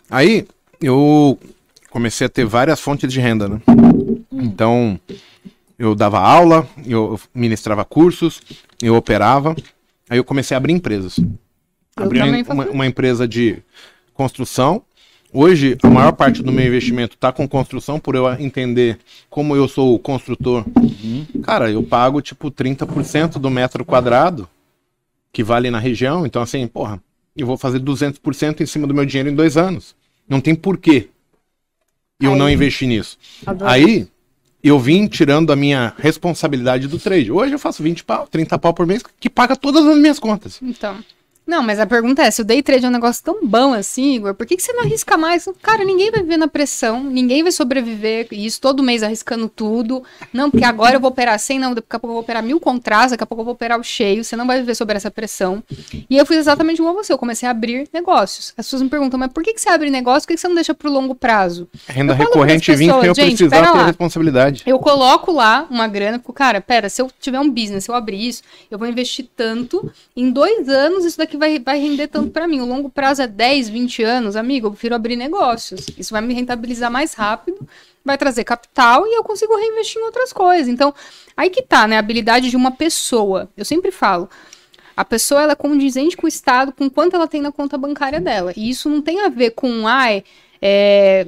[0.10, 0.48] Aí
[0.82, 1.38] eu
[1.90, 3.60] comecei a ter várias fontes de renda, né?
[4.32, 5.00] Então
[5.78, 8.42] eu dava aula, eu ministrava cursos,
[8.82, 9.56] eu operava.
[10.10, 11.20] Aí eu comecei a abrir empresas.
[11.98, 13.58] Eu Abri também uma, uma empresa de
[14.14, 14.82] construção.
[15.32, 19.68] Hoje, a maior parte do meu investimento está com construção, por eu entender como eu
[19.68, 20.64] sou o construtor.
[21.44, 24.48] Cara, eu pago tipo 30% do metro quadrado
[25.32, 26.26] que vale na região.
[26.26, 27.02] Então, assim, porra,
[27.36, 29.96] eu vou fazer 200% em cima do meu dinheiro em dois anos.
[30.30, 31.10] Não tem porquê
[32.22, 33.18] eu Aí- não investir nisso.
[33.44, 33.72] Adoro.
[33.72, 34.08] Aí,
[34.64, 37.32] eu vim tirando a minha responsabilidade do trade.
[37.32, 40.60] Hoje eu faço 20 pau, 30 pau por mês, que paga todas as minhas contas.
[40.62, 41.04] Então.
[41.46, 44.16] Não, mas a pergunta é: se o day trade é um negócio tão bom assim,
[44.16, 45.48] Igor, por que, que você não arrisca mais?
[45.62, 50.04] Cara, ninguém vai viver na pressão, ninguém vai sobreviver, e isso todo mês arriscando tudo.
[50.32, 52.60] Não, porque agora eu vou operar 100, não, daqui a pouco eu vou operar mil
[52.60, 55.12] contratos, daqui a pouco eu vou operar o cheio, você não vai viver sobre essa
[55.12, 55.62] pressão.
[56.10, 58.54] E eu fiz exatamente igual você, eu comecei a abrir negócios.
[58.58, 60.22] As pessoas me perguntam, mas por que, que você abre negócio?
[60.22, 61.68] Por que, que você não deixa pro longo prazo?
[61.88, 63.86] Renda recorrente vir sem eu precisar ter lá.
[63.86, 64.64] responsabilidade.
[64.66, 67.96] Eu coloco lá uma grana, fico, cara, pera, se eu tiver um business, se eu
[67.96, 72.32] abrir isso, eu vou investir tanto, em dois anos isso daqui vai, vai render tanto
[72.32, 72.62] pra mim.
[72.62, 75.86] O longo prazo é 10, 20 anos, amigo, eu prefiro abrir negócios.
[75.98, 77.68] Isso vai me rentabilizar mais rápido,
[78.04, 80.68] vai trazer capital e eu consigo reinvestir em outras coisas.
[80.68, 80.94] Então,
[81.36, 83.50] aí que tá, né, a habilidade de uma pessoa.
[83.56, 84.30] Eu sempre falo,
[84.96, 88.22] a pessoa ela é condizente com o Estado, com quanto ela tem na conta bancária
[88.22, 88.54] dela.
[88.56, 90.24] E isso não tem a ver com, ai, é,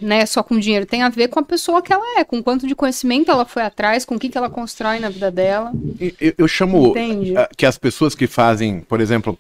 [0.02, 2.66] né, só com dinheiro, tem a ver com a pessoa que ela é, com quanto
[2.66, 5.72] de conhecimento ela foi atrás, com o que, que ela constrói na vida dela.
[6.20, 7.36] Eu, eu chamo Entende?
[7.38, 9.38] ah, que as pessoas que fazem, por exemplo,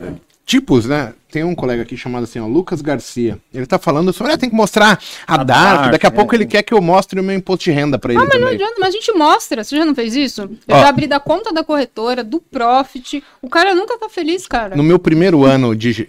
[0.00, 0.12] eh,
[0.46, 1.12] tipos, né?
[1.30, 3.38] Tem um colega aqui chamado assim, ó, Lucas Garcia.
[3.52, 5.46] Ele tá falando sobre, ah, tem que mostrar a, A Dark.
[5.78, 6.12] Dark, Daqui a é.
[6.12, 8.34] pouco ele quer que eu mostre o meu imposto de renda pra ele Ah, mas
[8.34, 8.54] não também.
[8.54, 9.64] adianta, mas a gente mostra.
[9.64, 10.42] Você já não fez isso?
[10.42, 10.80] Eu Ó.
[10.80, 13.22] já abri da conta da corretora, do Profit.
[13.42, 14.76] O cara nunca tá feliz, cara.
[14.76, 16.08] No meu primeiro ano de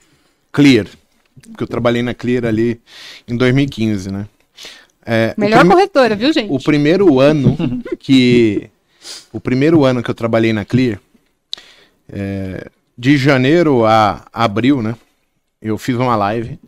[0.51, 0.85] Clear,
[1.49, 2.79] porque eu trabalhei na Clear ali
[3.27, 4.27] em 2015, né?
[5.05, 6.51] É, Melhor corretora, viu, gente?
[6.51, 7.55] O primeiro ano
[7.99, 8.69] que.
[9.31, 10.99] O primeiro ano que eu trabalhei na Clear,
[12.11, 12.67] é,
[12.97, 14.95] de janeiro a abril, né?
[15.61, 16.59] Eu fiz uma live.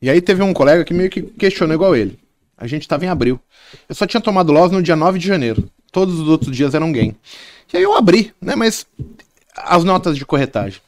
[0.00, 2.18] E aí teve um colega que meio que questionou igual ele.
[2.56, 3.40] A gente tava em abril.
[3.88, 5.68] Eu só tinha tomado loss no dia 9 de janeiro.
[5.90, 7.16] Todos os outros dias eram gain.
[7.72, 8.54] E aí eu abri, né?
[8.54, 8.86] Mas
[9.56, 10.80] as notas de corretagem.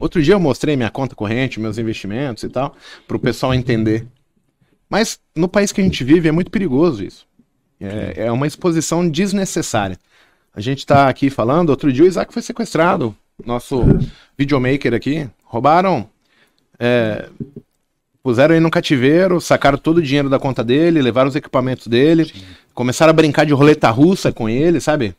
[0.00, 2.74] Outro dia eu mostrei minha conta corrente, meus investimentos e tal,
[3.06, 4.06] para o pessoal entender.
[4.88, 7.26] Mas no país que a gente vive é muito perigoso isso.
[7.78, 9.98] É, é uma exposição desnecessária.
[10.54, 13.82] A gente tá aqui falando, outro dia o Isaac foi sequestrado, nosso
[14.36, 15.28] videomaker aqui.
[15.44, 16.08] Roubaram,
[16.78, 17.28] é,
[18.22, 22.32] puseram ele no cativeiro, sacaram todo o dinheiro da conta dele, levaram os equipamentos dele,
[22.74, 25.14] começaram a brincar de roleta russa com ele, sabe?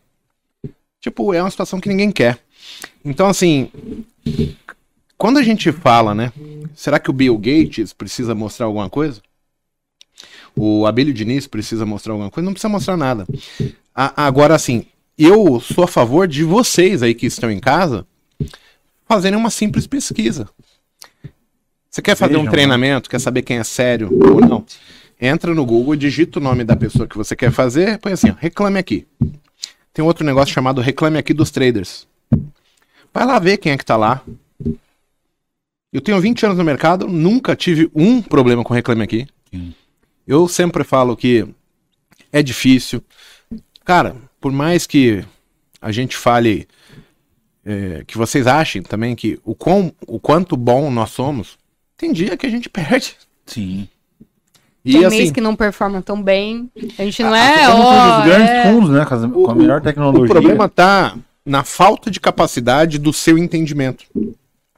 [0.99, 2.39] Tipo, é uma situação que ninguém quer.
[3.03, 3.71] Então, assim,
[5.17, 6.32] quando a gente fala, né?
[6.76, 9.22] Será que o Bill Gates precisa mostrar alguma coisa?
[10.55, 12.45] O Abílio Diniz precisa mostrar alguma coisa?
[12.45, 13.26] Não precisa mostrar nada.
[13.93, 14.86] A- agora, assim,
[15.17, 18.05] eu sou a favor de vocês aí que estão em casa
[19.07, 20.47] fazerem uma simples pesquisa.
[21.89, 22.51] Você quer fazer Vejam, um né?
[22.51, 24.65] treinamento, quer saber quem é sério ou não?
[25.19, 28.34] Entra no Google, digita o nome da pessoa que você quer fazer, põe assim, ó,
[28.39, 29.05] reclame aqui.
[29.93, 32.07] Tem outro negócio chamado Reclame Aqui dos Traders.
[33.14, 34.22] Vai lá ver quem é que tá lá.
[35.93, 39.28] Eu tenho 20 anos no mercado, nunca tive um problema com Reclame Aqui.
[39.53, 39.74] Sim.
[40.26, 41.45] Eu sempre falo que
[42.32, 43.03] é difícil.
[43.84, 45.26] Cara, por mais que
[45.82, 46.66] a gente fale,
[47.66, 51.57] é, que vocês achem também que o, quão, o quanto bom nós somos,
[51.97, 53.16] tem dia que a gente perde.
[53.45, 53.89] Sim.
[54.86, 56.72] E Tem assim, mês que não performa tão bem.
[56.97, 58.72] A gente não Ah, é, ó, dos grandes é...
[58.72, 59.05] fundos, né?
[59.05, 60.24] Com, as- com a O- melhor tecnologia.
[60.26, 64.05] O problema tá na falta de capacidade do seu entendimento.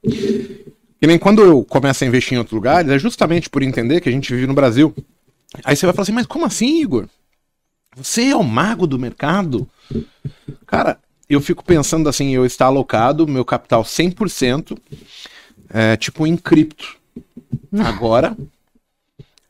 [0.02, 4.10] Que nem quando eu começo a investir em outros lugares, é justamente por entender que
[4.10, 4.96] a gente vive no Brasil.
[5.64, 7.08] Aí você vai falar assim, mas como assim, Igor?
[7.96, 9.68] Você é o mago do mercado?
[10.66, 10.98] Cara,
[11.30, 14.78] eu fico pensando assim, eu estar alocado, meu capital 100%,
[15.70, 16.98] é, tipo em cripto.
[17.80, 18.36] Agora,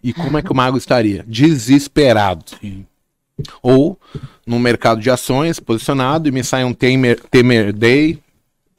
[0.03, 1.24] e como é que o mago estaria?
[1.28, 2.43] Desesperado.
[3.61, 3.99] Ou
[4.46, 8.20] no mercado de ações, posicionado, e me sai um Temer, Temer Day,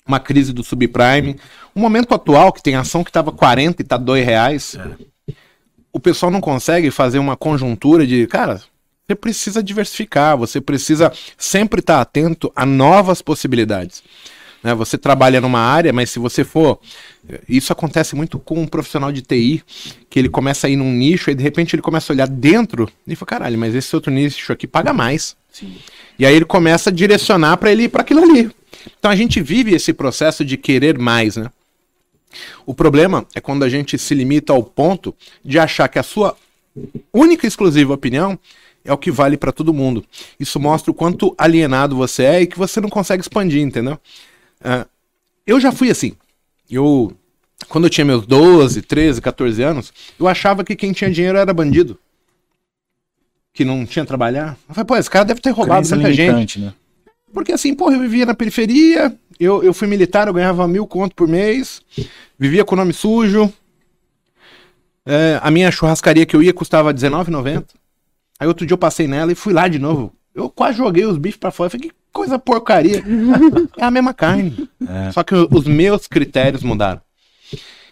[0.07, 1.37] uma crise do subprime.
[1.75, 4.77] O momento atual, que tem ação que estava 40 e está 2 reais,
[5.93, 8.61] o pessoal não consegue fazer uma conjuntura de, cara,
[9.07, 14.03] você precisa diversificar, você precisa sempre estar atento a novas possibilidades.
[14.63, 14.75] Né?
[14.75, 16.81] Você trabalha numa área, mas se você for.
[17.47, 19.63] Isso acontece muito com um profissional de TI,
[20.09, 22.91] que ele começa a ir num nicho e de repente ele começa a olhar dentro
[23.07, 25.37] e fala: caralho, mas esse outro nicho aqui paga mais.
[25.55, 25.77] Sim.
[26.19, 28.51] E aí ele começa a direcionar para ele para aquilo ali.
[28.99, 31.49] Então a gente vive esse processo de querer mais, né?
[32.67, 36.37] O problema é quando a gente se limita ao ponto de achar que a sua
[37.13, 38.37] única e exclusiva opinião
[38.85, 40.05] é o que vale para todo mundo.
[40.39, 43.95] Isso mostra o quanto alienado você é e que você não consegue expandir, entendeu?
[44.61, 44.85] Uh,
[45.47, 46.15] eu já fui assim.
[46.69, 47.13] Eu,
[47.69, 51.55] quando eu tinha meus 12, 13, 14 anos, eu achava que quem tinha dinheiro era
[51.55, 51.97] bandido.
[53.55, 54.59] Que não tinha trabalhar.
[54.69, 56.61] Eu falei, pô, esse cara deve ter roubado muita gente.
[56.61, 56.75] Né?
[57.33, 61.15] Porque assim, porra, eu vivia na periferia, eu, eu fui militar, eu ganhava mil conto
[61.15, 61.81] por mês,
[62.39, 63.53] vivia com nome sujo.
[65.07, 67.65] É, a minha churrascaria que eu ia custava R$19,90.
[68.39, 70.13] Aí outro dia eu passei nela e fui lá de novo.
[70.35, 71.71] Eu quase joguei os bifes pra fora.
[71.71, 73.03] Falei, que coisa porcaria.
[73.79, 74.69] é a mesma carne.
[74.87, 75.13] É.
[75.13, 77.01] Só que os meus critérios mudaram.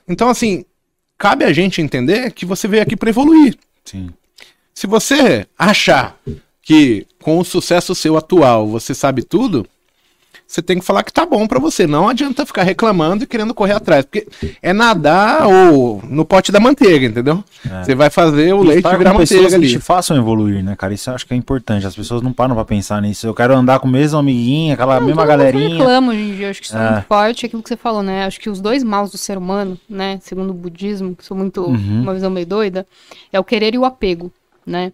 [0.09, 0.65] Então, assim,
[1.17, 3.57] cabe a gente entender que você veio aqui para evoluir.
[3.85, 4.11] Sim.
[4.75, 6.17] Se você achar
[6.63, 9.67] que com o sucesso seu atual você sabe tudo,
[10.53, 11.87] você tem que falar que tá bom para você.
[11.87, 14.05] Não adianta ficar reclamando e querendo correr atrás.
[14.05, 14.29] Porque
[14.61, 17.43] é nadar ou no pote da manteiga, entendeu?
[17.67, 17.83] É.
[17.83, 19.69] Você vai fazer o e leite virar manteiga ali.
[19.69, 20.93] Que te façam evoluir, né, cara?
[20.93, 21.87] Isso eu acho que é importante.
[21.87, 23.27] As pessoas não param pra pensar nisso.
[23.27, 25.65] Eu quero andar com o mesmo amiguinho, aquela não, mesma galerinha.
[25.65, 26.51] Eu reclamo hoje em dia.
[26.51, 26.87] Acho que isso é.
[26.87, 27.47] é muito forte.
[27.47, 28.27] Aquilo que você falou, né?
[28.27, 30.19] Acho que os dois maus do ser humano, né?
[30.21, 32.03] Segundo o budismo, que sou muito uhum.
[32.03, 32.87] uma visão meio doida,
[33.33, 34.31] é o querer e o apego,
[34.67, 34.93] né?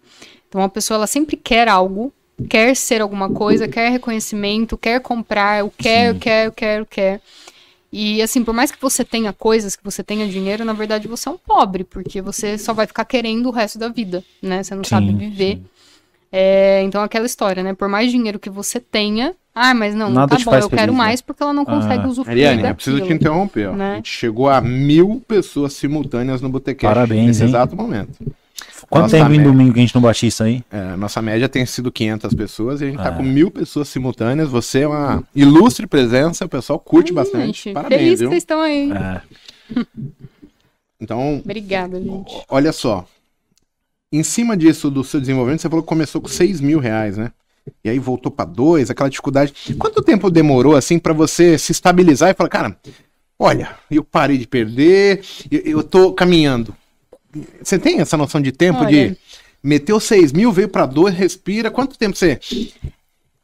[0.49, 2.13] Então a pessoa ela sempre quer algo
[2.49, 6.87] quer ser alguma coisa, quer reconhecimento, quer comprar, o quer, o quer, o quer, o
[6.87, 7.21] quer.
[7.91, 11.29] E assim, por mais que você tenha coisas, que você tenha dinheiro, na verdade você
[11.29, 14.63] é um pobre, porque você só vai ficar querendo o resto da vida, né?
[14.63, 15.63] Você não sim, sabe viver.
[16.31, 17.73] É, então aquela história, né?
[17.73, 20.93] Por mais dinheiro que você tenha, ah, mas não, Nada tá bom, eu feliz, quero
[20.93, 20.99] né?
[20.99, 22.09] mais porque ela não consegue ah.
[22.09, 23.73] usufruir Ariane, daquilo, eu preciso te interromper, ó.
[23.73, 23.93] Né?
[23.93, 27.49] A gente chegou a mil pessoas simultâneas no Botequete Parabéns, nesse hein?
[27.49, 28.19] exato momento.
[28.91, 30.65] Quanto tempo em domingo que a gente não bate isso aí?
[30.71, 33.11] É, nossa média tem sido 500 pessoas e a gente tá é.
[33.11, 34.49] tá com mil pessoas simultâneas.
[34.49, 37.65] Você é uma ilustre presença, o pessoal curte Ai, bastante.
[37.65, 38.29] Gente, Parabéns, feliz viu?
[38.29, 38.91] que vocês estão aí.
[38.93, 39.23] É.
[41.01, 42.43] Então, obrigada, gente.
[42.49, 43.07] Olha só.
[44.13, 47.31] Em cima disso do seu desenvolvimento, você falou que começou com 6 mil reais, né?
[47.85, 49.53] E aí voltou para dois, aquela dificuldade.
[49.79, 52.77] Quanto tempo demorou assim para você se estabilizar e falar, cara,
[53.39, 56.75] olha, eu parei de perder, eu, eu tô caminhando.
[57.63, 59.17] Você tem essa noção de tempo Olha, de
[59.63, 61.71] meteu 6 mil, veio para 2, respira.
[61.71, 62.41] Quanto tempo você.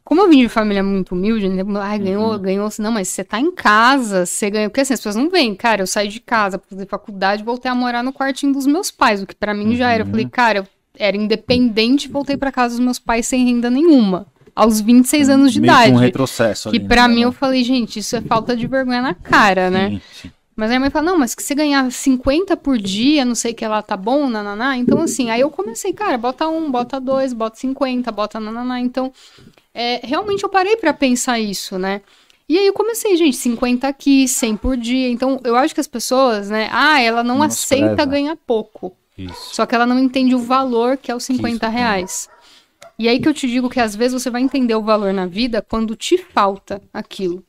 [0.03, 1.63] Como eu vim de família muito humilde, né?
[1.81, 2.39] Ai, ganhou, uhum.
[2.39, 2.69] ganhou.
[2.77, 4.69] Não, mas você tá em casa, você ganhou.
[4.69, 5.55] Porque assim, as pessoas não vêm.
[5.55, 8.91] Cara, eu saí de casa pra fazer faculdade voltei a morar no quartinho dos meus
[8.91, 9.75] pais, o que para mim uhum.
[9.75, 10.03] já era.
[10.03, 10.67] Eu falei, cara, eu
[10.97, 14.27] era independente, voltei para casa dos meus pais sem renda nenhuma.
[14.55, 15.91] Aos 26 anos de Meio idade.
[15.91, 16.71] um retrocesso.
[16.71, 17.15] Que para né?
[17.15, 19.89] mim eu falei, gente, isso é falta de vergonha na cara, né?
[19.89, 20.01] sim, né?
[20.21, 20.31] Sim.
[20.55, 23.51] Mas aí a mãe fala, não, mas que você ganhar 50 por dia, não sei
[23.51, 24.77] o que lá, tá bom, nananá.
[24.77, 28.79] Então, assim, aí eu comecei, cara, bota um, bota dois, bota 50, bota nananá.
[28.79, 29.11] Então,
[29.73, 32.01] é, realmente eu parei para pensar isso, né?
[32.47, 35.09] E aí eu comecei, gente, 50 aqui, 100 por dia.
[35.09, 38.05] Então, eu acho que as pessoas, né, ah, ela não Nossa, aceita preza.
[38.05, 38.95] ganhar pouco.
[39.17, 39.55] Isso.
[39.55, 42.29] Só que ela não entende o valor que é os 50 reais.
[42.97, 45.25] E aí que eu te digo que às vezes você vai entender o valor na
[45.25, 47.43] vida quando te falta aquilo.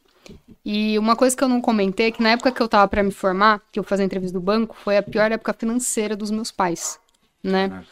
[0.64, 3.02] E uma coisa que eu não comentei é que na época que eu tava para
[3.02, 6.50] me formar, que eu fazia entrevista do banco, foi a pior época financeira dos meus
[6.50, 6.98] pais,
[7.42, 7.84] né?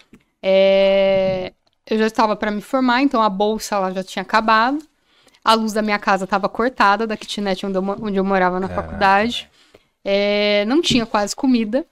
[0.42, 1.52] É...
[1.88, 4.78] Eu já estava para me formar, então a bolsa lá já tinha acabado.
[5.44, 8.68] A luz da minha casa estava cortada da kitnet onde eu, onde eu morava na
[8.68, 9.48] faculdade.
[10.04, 10.64] É...
[10.66, 11.86] Não tinha quase comida.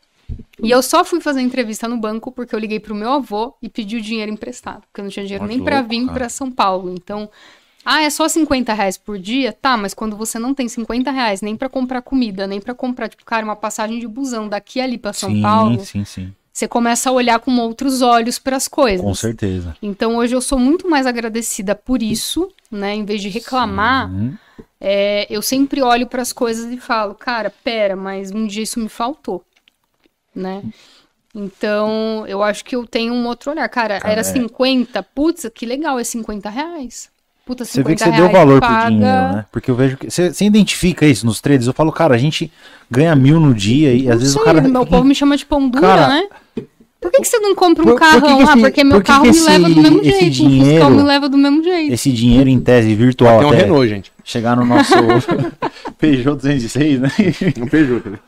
[0.63, 3.69] E eu só fui fazer entrevista no banco porque eu liguei pro meu avô e
[3.69, 6.51] pedi o dinheiro emprestado, porque eu não tinha dinheiro Muito nem para vir para São
[6.51, 6.93] Paulo.
[6.95, 7.29] Então,
[7.85, 9.53] ah, é só 50 reais por dia?
[9.53, 13.09] Tá, mas quando você não tem 50 reais nem para comprar comida, nem para comprar,
[13.09, 15.85] tipo, cara, uma passagem de busão daqui ali para São sim, Paulo.
[15.85, 16.33] Sim, sim.
[16.53, 19.01] Você começa a olhar com outros olhos para as coisas.
[19.01, 19.75] Com certeza.
[19.83, 22.95] Então hoje eu sou muito mais agradecida por isso, né?
[22.95, 24.11] Em vez de reclamar,
[24.79, 28.79] é, eu sempre olho para as coisas e falo, cara, pera, mas um dia isso
[28.79, 29.43] me faltou,
[30.35, 30.63] né?
[31.35, 33.67] Então, eu acho que eu tenho um outro olhar.
[33.71, 34.25] Cara, cara era é...
[34.25, 37.11] 50, putz, que legal, é 50 reais.
[37.47, 38.77] Puta, Você vê que 50 você deu valor paga.
[38.87, 39.45] pro dinheiro, né?
[39.53, 40.11] Porque eu vejo que.
[40.11, 41.67] Você, você identifica isso nos traders.
[41.67, 42.51] Eu falo, cara, a gente
[42.91, 44.61] ganha mil no dia e às Não vezes sei, o cara.
[44.61, 46.23] meu povo me chama de pão dura, Cara, né?
[47.01, 48.37] Por que, que você não compra um por- por que carrão?
[48.39, 50.11] que ah, esse- porque meu por que carro que me leva do esse- mesmo esse
[50.11, 50.23] jeito.
[50.23, 51.93] O fiscal dinheiro- me leva do mesmo jeito.
[51.93, 54.13] Esse dinheiro em tese virtual Tem um Renault, gente.
[54.23, 54.95] chegar no nosso
[55.99, 57.11] Peugeot 206, né?
[57.61, 58.03] Um Peugeot.
[58.09, 58.19] né?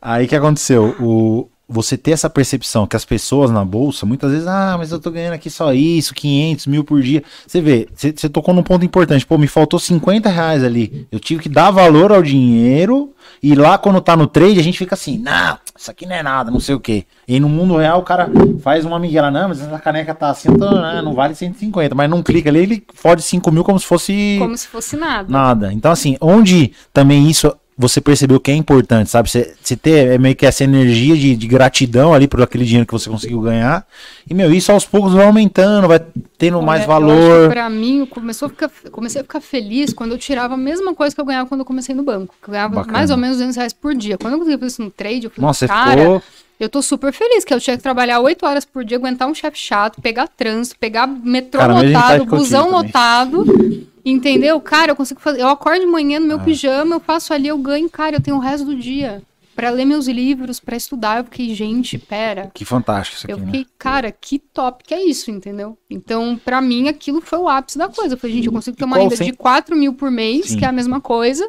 [0.00, 0.96] Aí que aconteceu?
[1.00, 4.98] O, você ter essa percepção que as pessoas na bolsa, muitas vezes, ah, mas eu
[4.98, 7.22] tô ganhando aqui só isso, 500 mil por dia.
[7.46, 9.24] Você vê, você, você tocou num ponto importante.
[9.24, 11.06] Pô, me faltou 50 reais ali.
[11.12, 13.12] Eu tive que dar valor ao dinheiro.
[13.42, 16.22] E lá, quando tá no trade, a gente fica assim, não, isso aqui não é
[16.22, 17.04] nada, não sei o quê.
[17.28, 18.28] E no mundo real, o cara
[18.62, 21.94] faz uma miguela, não, mas essa caneca tá assim, então, né, não vale 150.
[21.94, 25.30] Mas não clica ali, ele fode 5 mil como se fosse Como se fosse nada.
[25.30, 25.72] nada.
[25.72, 29.30] Então, assim, onde também isso você percebeu que é importante, sabe?
[29.30, 32.86] Você, você ter é meio que essa energia de, de gratidão ali por aquele dinheiro
[32.86, 33.86] que você conseguiu ganhar.
[34.28, 35.98] E, meu, isso aos poucos vai aumentando, vai
[36.36, 37.48] tendo Olha, mais valor.
[37.48, 41.14] Pra mim, começou a ficar, comecei a ficar feliz quando eu tirava a mesma coisa
[41.14, 42.34] que eu ganhava quando eu comecei no banco.
[42.42, 42.92] Que eu ganhava Bacana.
[42.92, 44.18] mais ou menos 200 reais por dia.
[44.18, 46.22] Quando eu consegui fazer isso no trade, eu falei, Nossa, cara, ficou.
[46.60, 49.34] eu tô super feliz, que eu tinha que trabalhar 8 horas por dia, aguentar um
[49.34, 53.88] chefe chato, pegar trânsito, pegar metrô Cara, mesma lotado, busão lotado.
[54.04, 54.60] Entendeu?
[54.60, 55.40] Cara, eu consigo fazer.
[55.42, 56.44] Eu acordo de manhã no meu Ah.
[56.44, 59.22] pijama, eu faço ali, eu ganho, cara, eu tenho o resto do dia.
[59.54, 61.18] Pra ler meus livros, pra estudar.
[61.18, 62.50] Eu fiquei, gente, pera.
[62.54, 63.50] Que fantástico isso Eu aqui, né?
[63.52, 65.76] fiquei, cara, que top que é isso, entendeu?
[65.90, 68.14] Então, pra mim, aquilo foi o ápice da coisa.
[68.14, 70.58] Eu falei, gente, eu consigo ter uma renda sem- de 4 mil por mês, Sim.
[70.58, 71.46] que é a mesma coisa,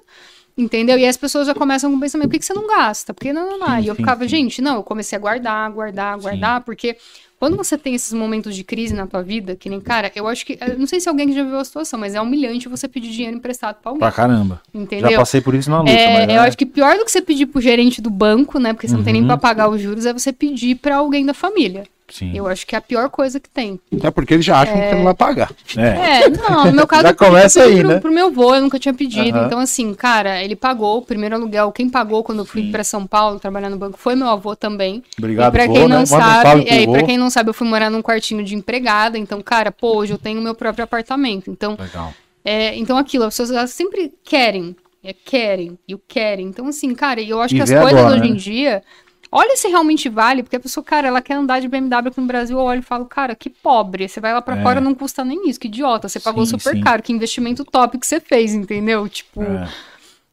[0.57, 0.97] entendeu?
[0.97, 3.13] E as pessoas já começam com o pensamento, por que, que você não gasta?
[3.13, 3.67] Porque não, não, não.
[3.77, 4.29] Sim, E eu sim, ficava, sim.
[4.29, 6.97] gente, não, eu comecei a guardar, guardar, guardar, porque
[7.41, 10.45] quando você tem esses momentos de crise na tua vida, que nem, cara, eu acho
[10.45, 12.88] que, eu não sei se alguém que já viu a situação, mas é humilhante você
[12.88, 14.61] pedir dinheiro emprestado pra alguém, Pra caramba.
[14.72, 15.09] entendeu?
[15.09, 17.11] Já passei por isso na luta, É, mas eu é- acho que pior do que
[17.11, 18.73] você pedir pro gerente do banco, né?
[18.73, 19.27] Porque você não tem nem Uhum.
[19.30, 21.85] pra pagar os juros, é você pedir pra alguém da família.
[22.11, 22.31] Sim.
[22.35, 23.79] Eu acho que é a pior coisa que tem.
[24.03, 25.51] É porque eles já acham que você não vai pagar.
[25.77, 26.23] É.
[26.23, 27.99] É, não, no meu caso, Já eu pedi começa aí, pro, né?
[27.99, 29.38] pro meu avô, eu nunca tinha pedido.
[29.38, 29.47] Aham.
[29.47, 31.71] Então, assim, cara, ele pagou o primeiro aluguel.
[31.71, 35.01] Quem pagou quando eu fui pra São Paulo trabalhar no banco foi meu avô também.
[35.17, 35.95] Obrigado, e pra vô, quem né?
[35.95, 37.05] não um sabe, é, e pra vô.
[37.05, 39.17] quem não sabe, eu fui morar num quartinho de empregada.
[39.17, 41.49] Então, cara, pô, hoje eu tenho meu próprio apartamento.
[41.49, 42.13] Então, Legal.
[42.43, 44.75] é, então aquilo, as pessoas elas sempre querem.
[45.03, 46.45] É, querem, e o querem.
[46.45, 48.27] Então, assim, cara, eu acho E que as coisas agora, hoje né?
[48.27, 48.83] em dia.
[49.31, 52.27] Olha se realmente vale, porque a pessoa, cara, ela quer andar de BMW aqui no
[52.27, 54.07] Brasil, eu olho e falo, cara, que pobre.
[54.09, 54.61] Você vai lá pra É.
[54.63, 56.09] fora, não custa nem isso, que idiota.
[56.09, 56.81] Você pagou Sim, super sim.
[56.81, 59.07] caro, que investimento top que você fez, entendeu?
[59.07, 59.41] Tipo.
[59.41, 59.69] É.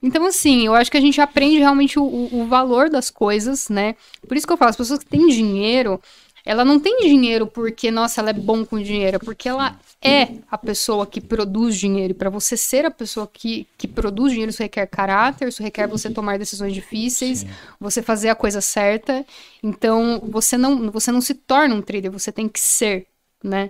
[0.02, 3.68] Então, assim, eu acho que a gente aprende realmente o, o- o valor das coisas,
[3.68, 3.94] né?
[4.26, 6.00] Por isso que eu falo, as pessoas que têm dinheiro,
[6.48, 10.28] ela não tem dinheiro porque, nossa, ela é bom com dinheiro, é porque ela é
[10.50, 12.12] a pessoa que produz dinheiro.
[12.12, 15.86] E para você ser a pessoa que, que produz dinheiro, isso requer caráter, isso requer
[15.86, 17.44] você tomar decisões difíceis,
[17.78, 19.26] você fazer a coisa certa.
[19.62, 23.06] Então, você não, você não se torna um trader, você tem que ser,
[23.44, 23.68] né?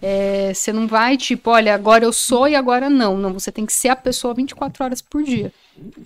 [0.00, 3.18] É, você não vai, tipo, olha, agora eu sou e agora não.
[3.18, 5.52] Não, você tem que ser a pessoa 24 horas por dia,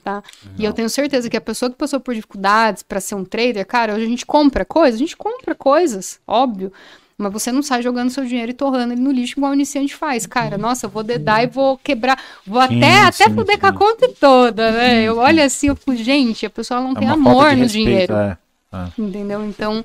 [0.02, 0.22] tá?
[0.58, 3.66] E eu tenho certeza que a pessoa que passou por dificuldades para ser um trader,
[3.66, 6.72] cara, hoje a gente compra coisas, a gente compra coisas, óbvio.
[7.20, 9.92] Mas você não sai jogando seu dinheiro e torrando ele no lixo igual o iniciante
[9.94, 10.24] faz.
[10.24, 12.16] Cara, nossa, eu vou dedar e vou quebrar.
[12.46, 13.60] Vou Sim, até, até sim, foder sim.
[13.60, 15.02] com a conta toda, né?
[15.02, 18.14] Eu olho assim, eu fico, gente, a pessoa não É tem amor no respeito, dinheiro.
[18.14, 18.38] é.
[18.96, 19.44] Entendeu?
[19.44, 19.84] Então,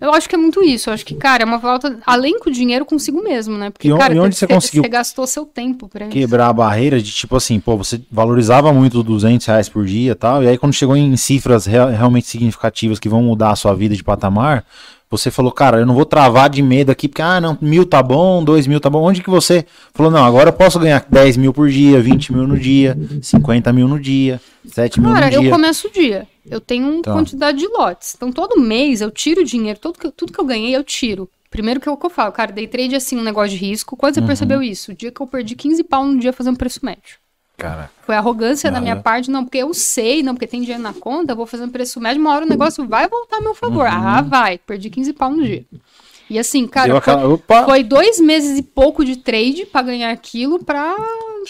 [0.00, 0.90] eu acho que é muito isso.
[0.90, 3.70] Eu acho que, cara, é uma falta, além com o dinheiro consigo mesmo, né?
[3.70, 6.12] Porque, E cara, e onde você conseguiu Você gastou seu tempo pra isso.
[6.12, 10.12] quebrar a barreira de tipo assim, pô, você valorizava muito os 200 reais por dia
[10.12, 13.56] e tal, e aí quando chegou em cifras rea- realmente significativas que vão mudar a
[13.56, 14.64] sua vida de patamar,
[15.10, 18.02] você falou, cara, eu não vou travar de medo aqui, porque, ah, não, mil tá
[18.02, 19.00] bom, dois mil tá bom.
[19.00, 22.48] Onde que você falou, não, agora eu posso ganhar 10 mil por dia, 20 mil
[22.48, 25.50] no dia, 50 mil no dia, 7 mil Cara, no eu dia.
[25.52, 26.26] começo o dia.
[26.50, 27.12] Eu tenho uma Tá.
[27.12, 28.14] quantidade de lotes.
[28.14, 29.78] Então, todo mês eu tiro dinheiro.
[29.78, 31.28] Tudo que, tudo que eu ganhei, eu tiro.
[31.50, 33.96] Primeiro que o que eu falo, cara, day trade é assim, um negócio de risco.
[33.96, 34.26] Quando você Uhum.
[34.26, 34.90] percebeu isso?
[34.92, 37.18] O dia que eu perdi 15 pau no dia fazendo preço médio.
[37.56, 40.92] Cara, Foi arrogância da minha parte, não, porque eu sei, não, porque tem dinheiro na
[40.92, 43.86] conta, eu vou fazendo preço médio, uma hora o negócio vai voltar a meu favor.
[43.86, 43.92] Uhum.
[43.92, 45.64] Ah, vai, perdi 15 pau no dia.
[46.34, 49.82] E assim, cara, deu foi, aquela, opa, foi dois meses e pouco de trade pra
[49.82, 50.96] ganhar aquilo pra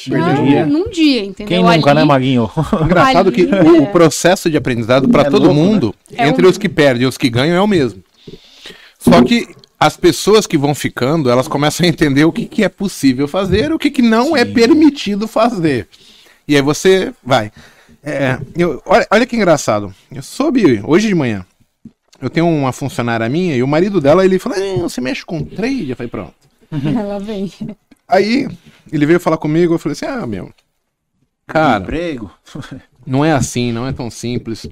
[0.07, 0.67] Perder dia.
[0.67, 1.47] num dia, entendeu?
[1.49, 2.51] quem nunca, Ali- né, Maguinho?
[2.85, 3.63] Engraçado Ali, que é.
[3.63, 7.05] o, processo de aprendizado para É todo louco, mundo, É entre um- os que perdem
[7.05, 8.03] e os que ganham, é o mesmo.
[8.99, 9.49] Só que
[9.81, 13.73] as pessoas que vão ficando, elas começam a entender o que, que é possível fazer,
[13.73, 15.89] o que, que não é permitido fazer.
[16.47, 17.51] E aí você vai.
[18.03, 19.95] É, eu- olha, olha que engraçado.
[20.13, 21.45] Eu soube hoje de manhã.
[22.21, 25.45] Eu tenho uma funcionária minha e o marido dela, ele falou: "Ah, você mexe com
[25.45, 25.91] trade?
[25.91, 26.35] Eu falei, pronto.
[26.73, 27.53] Ela vem.
[28.07, 28.49] Aí
[28.93, 30.53] ele veio falar comigo, eu falei assim: ah, meu.
[31.47, 32.31] Cara, Emprego.
[33.07, 34.67] não é assim, não é tão simples.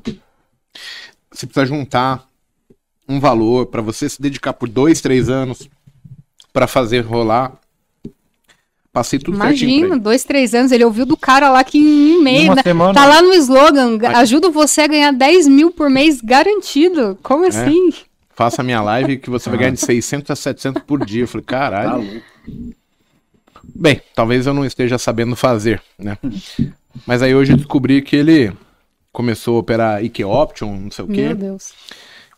[1.31, 2.27] Você precisa juntar
[3.09, 5.69] um valor para você se dedicar por dois, três anos
[6.53, 7.53] para fazer rolar.
[8.93, 12.45] Passei tudo Imagina, dois, três anos, ele ouviu do cara lá que em um mês,
[12.45, 12.63] Uma né?
[12.63, 12.93] semana.
[12.93, 17.13] Tá lá no slogan, ajuda você a ganhar 10 mil por mês garantido.
[17.13, 17.17] É.
[17.23, 17.91] Como assim?
[18.35, 21.23] Faça a minha live que você vai ganhar de 600 a 700 por dia.
[21.23, 22.03] Eu falei, Tá caralho.
[22.03, 22.23] louco.
[23.75, 26.19] Bem, talvez eu não esteja sabendo fazer, né?
[27.07, 28.53] Mas aí hoje eu descobri que ele
[29.11, 31.27] começou a operar Ike Option, não sei o quê.
[31.29, 31.73] Meu Deus.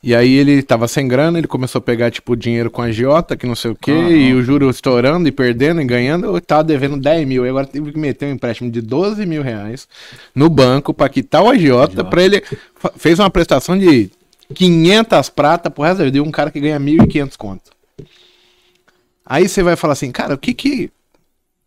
[0.06, 3.35] E aí ele tava sem grana, ele começou a pegar, tipo, dinheiro com a agiota,
[3.39, 4.10] que não sei o quê, Aham.
[4.10, 7.47] e o juro estourando e perdendo e ganhando, eu tava devendo 10 mil.
[7.47, 9.89] E agora teve que meter um empréstimo de 12 mil reais
[10.35, 12.43] no banco pra quitar o agiota, pra ele...
[12.98, 14.10] Fez uma prestação de
[14.55, 17.70] 500 prata pro resto da vida, e um cara que ganha 1.500 conto.
[19.24, 20.90] Aí você vai falar assim, cara, o que que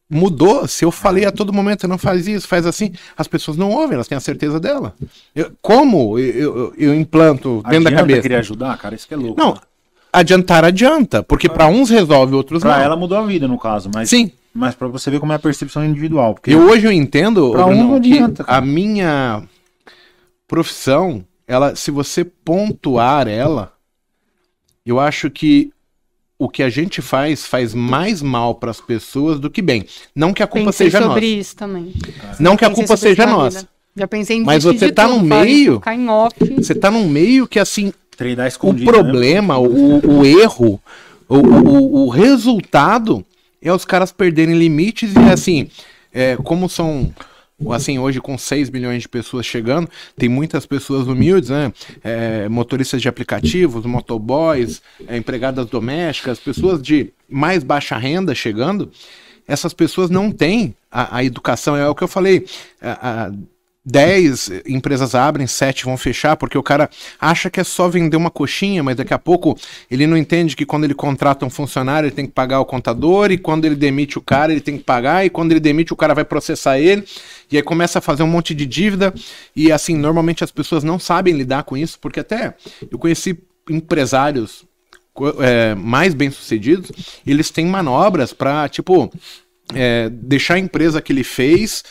[0.09, 0.67] mudou?
[0.67, 3.95] Se eu falei a todo momento, não faz isso, faz assim, as pessoas não ouvem,
[3.95, 4.93] elas têm a certeza dela.
[5.35, 8.21] Eu- como eu, eu- eu implanto dentro da Adianta cabeça?
[8.21, 9.39] querer ajudar, cara, isso que é louco.
[9.39, 9.57] Não,
[10.13, 12.83] adiantar adianta, porque pra uns resolve, outros Pra não.
[12.83, 14.31] ela mudou a vida, no caso, mas, Sim.
[14.53, 16.33] mas pra você ver como é a percepção individual.
[16.35, 19.43] Porque Eu hoje eu entendo, Pra ô, um Bruno, não adianta, a minha
[20.47, 23.73] profissão, ela, se você pontuar ela,
[24.85, 25.71] eu acho que
[26.39, 29.85] o que a gente faz faz mais mal para as pessoas do que bem.
[30.15, 31.25] Não que a culpa Pensei seja sobre nossa.
[31.25, 31.93] isso também.
[32.39, 33.59] Não que a culpa seja nossa.
[33.59, 33.69] vida.
[33.95, 35.81] Já pensei em Mas você de tá tudo, no meio-.
[36.57, 37.91] Você tá num meio que assim,
[38.61, 38.85] o né?
[38.85, 40.79] problema, o, o erro,
[41.27, 43.25] o, o, o resultado
[43.59, 45.67] é os caras perderem limites e assim,
[46.13, 47.11] é, como são
[47.69, 51.73] assim hoje com 6 milhões de pessoas chegando, tem muitas pessoas humildes, né?
[52.03, 58.91] É, motoristas de aplicativos, motoboys, é, empregadas domésticas, pessoas de mais baixa renda chegando.
[59.47, 62.45] Essas pessoas não têm a, a educação, é o que eu falei.
[62.81, 63.31] a- a-
[63.89, 66.89] 10 empresas abrem, 7 vão fechar, porque o cara
[67.21, 69.57] acha que é só vender uma coxinha, mas daqui a pouco
[69.89, 73.31] ele não entende que quando ele contrata um funcionário, ele tem que pagar o contador,
[73.31, 75.95] e quando ele demite o cara, ele tem que pagar, e quando ele demite, o
[75.95, 77.05] cara vai processar ele,
[77.49, 79.13] e aí começa a fazer um monte de dívida,
[79.55, 82.55] e assim, normalmente as pessoas não sabem lidar com isso, porque até
[82.91, 83.39] eu conheci
[83.69, 84.65] empresários
[85.39, 86.91] é, mais bem-sucedidos,
[87.25, 89.09] eles têm manobras para, tipo,
[89.73, 91.85] é, deixar a empresa que ele fez,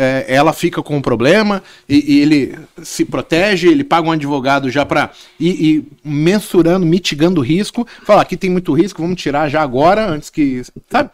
[0.00, 4.70] é, ela fica com o problema e, e ele se protege, ele paga um advogado
[4.70, 7.86] já para ir, ir mensurando, mitigando o risco.
[8.04, 10.62] Fala, aqui tem muito risco, vamos tirar já agora, antes que.
[10.88, 11.10] Sabe?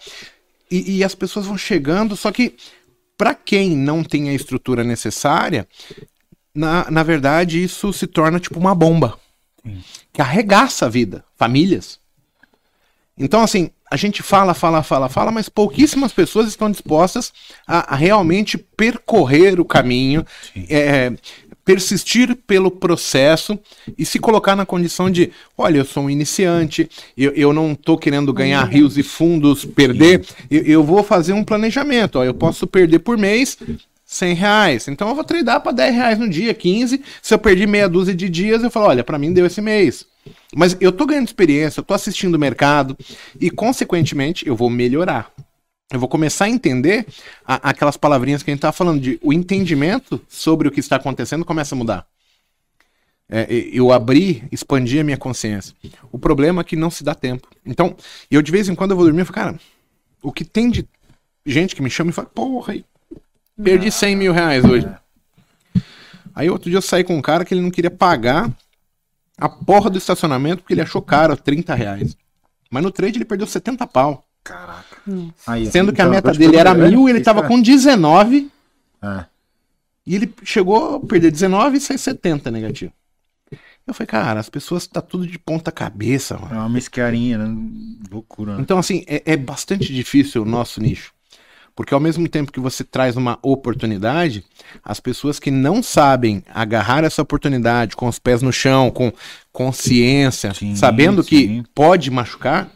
[0.71, 2.55] E, e as pessoas vão chegando, só que
[3.19, 5.67] para quem não tem a estrutura necessária,
[6.55, 9.19] na, na verdade isso se torna tipo uma bomba
[10.13, 11.99] que arregaça a vida, famílias.
[13.19, 17.33] Então, assim, a gente fala, fala, fala, fala, mas pouquíssimas pessoas estão dispostas
[17.67, 20.27] a, a realmente percorrer o caminho,
[20.69, 21.13] é,
[21.65, 23.59] persistir pelo processo
[23.97, 27.97] e se colocar na condição de: olha, eu sou um iniciante, eu, eu não estou
[27.97, 32.19] querendo ganhar rios e fundos, perder, eu, eu vou fazer um planejamento.
[32.19, 33.57] Ó, eu posso perder por mês
[34.17, 34.89] 100 reais.
[34.89, 37.03] Então eu vou treinar para 10 reais no dia, 15.
[37.23, 40.07] Se eu perdi meia dúzia de dias, eu falo, olha, para mim deu esse mês.
[40.55, 42.97] Mas eu tô ganhando experiência, eu tô assistindo o mercado
[43.41, 45.31] e, consequentemente, eu vou melhorar.
[45.93, 47.07] Eu vou começar a entender
[47.47, 50.97] a- aquelas palavrinhas que a gente tá falando de o entendimento sobre o que está
[50.97, 52.07] acontecendo começa a mudar.
[53.29, 55.75] É, eu abri, expandi a minha consciência.
[56.13, 57.49] O problema é que não se dá tempo.
[57.65, 57.97] Então,
[58.31, 59.61] eu de vez em quando eu vou dormir e falo, cara,
[60.23, 60.89] o que tem de
[61.45, 62.85] gente que me chama e fala, porra, aí,
[63.63, 64.89] perdi 100 mil reais hoje.
[66.35, 68.51] Aí outro dia eu saí com um cara que ele não queria pagar
[69.39, 72.17] a porra do estacionamento porque ele achou caro, 30 reais.
[72.71, 74.25] Mas no trade ele perdeu 70 pau.
[74.45, 74.97] Caraca.
[75.47, 78.51] Aí, Sendo que a então, meta eu dele era mil, ele Esse tava com 19
[79.03, 79.25] É.
[80.07, 82.93] e ele chegou a perder 19 e sair 70 negativo.
[83.87, 86.55] Eu falei, cara, as pessoas tá tudo de ponta cabeça, mano.
[86.55, 87.57] É uma mesquiarinha, né?
[88.11, 88.57] Loucura.
[88.57, 88.61] né?
[88.61, 91.13] Então, assim, é, é bastante difícil o nosso nicho.
[91.77, 94.43] Porque ao mesmo tempo que você traz uma oportunidade,
[94.83, 99.13] as pessoas que não sabem agarrar essa oportunidade com os pés no chão, com
[99.53, 101.29] consciência, Sim, sabendo sim.
[101.29, 102.71] que pode machucar,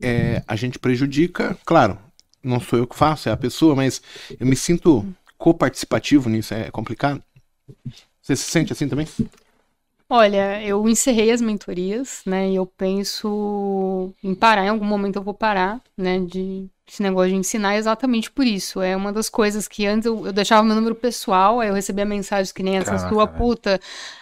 [0.00, 1.58] é, a gente prejudica.
[1.64, 1.98] Claro,
[2.40, 4.00] não sou eu que faço, é a pessoa, mas
[4.38, 5.04] eu me sinto
[5.36, 7.20] coparticipativo nisso, é complicado.
[8.22, 9.08] Você se sente assim também?
[10.08, 12.50] Olha, eu encerrei as mentorias, né?
[12.50, 16.20] E eu penso em parar, em algum momento eu vou parar, né?
[16.20, 18.82] De esse negócio de ensinar exatamente por isso.
[18.82, 22.04] É uma das coisas que antes eu, eu deixava meu número pessoal, aí eu recebia
[22.04, 23.28] mensagens que nem essa velho.
[23.28, 23.80] puta.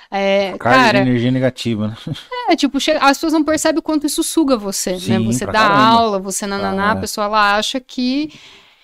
[0.09, 1.97] É, Carga de cara, energia negativa, né?
[2.51, 4.98] é tipo, as pessoas não percebem o quanto isso suga você, né?
[5.01, 5.82] Sim, Você pra dá caramba.
[5.98, 7.01] aula, você nananá, Ah, a é.
[7.01, 8.32] pessoa ela acha que.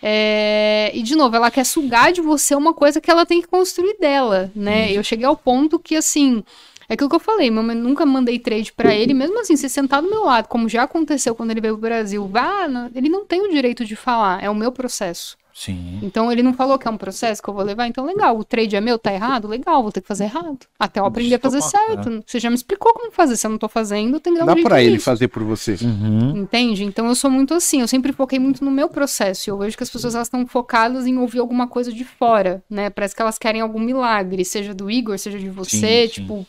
[0.02, 3.48] é, E de novo, ela quer sugar de você uma coisa que ela tem que
[3.48, 4.92] construir dela, né?
[4.92, 6.42] Eu cheguei ao ponto que, assim,
[6.88, 9.68] É aquilo que eu falei, meu, eu nunca mandei trade pra ele, mesmo assim, se
[9.68, 13.08] sentar do meu lado, como já aconteceu quando ele veio pro Brasil, vá, não- ele
[13.08, 15.36] não tem o direito de falar, é o meu processo.
[15.58, 16.00] Sim.
[16.02, 18.44] Então ele não falou que é um processo que eu vou levar, então legal, o
[18.44, 19.48] trade é meu, tá errado?
[19.48, 20.58] Legal, vou ter que fazer errado.
[20.78, 22.22] Até eu aprender a fazer certo.
[22.26, 24.44] Você já me explicou como fazer, se eu não tô fazendo, eu tenho que dar
[24.44, 25.06] um Dá jeito pra ele nisso.
[25.06, 25.74] fazer por você.
[25.80, 26.36] Uhum.
[26.36, 26.84] Entende?
[26.84, 29.48] Então eu sou muito assim, eu sempre foquei muito no meu processo.
[29.48, 32.62] E eu vejo que as pessoas elas estão focadas em ouvir alguma coisa de fora,
[32.68, 32.90] né?
[32.90, 36.46] Parece que elas querem algum milagre, seja do Igor, seja de você, Sim, sim.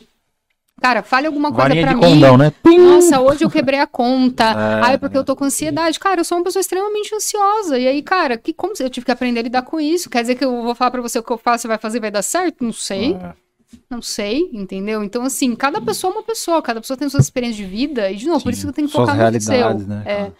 [0.80, 2.14] Cara, fale alguma coisa Varinha pra de mim.
[2.14, 2.52] condão, né?
[2.64, 4.44] Nossa, hoje eu quebrei a conta.
[4.58, 5.98] É, Ai, porque eu tô com ansiedade.
[5.98, 7.78] Cara, eu sou uma pessoa extremamente ansiosa.
[7.78, 10.08] E aí, cara, que, como eu tive que aprender a lidar com isso?
[10.10, 12.00] Quer dizer que eu vou falar pra você o que eu faço, você vai fazer,
[12.00, 12.62] vai dar certo?
[12.64, 13.14] Não sei.
[13.14, 13.32] É.
[13.90, 15.02] Não sei, entendeu?
[15.04, 18.10] Então, assim, cada pessoa é uma pessoa, cada pessoa tem suas experiências de vida.
[18.10, 19.78] E, de novo, por Sim, isso que eu tenho que focar no seu.
[19.80, 20.32] né, É.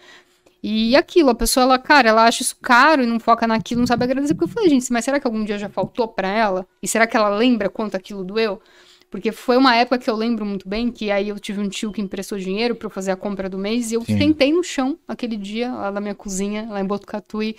[0.61, 3.87] E aquilo, a pessoa, ela, cara, ela acha isso caro e não foca naquilo, não
[3.87, 4.33] sabe agradecer.
[4.33, 6.65] Porque eu falei, gente, mas será que algum dia já faltou pra ela?
[6.83, 8.61] E será que ela lembra quanto aquilo doeu?
[9.09, 11.91] Porque foi uma época que eu lembro muito bem, que aí eu tive um tio
[11.91, 14.17] que emprestou dinheiro pra eu fazer a compra do mês, e eu Sim.
[14.17, 17.55] sentei no chão aquele dia, lá na minha cozinha, lá em Botucatu, e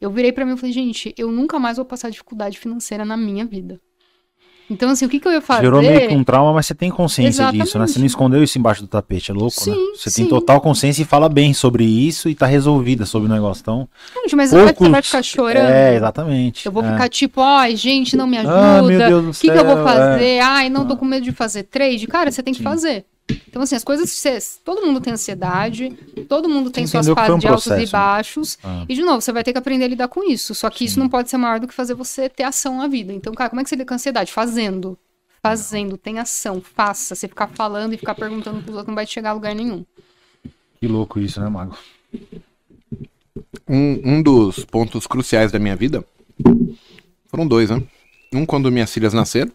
[0.00, 3.16] eu virei pra mim e falei, gente, eu nunca mais vou passar dificuldade financeira na
[3.16, 3.80] minha vida.
[4.70, 5.62] Então, assim, o que, que eu ia fazer?
[5.62, 7.64] Gerou meio que um trauma, mas você tem consciência disso, né?
[7.64, 7.92] Exatamente.
[7.92, 9.74] Você não escondeu isso embaixo do tapete, é louco, né?
[9.74, 10.22] Sim, Você sim.
[10.22, 13.62] tem total consciência e fala bem sobre isso e tá resolvida sobre o negócio.
[13.62, 13.88] Então,
[14.22, 15.68] Gente, mas você vai- você vai poucos- ficar chorando.
[15.70, 16.66] É, exatamente.
[16.66, 16.92] Eu vou é.
[16.92, 18.78] ficar tipo, ai, gente, não me ajuda.
[18.78, 20.40] Ah, meu Deus do O que, que eu vou céu, fazer?
[20.40, 22.06] Ai, não tô com medo de fazer trade.
[22.06, 22.64] Cara, você tem que Sim.
[22.64, 23.04] fazer.
[23.48, 24.10] Então, assim, as coisas.
[24.10, 25.90] Você, todo mundo tem ansiedade,
[26.28, 27.92] todo mundo tem suas entendeu foi fases um de altos processo, e né?
[27.92, 28.58] baixos.
[28.62, 28.84] Ah.
[28.88, 30.54] E, de novo, você vai ter que aprender a lidar com isso.
[30.54, 33.12] Só que isso não pode ser maior do que fazer você ter ação na vida.
[33.12, 34.32] Então, cara, como é que você lida com a ansiedade?
[34.32, 34.98] Fazendo.
[35.42, 37.14] Fazendo, tem ação, faça.
[37.14, 39.84] Você ficar falando e ficar perguntando pros outros não vai te chegar a lugar nenhum.
[40.80, 41.76] Que louco isso, né, Mago?
[43.68, 46.04] Um, um dos pontos cruciais da minha vida
[47.28, 47.82] foram dois, né?
[48.32, 49.52] Um quando minhas filhas nasceram.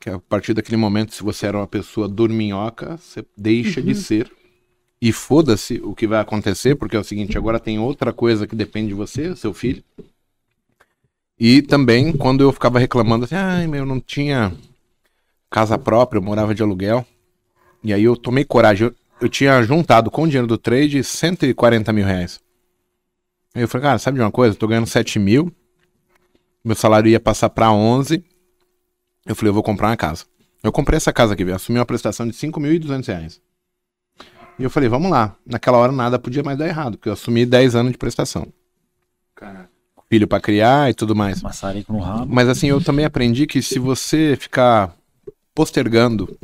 [0.00, 3.94] Que é a partir daquele momento, se você era uma pessoa dorminhoca, você deixa de
[3.94, 4.32] ser.
[5.00, 8.56] E foda-se o que vai acontecer, porque é o seguinte, agora tem outra coisa que
[8.56, 9.84] depende de você, seu filho.
[11.38, 14.52] E também quando eu ficava reclamando assim, ai meu, não tinha
[15.50, 17.04] casa própria, eu morava de aluguel.
[17.82, 18.88] E aí eu tomei coragem.
[18.88, 22.40] Eu, eu tinha juntado com o dinheiro do trade 140 mil reais.
[23.54, 24.54] Aí eu falei, cara, sabe de uma coisa?
[24.54, 25.52] Eu tô ganhando 7 mil.
[26.64, 28.22] Meu salário ia passar pra 11.
[29.26, 30.24] Eu falei, eu vou comprar uma casa.
[30.62, 31.42] Eu comprei essa casa aqui.
[31.50, 33.40] Assumi uma prestação de 5.200 reais.
[34.58, 35.34] E eu falei, vamos lá.
[35.46, 38.46] Naquela hora nada podia mais dar errado, porque eu assumi 10 anos de prestação.
[40.08, 41.40] Filho pra criar e tudo mais.
[41.40, 42.26] Maçarico no rabo.
[42.28, 44.94] Mas assim, eu também aprendi que se você ficar
[45.54, 46.36] postergando,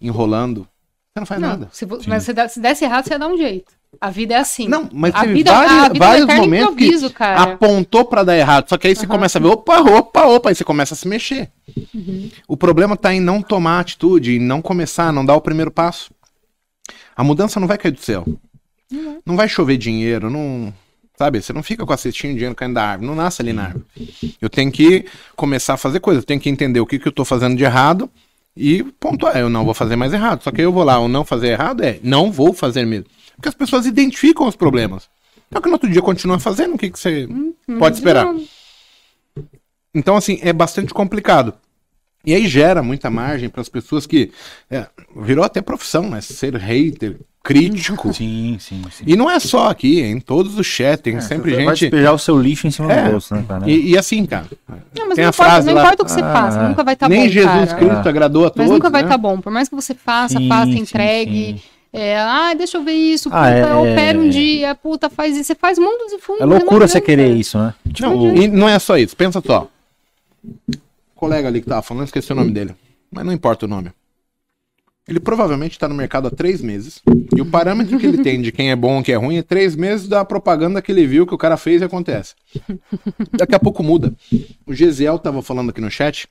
[0.00, 0.66] enrolando,
[1.12, 1.68] você não faz Não, nada.
[1.72, 3.72] se, mas se desse errado, você ia dar um jeito.
[4.00, 4.68] A vida é assim.
[4.68, 7.42] Não, mas a vida, vários, a vida vários é momentos que cara.
[7.42, 8.68] apontou pra dar errado.
[8.68, 9.14] Só que aí você Aham.
[9.14, 11.50] começa a ver, opa, opa, opa, aí você começa a se mexer.
[11.94, 12.30] Uhum.
[12.48, 16.10] O problema tá em não tomar atitude, em não começar, não dar o primeiro passo.
[17.14, 18.24] A mudança não vai cair do céu.
[18.90, 19.20] Uhum.
[19.24, 20.72] Não vai chover dinheiro, não.
[21.16, 23.52] Sabe, você não fica com a cestinha de dinheiro caindo da árvore, não nasce ali
[23.52, 23.84] na árvore.
[24.40, 25.04] Eu tenho que
[25.36, 27.62] começar a fazer coisas, eu tenho que entender o que, que eu tô fazendo de
[27.62, 28.10] errado
[28.56, 30.42] e pontuar, eu não vou fazer mais errado.
[30.42, 33.06] Só que aí eu vou lá, o não fazer errado é, não vou fazer mesmo.
[33.42, 35.10] Porque as pessoas identificam os problemas.
[35.52, 37.28] Só que no outro dia continua fazendo, o que, que você
[37.76, 38.32] pode esperar?
[39.92, 41.52] Então, assim, é bastante complicado.
[42.24, 44.30] E aí gera muita margem para as pessoas que.
[44.70, 44.86] é,
[45.16, 46.20] virou até profissão, né?
[46.20, 48.14] Ser hater, crítico.
[48.14, 49.04] Sim, sim, sim.
[49.04, 51.90] E não é só aqui, é em todos os chats, tem sempre Você Vai gente.
[51.90, 53.06] despejar o seu lixo em cima É.
[53.06, 53.68] do bolso, né, cara?
[53.68, 54.46] E, e assim, cara.
[54.68, 56.60] Não, mas Tem não, a importa, frase não lá, importa o que você ah, faça,
[56.60, 56.68] é.
[56.68, 57.86] nunca vai estar Nem bom, Jesus cara.
[57.86, 58.62] Cristo agradou a todos.
[58.62, 59.08] Mas nunca vai né?
[59.08, 59.40] estar bom.
[59.40, 61.58] Por mais que você faça, Sim, faça, sim, entregue.
[61.58, 61.71] sim.
[61.92, 65.44] É, ah, deixa eu ver isso, puta, Ah, é- opera um dia, puta, faz isso.
[65.44, 66.40] Você faz mundos e fundos.
[66.42, 67.74] É mas loucura você querer isso, né?
[67.92, 69.14] Tipo, Não, e não é só isso.
[69.14, 69.68] Pensa só.
[70.42, 70.78] O
[71.14, 72.74] colega ali que tava falando, esqueci o nome dele.
[73.10, 73.90] Mas não importa o nome.
[75.06, 77.02] Ele provavelmente tá no mercado há três meses.
[77.36, 79.42] E o parâmetro que ele tem de quem é bom e quem é ruim é
[79.42, 82.34] três meses da propaganda que ele viu que o cara fez e acontece.
[83.32, 84.14] Daqui a pouco muda.
[84.64, 86.26] O Gesiel tava falando aqui no chat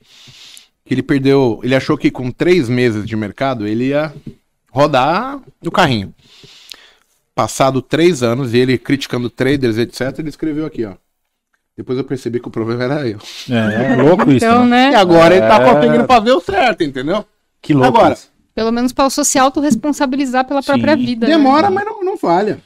[0.85, 1.59] que ele perdeu.
[1.63, 4.11] Ele achou que com três meses de mercado ele ia
[4.71, 6.13] rodar o carrinho.
[7.35, 10.93] Passado três anos e ele criticando traders, etc., ele escreveu aqui, ó.
[11.77, 13.17] Depois eu percebi que o problema era eu.
[13.49, 14.89] é, é louco isso, Então, né?
[14.89, 14.97] E né?
[14.97, 15.73] agora ele tá É.
[15.73, 17.25] conseguindo fazer o certo, entendeu?
[17.61, 18.29] Que louco Agora, isso.
[18.53, 21.05] Pelo menos para o social autorresponsabilizar pela própria Sim.
[21.05, 21.27] vida.
[21.27, 21.33] né?
[21.33, 22.61] demora, mas não, não falha.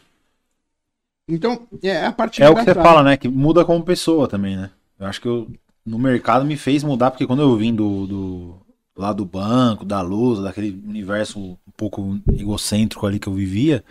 [1.30, 3.18] Então, é a parte É o que você fala, né?
[3.18, 4.72] Que muda como pessoa também, né?
[5.00, 5.48] Eu acho que eu,
[5.86, 8.56] no mercado me fez mudar, porque quando eu vim do, do,
[8.98, 13.84] lá do banco, da luz, daquele universo um pouco egocêntrico ali que eu vivia,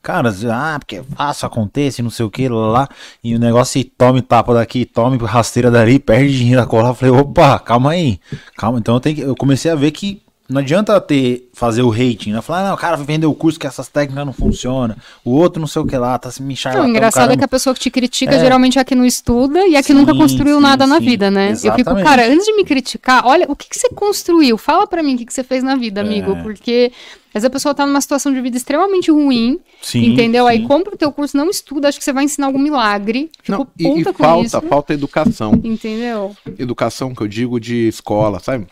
[0.00, 2.88] cara, ah, porque é fácil, acontece, não sei o que, lá,
[3.22, 6.94] e o negócio e tome tapa daqui, tome rasteira dali, perde dinheiro a colar, eu
[6.94, 8.18] falei, opa, calma aí,
[8.56, 12.32] calma, então eu, que, eu comecei a ver que não adianta ter fazer o rating,
[12.32, 12.40] né?
[12.40, 14.94] Falar, ah, não, o cara vendeu o curso que essas técnicas não funcionam.
[15.24, 16.84] O outro não sei o que lá, tá se me charlatão.
[16.84, 17.34] Não, o engraçado caramba.
[17.34, 18.38] é que a pessoa que te critica é.
[18.38, 20.90] geralmente é a que não estuda e a que sim, nunca construiu sim, nada sim.
[20.90, 21.50] na vida, né?
[21.50, 21.88] Exatamente.
[21.88, 24.56] Eu fico, cara, antes de me criticar, olha, o que, que você construiu?
[24.56, 26.32] Fala para mim o que, que você fez na vida, amigo.
[26.32, 26.42] É.
[26.42, 26.92] Porque
[27.34, 29.58] às vezes a pessoa tá numa situação de vida extremamente ruim,
[29.94, 30.46] entendeu?
[30.46, 33.30] Aí compra o teu curso, não estuda, acho que você vai ensinar algum milagre.
[33.42, 34.60] Fico não, e, e falta, isso.
[34.62, 35.60] falta educação.
[35.64, 36.36] Entendeu?
[36.58, 38.66] Educação que eu digo de escola, sabe?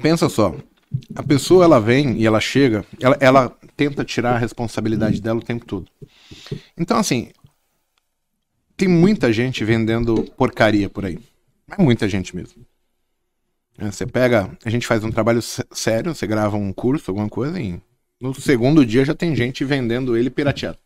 [0.00, 0.54] Pensa só,
[1.14, 5.44] a pessoa ela vem e ela chega, ela, ela tenta tirar a responsabilidade dela o
[5.44, 5.88] tempo todo.
[6.76, 7.30] Então, assim,
[8.76, 11.18] tem muita gente vendendo porcaria por aí.
[11.66, 12.64] Mas muita gente mesmo.
[13.78, 17.60] É, você pega, a gente faz um trabalho sério, você grava um curso, alguma coisa,
[17.60, 17.80] e
[18.20, 20.78] no segundo dia já tem gente vendendo ele pirateado.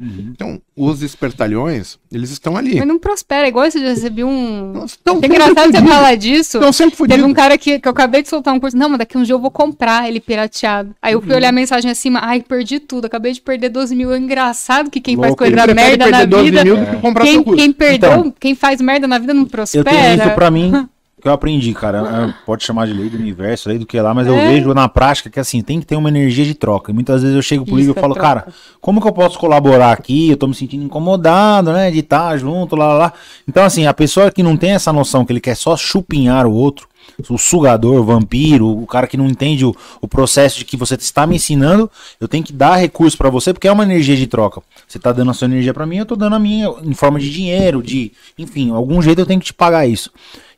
[0.00, 0.32] Uhum.
[0.32, 2.78] Então, os espertalhões, eles estão ali.
[2.78, 4.84] Mas não prospera, igual você já recebeu um.
[4.84, 6.56] Estão é engraçado você falar disso.
[6.56, 7.16] Estão sempre fudidos.
[7.16, 8.76] Teve um cara que, que eu acabei de soltar um curso.
[8.76, 10.96] Não, mas daqui uns dias eu vou comprar ele pirateado.
[11.00, 11.36] Aí eu fui uhum.
[11.36, 12.18] olhar a mensagem acima.
[12.22, 13.04] Ai, perdi tudo.
[13.04, 14.12] Acabei de perder 12 mil.
[14.12, 16.60] É engraçado que quem Louco, faz coisa merda na vida.
[16.60, 17.22] É.
[17.22, 19.88] Quem, quem, perdeu, então, quem faz merda na vida não prospera.
[19.88, 20.88] Eu tenho isso pra mim.
[21.24, 24.26] que eu aprendi, cara, pode chamar de lei do universo, lei do que lá, mas
[24.26, 24.30] é.
[24.30, 26.92] eu vejo na prática que assim, tem que ter uma energia de troca.
[26.92, 28.46] E muitas vezes eu chego pro Igor e falo, cara,
[28.78, 30.30] como que eu posso colaborar aqui?
[30.30, 33.12] Eu tô me sentindo incomodado, né, de estar junto, lá, lá, lá.
[33.48, 36.52] Então, assim, a pessoa que não tem essa noção que ele quer só chupinhar o
[36.52, 36.86] outro,
[37.28, 40.94] o sugador, o vampiro, o cara que não entende o, o processo de que você
[40.94, 41.90] está me ensinando,
[42.20, 44.62] eu tenho que dar recurso para você, porque é uma energia de troca.
[44.86, 47.18] Você tá dando a sua energia para mim, eu tô dando a minha em forma
[47.18, 50.10] de dinheiro, de, enfim, algum jeito eu tenho que te pagar isso.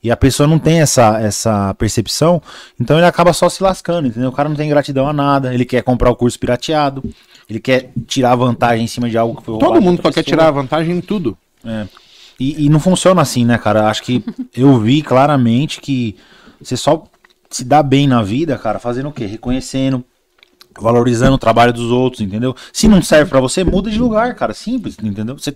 [0.02, 2.40] E a pessoa não tem essa, essa percepção,
[2.78, 4.28] então ele acaba só se lascando, entendeu?
[4.28, 7.02] O cara não tem gratidão a nada, ele quer comprar o curso pirateado,
[7.48, 10.51] ele quer tirar vantagem em cima de algo que foi Todo mundo só quer tirar
[10.51, 11.36] vantagem em tudo.
[11.64, 11.86] É.
[12.39, 13.89] E, e, não funciona assim, né, cara?
[13.89, 14.23] Acho que
[14.55, 16.14] eu vi claramente que
[16.61, 17.05] você só
[17.51, 19.27] se dá bem na vida, cara, fazendo o quê?
[19.27, 20.05] Reconhecendo,
[20.78, 22.55] valorizando o trabalho dos outros, entendeu?
[22.73, 24.53] Se não serve para você, muda de lugar, cara.
[24.53, 25.39] Simples, entendeu?
[25.39, 25.55] Você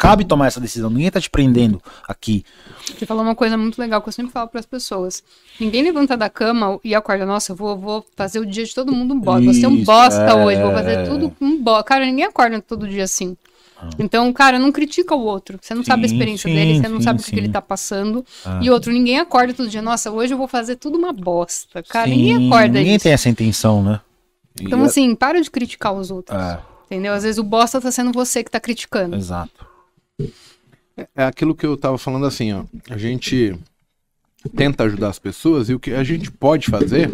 [0.00, 0.88] cabe tomar essa decisão.
[0.88, 2.42] Ninguém tá te prendendo aqui.
[2.86, 5.22] Você falou uma coisa muito legal que eu sempre falo para as pessoas.
[5.60, 8.92] Ninguém levanta da cama e acorda, nossa, eu vou, vou fazer o dia de todo
[8.92, 9.44] mundo um bosta.
[9.44, 10.34] Vou ser um bosta é...
[10.34, 11.84] hoje, vou fazer tudo um bosta.
[11.84, 13.36] Cara, ninguém acorda todo dia assim.
[13.80, 13.90] Ah.
[13.98, 15.58] Então, cara, não critica o outro.
[15.60, 17.48] Você não sim, sabe a experiência sim, dele, você não sim, sabe o que ele
[17.48, 18.24] tá passando.
[18.44, 18.60] Ah.
[18.62, 21.82] E outro, ninguém acorda todo dia, nossa, hoje eu vou fazer tudo uma bosta.
[21.82, 23.02] Cara, ninguém acorda Ninguém isso.
[23.04, 24.00] tem essa intenção, né?
[24.60, 26.38] Então, assim, para de criticar os outros.
[26.38, 26.60] É.
[26.86, 27.12] Entendeu?
[27.12, 29.16] Às vezes o bosta tá sendo você que tá criticando.
[29.16, 29.66] Exato.
[31.14, 32.64] É aquilo que eu tava falando assim, ó.
[32.90, 33.56] A gente
[34.56, 37.10] tenta ajudar as pessoas e o que a gente pode fazer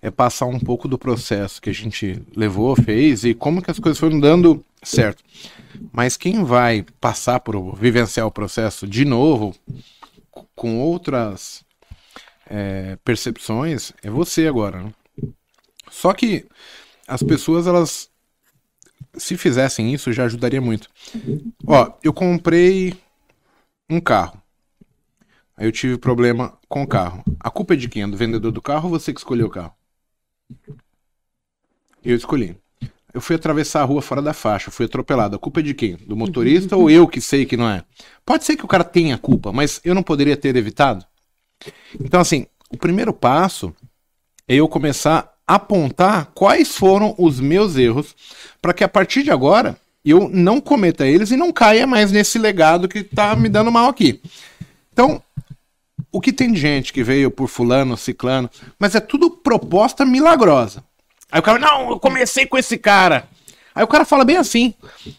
[0.00, 3.78] é passar um pouco do processo que a gente levou, fez e como que as
[3.78, 5.22] coisas foram dando certo.
[5.92, 9.54] Mas quem vai passar por vivenciar o processo de novo
[10.54, 11.64] com outras
[12.46, 14.82] é, percepções é você agora.
[14.82, 14.92] Né?
[15.90, 16.46] Só que
[17.06, 18.10] as pessoas elas
[19.14, 20.88] se fizessem isso já ajudaria muito.
[21.66, 22.94] Ó, eu comprei
[23.88, 24.40] um carro.
[25.56, 27.24] Aí eu tive problema com o carro.
[27.40, 28.02] A culpa é de quem?
[28.02, 29.74] É do vendedor do carro ou você que escolheu o carro?
[32.04, 32.56] Eu escolhi.
[33.16, 35.36] Eu fui atravessar a rua fora da faixa, fui atropelado.
[35.36, 35.96] A culpa é de quem?
[35.96, 37.82] Do motorista ou eu que sei que não é?
[38.26, 41.02] Pode ser que o cara tenha culpa, mas eu não poderia ter evitado?
[41.98, 43.74] Então, assim, o primeiro passo
[44.46, 48.14] é eu começar a apontar quais foram os meus erros
[48.60, 52.38] para que a partir de agora eu não cometa eles e não caia mais nesse
[52.38, 54.20] legado que tá me dando mal aqui.
[54.92, 55.22] Então,
[56.12, 60.84] o que tem de gente que veio por fulano, ciclano, mas é tudo proposta milagrosa.
[61.30, 63.28] Aí o cara, não, eu comecei com esse cara.
[63.74, 64.74] Aí o cara fala bem assim: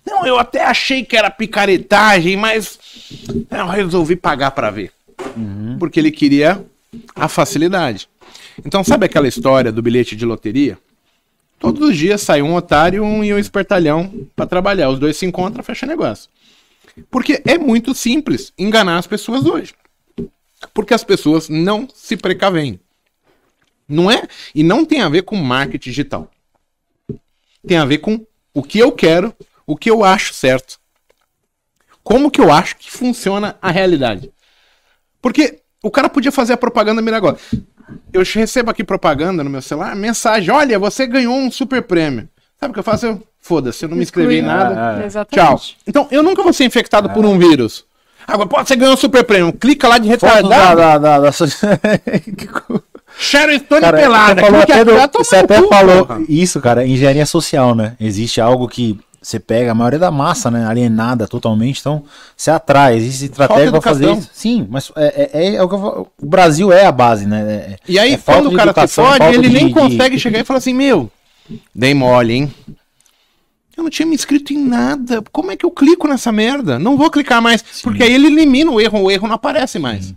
[0.05, 2.79] Não, eu até achei que era picaretagem, mas
[3.51, 4.91] eu resolvi pagar para ver.
[5.35, 5.77] Uhum.
[5.79, 6.65] Porque ele queria
[7.15, 8.09] a facilidade.
[8.65, 10.77] Então, sabe aquela história do bilhete de loteria?
[11.59, 14.89] Todos os dias sai um otário e um espertalhão para trabalhar.
[14.89, 16.29] Os dois se encontram, fecha negócio.
[17.09, 19.73] Porque é muito simples enganar as pessoas hoje.
[20.73, 22.79] Porque as pessoas não se precavem.
[23.87, 24.27] Não é?
[24.53, 26.29] E não tem a ver com marketing digital.
[27.65, 29.33] Tem a ver com o que eu quero,
[29.65, 30.79] o que eu acho certo.
[32.03, 34.31] Como que eu acho que funciona a realidade.
[35.21, 37.39] Porque o cara podia fazer a propaganda milagrosa.
[38.11, 42.27] Eu recebo aqui propaganda no meu celular, mensagem: olha, você ganhou um super prêmio.
[42.59, 43.21] Sabe o que eu faço?
[43.47, 45.03] foda-se, eu não me inscrevi em nada.
[45.03, 45.61] É, Tchau.
[45.87, 47.85] Então, eu nunca vou ser infectado por um vírus.
[48.27, 49.53] Agora, pô, você ganhou um super prêmio.
[49.53, 50.75] Clica lá de Foto da, retardado.
[50.77, 51.31] da, da, da...
[53.19, 54.41] Sharon Stone Cara, pelada.
[54.41, 57.95] você falou até do- você até cu, falou isso, cara, engenharia social, né?
[57.99, 60.65] Existe algo que você pega a maioria da massa, né?
[60.67, 62.03] Alienada totalmente, então
[62.35, 64.29] você atrai, existe estratégia pra fazer isso.
[64.33, 67.41] Sim, mas é, é, é o que eu falo, o Brasil é a base, né?
[67.41, 69.53] É- é- E aí, é quando de o cara se educação, fode, falta ele de-
[69.55, 71.11] nem de- consegue chegar e falar assim, meu,
[71.75, 72.53] dei mole, hein?
[73.75, 75.23] Eu não tinha me inscrito em nada.
[75.31, 76.79] Como é que eu clico nessa merda?
[76.79, 77.63] Não vou clicar mais.
[77.83, 80.13] Porque aí ele elimina o erro, o erro não aparece mais.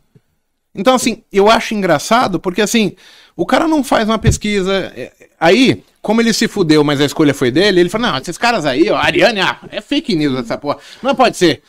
[0.75, 2.95] Então, assim, eu acho engraçado, porque assim,
[3.37, 4.93] o cara não faz uma pesquisa.
[4.95, 8.39] é, Aí, como ele se fudeu, mas a escolha foi dele, ele fala: não, esses
[8.39, 10.79] caras aí, ó, Ariane, ah, é fake news essa porra.
[11.03, 11.63] Não pode ser.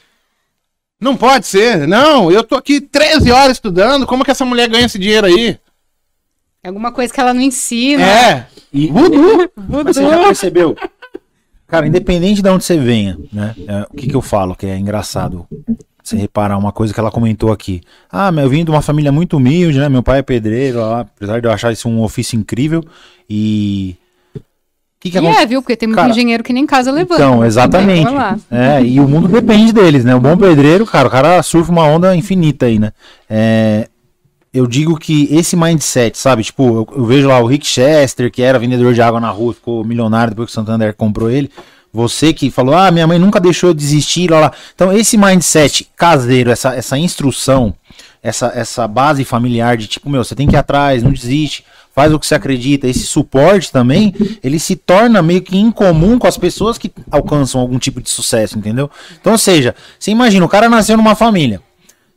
[0.99, 1.87] Não pode ser.
[1.87, 4.05] Não, eu tô aqui 13 horas estudando.
[4.05, 5.57] Como que essa mulher ganha esse dinheiro aí?
[6.63, 8.03] É alguma coisa que ela não ensina.
[8.03, 8.47] É.
[8.71, 9.49] E, Voodoo.
[9.55, 10.75] Mas você já percebeu?
[11.65, 13.55] Cara, independente de onde você venha, né?
[13.65, 15.47] é, o que, que eu falo que é engraçado
[16.11, 17.81] você reparar uma coisa que ela comentou aqui.
[18.11, 19.89] Ah, eu vim de uma família muito humilde, né?
[19.89, 22.83] Meu pai é pedreiro, lá, apesar de eu achar isso um ofício incrível.
[23.29, 23.95] E.
[24.99, 25.61] Que, que E é, viu?
[25.61, 27.15] Porque tem muito Cara, engenheiro que nem casa levanta.
[27.15, 28.03] Então, exatamente.
[28.03, 28.39] Vai lá.
[28.51, 30.13] É, e o mundo depende deles, né?
[30.13, 32.91] O bom pedreiro, cara, o cara surfa uma onda infinita aí, né?
[33.27, 33.87] É,
[34.53, 36.43] eu digo que esse mindset, sabe?
[36.43, 39.53] Tipo, eu, eu vejo lá o Rick Chester, que era vendedor de água na rua,
[39.53, 41.49] ficou milionário depois que o Santander comprou ele.
[41.93, 44.51] Você que falou, ah, minha mãe nunca deixou eu desistir, lá, lá.
[44.73, 47.73] Então, esse mindset caseiro, essa, essa instrução,
[48.23, 52.13] essa, essa base familiar de tipo, meu, você tem que ir atrás, não desiste, faz
[52.13, 56.37] o que você acredita, esse suporte também, ele se torna meio que incomum com as
[56.37, 58.89] pessoas que alcançam algum tipo de sucesso, entendeu?
[59.19, 61.61] Então, ou seja, você imagina, o cara nasceu numa família.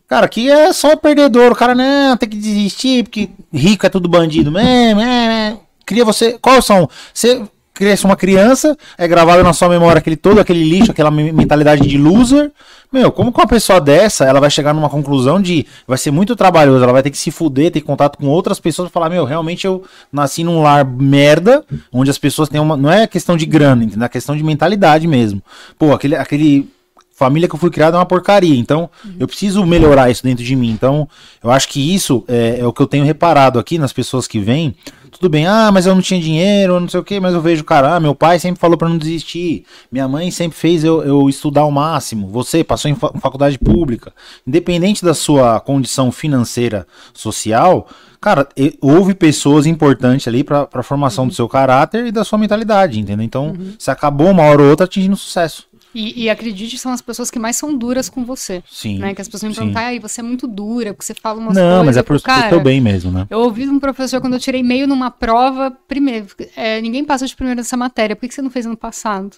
[0.06, 4.08] Cara, aqui é só perdedor, o cara não tem que desistir, porque rico é tudo
[4.08, 5.00] bandido mesmo.
[5.00, 5.56] É, é.
[5.86, 6.38] Cria você.
[6.40, 6.88] Qual são?
[7.12, 7.42] Você
[7.74, 11.86] cresce uma criança, é gravado na sua memória aquele todo aquele lixo, aquela me- mentalidade
[11.86, 12.52] de loser.
[12.92, 16.36] Meu, como que uma pessoa dessa, ela vai chegar numa conclusão de vai ser muito
[16.36, 19.24] trabalhoso, ela vai ter que se fuder, ter contato com outras pessoas pra falar, meu,
[19.24, 19.82] realmente eu
[20.12, 24.06] nasci num lar merda, onde as pessoas têm uma, não é questão de grana, entendeu?
[24.06, 25.42] É questão de mentalidade mesmo.
[25.76, 26.68] Pô, aquele aquele
[27.14, 28.56] família que eu fui criado é uma porcaria.
[28.56, 30.70] Então, eu preciso melhorar isso dentro de mim.
[30.70, 31.08] Então,
[31.42, 34.38] eu acho que isso é, é o que eu tenho reparado aqui nas pessoas que
[34.38, 34.74] vêm.
[35.10, 37.62] Tudo bem, ah, mas eu não tinha dinheiro, não sei o que, mas eu vejo,
[37.62, 39.64] cara, ah, meu pai sempre falou pra não desistir.
[39.90, 42.26] Minha mãe sempre fez eu, eu estudar ao máximo.
[42.30, 44.12] Você passou em fa- faculdade pública.
[44.44, 46.84] Independente da sua condição financeira,
[47.14, 47.86] social,
[48.20, 48.48] cara,
[48.80, 53.24] houve pessoas importantes ali pra, pra formação do seu caráter e da sua mentalidade, entendeu?
[53.24, 55.68] Então, você acabou uma hora ou outra atingindo sucesso.
[55.94, 58.62] E, e acredite, são as pessoas que mais são duras com você.
[58.68, 58.98] Sim.
[58.98, 59.14] Né?
[59.14, 61.62] Que as pessoas me perguntam, ai, você é muito dura, porque você fala umas Não,
[61.62, 61.86] coisas.
[61.86, 63.26] mas é eu pro, falo, pro bem mesmo, né?
[63.30, 66.26] Eu ouvi de um professor quando eu tirei meio numa prova, primeiro,
[66.56, 69.36] é, ninguém passa de primeiro nessa matéria, por que você não fez ano passado?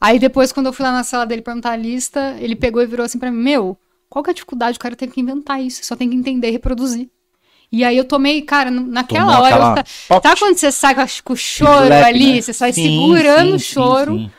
[0.00, 2.86] Aí depois, quando eu fui lá na sala dele perguntar a lista, ele pegou e
[2.86, 3.76] virou assim pra mim, meu,
[4.08, 4.76] qual que é a dificuldade?
[4.76, 7.08] O cara tem que inventar isso, só tem que entender e reproduzir.
[7.70, 10.94] E aí eu tomei, cara, naquela Tomou hora, pop- sabe quando você sai
[11.24, 12.40] com o choro ali, né?
[12.42, 14.30] você sai Sim, segurando sim, o choro, sim.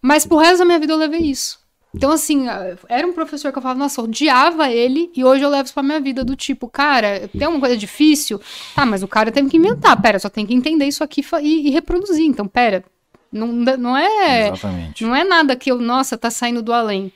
[0.00, 1.62] Mas pro resto da minha vida eu levei isso.
[1.94, 2.46] Então, assim,
[2.88, 5.74] era um professor que eu falava, nossa, eu odiava ele, e hoje eu levo isso
[5.74, 8.40] pra minha vida, do tipo, cara, tem uma coisa difícil?
[8.74, 11.68] Tá, mas o cara teve que inventar, pera, só tem que entender isso aqui e,
[11.68, 12.26] e reproduzir.
[12.26, 12.82] Então, pera,
[13.30, 14.48] não, não é.
[14.48, 15.04] Exatamente.
[15.04, 17.12] Não é nada que eu, nossa, tá saindo do além.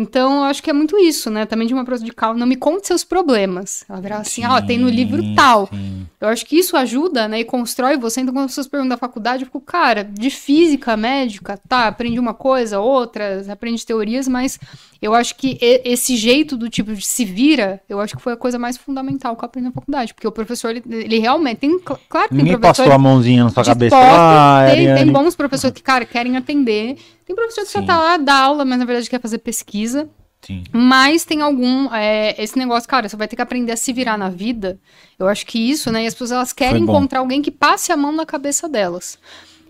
[0.00, 1.44] Então, eu acho que é muito isso, né?
[1.44, 3.84] Também de uma professora de calma, não me conte seus problemas.
[3.88, 5.66] Ela virava assim, ó, tem no livro tal.
[5.72, 6.06] sim.
[6.20, 7.40] Eu acho que isso ajuda, né?
[7.40, 8.20] E constrói você.
[8.20, 12.18] Então, quando as pessoas perguntam da faculdade, eu fico, cara, de física, médica, tá, aprendi
[12.18, 14.58] uma coisa, outras, aprendi teorias, mas
[15.00, 18.36] eu acho que esse jeito do tipo de se vira, eu acho que foi a
[18.36, 20.12] coisa mais fundamental que eu aprendi na faculdade.
[20.14, 21.70] Porque o professor, ele, ele realmente tem.
[21.78, 23.96] cl- Claro que tem Ninguém professores passou a mãozinha na sua cabeça.
[23.96, 26.96] dispostos, Ah, tem, tem bons professores que, cara, querem atender.
[27.28, 27.86] Tem professor que só Sim.
[27.86, 30.08] tá lá, dá aula, mas na verdade quer fazer pesquisa.
[30.40, 30.64] Sim.
[30.72, 31.92] Mas tem algum.
[31.94, 34.80] é, esse negócio, cara, você vai ter que aprender a se virar na vida.
[35.18, 36.04] Eu acho que isso, né?
[36.04, 39.18] E as pessoas elas querem encontrar alguém que passe a mão na cabeça delas.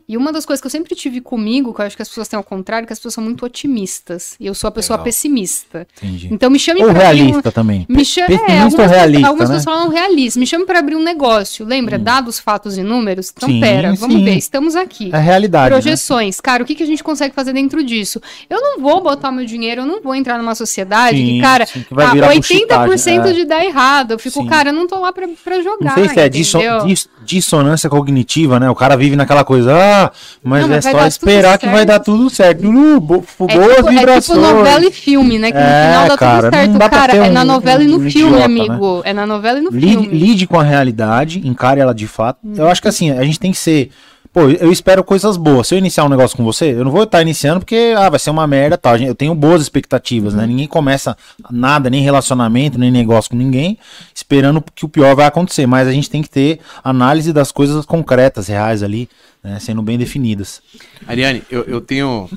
[0.08, 2.26] E uma das coisas que eu sempre tive comigo, que eu acho que as pessoas
[2.28, 4.36] têm ao contrário, é que as pessoas são muito otimistas.
[4.40, 5.04] E eu sou a pessoa Legal.
[5.04, 5.86] pessimista.
[6.02, 6.28] Entendi.
[6.32, 7.84] Então me chame Ou pra abrir um- realista também.
[7.88, 9.56] me chama, Pessimista é, algumas, ou realista, algumas né?
[9.56, 10.40] pessoas falam realista.
[10.40, 11.66] Me chama para abrir um negócio.
[11.66, 11.98] Lembra?
[11.98, 13.30] Dados, fatos e números?
[13.36, 14.24] Então, Sim, pera, vamos sim.
[14.24, 14.36] ver.
[14.38, 15.10] Estamos aqui.
[15.12, 15.64] É a realidade.
[15.74, 15.80] né?
[15.80, 16.40] Projeções.
[16.40, 18.18] Cara, o que, que a gente consegue fazer dentro disso?
[18.48, 21.66] Eu não vou botar meu dinheiro, eu não vou entrar numa sociedade que, Sim, cara,
[21.66, 23.32] sim, que vai tá virar 80% buchitagem, é.
[23.34, 24.12] de dar errado.
[24.12, 25.84] Eu fico, cara, eu não tô lá pra, pra jogar.
[25.84, 26.86] Não sei se é disso- entendeu?
[26.86, 28.70] dis- dissonância cognitiva, né?
[28.70, 29.97] O cara vive naquela coisa, ah,
[30.42, 32.66] mas Não, é mas vai só esperar que vai dar tudo certo.
[32.68, 34.24] Uh, bo- É boas tipo, é vibrações.
[34.26, 35.50] tipo novela e filme, né?
[35.52, 36.90] Que no É, final dá cara, tudo certo.
[36.90, 38.44] Cara, é na um- novela e um no filme, idiota, né?
[38.44, 39.02] amigo.
[39.04, 40.06] É na novela e no Lide, filme.
[40.08, 42.38] lide com a realidade, encare ela de fato.
[42.44, 42.54] Uhum.
[42.56, 43.90] Eu acho que assim, a gente tem que ser.
[44.38, 45.66] Pô, eu espero coisas boas.
[45.66, 48.20] Se eu iniciar um negócio com você, eu não vou estar iniciando porque, ah, vai
[48.20, 48.96] ser uma merda tal.
[48.96, 50.46] Eu tenho boas expectativas, né?
[50.46, 51.16] Ninguém começa
[51.50, 53.76] nada, nem relacionamento, nem negócio com ninguém,
[54.14, 55.66] esperando que o pior vai acontecer.
[55.66, 59.08] Mas a gente tem que ter análise das coisas concretas, reais ali,
[59.42, 59.58] né?
[59.58, 60.62] Sendo bem definidas.
[61.06, 62.30] Ariane, eu, eu tenho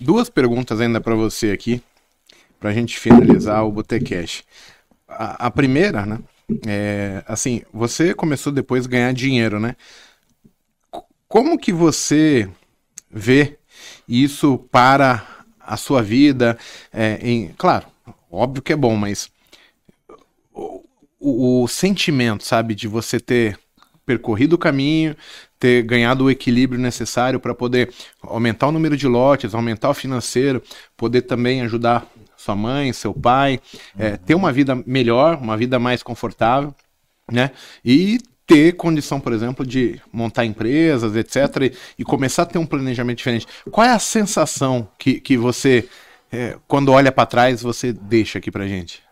[0.00, 1.82] duas perguntas ainda para você aqui,
[2.58, 4.42] pra gente finalizar o Botecash.
[5.06, 6.18] A, a primeira, né?
[6.66, 9.76] É, assim, você começou depois a ganhar dinheiro, né?
[11.30, 12.50] Como que você
[13.08, 13.56] vê
[14.08, 15.24] isso para
[15.60, 16.58] a sua vida?
[16.92, 17.86] É, em, claro,
[18.28, 19.30] óbvio que é bom, mas
[20.52, 20.82] o,
[21.20, 23.56] o, o sentimento, sabe, de você ter
[24.04, 25.16] percorrido o caminho,
[25.56, 30.60] ter ganhado o equilíbrio necessário para poder aumentar o número de lotes, aumentar o financeiro,
[30.96, 33.60] poder também ajudar sua mãe, seu pai,
[33.96, 36.74] é, ter uma vida melhor, uma vida mais confortável,
[37.30, 37.52] né?
[37.84, 38.18] E
[38.50, 43.18] ter condição, por exemplo, de montar empresas, etc., e, e começar a ter um planejamento
[43.18, 43.46] diferente.
[43.70, 45.88] Qual é a sensação que, que você,
[46.32, 49.04] é, quando olha para trás, você deixa aqui pra gente?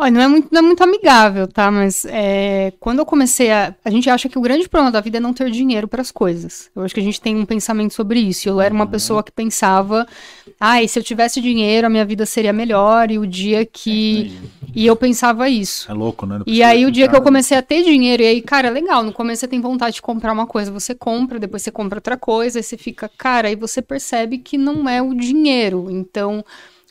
[0.00, 1.72] Olha, não é muito, não é muito amigável, tá?
[1.72, 3.74] Mas é, quando eu comecei a.
[3.84, 6.12] A gente acha que o grande problema da vida é não ter dinheiro para as
[6.12, 6.70] coisas.
[6.76, 8.48] Eu acho que a gente tem um pensamento sobre isso.
[8.48, 10.06] Eu era uma pessoa que pensava,
[10.60, 13.10] ai, ah, se eu tivesse dinheiro, a minha vida seria melhor.
[13.10, 14.38] E o dia que.
[14.54, 15.90] É e eu pensava isso.
[15.90, 16.42] É louco, né?
[16.46, 19.12] E aí o dia que eu comecei a ter dinheiro, e aí, cara, legal, no
[19.12, 22.60] começo você tem vontade de comprar uma coisa, você compra, depois você compra outra coisa,
[22.60, 25.88] aí você fica, cara, aí você percebe que não é o dinheiro.
[25.90, 26.44] Então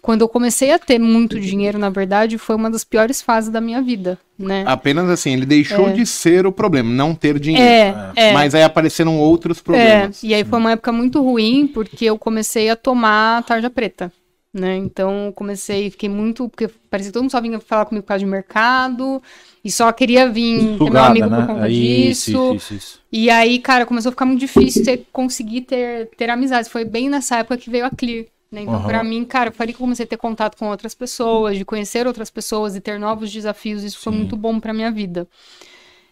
[0.08, 3.60] quando eu comecei a ter muito dinheiro, na verdade, foi uma das piores fases da
[3.60, 4.64] minha vida, né?
[4.66, 5.92] Apenas assim, ele deixou É.
[5.92, 7.68] de ser o problema, não ter dinheiro.
[7.68, 8.32] É, é.
[8.32, 10.24] Mas aí apareceram outros É, problemas.
[10.24, 14.10] e aí foi uma época muito ruim, porque eu comecei a tomar tarja preta,
[14.54, 14.78] né?
[14.78, 18.08] Então, eu comecei, fiquei muito, porque parecia que todo mundo só vinha falar comigo por
[18.08, 19.22] causa de mercado,
[19.62, 21.38] e só queria vir ter meu Sugada, amigo né?
[21.42, 22.32] por conta Isso, disso.
[22.32, 23.00] isso, isso, isso.
[23.12, 26.72] E aí, cara, começou a ficar muito difícil ter, conseguir ter, ter amizades.
[26.72, 28.24] Foi bem nessa época que veio a Clear.
[28.52, 28.62] Né?
[28.62, 28.88] Então, Aham.
[28.88, 31.66] pra mim, cara, foi ali que eu comecei a ter contato com outras pessoas, de
[31.66, 33.84] conhecer outras pessoas e ter novos desafios.
[33.84, 34.20] Isso foi Sim.
[34.20, 35.28] muito bom pra minha vida.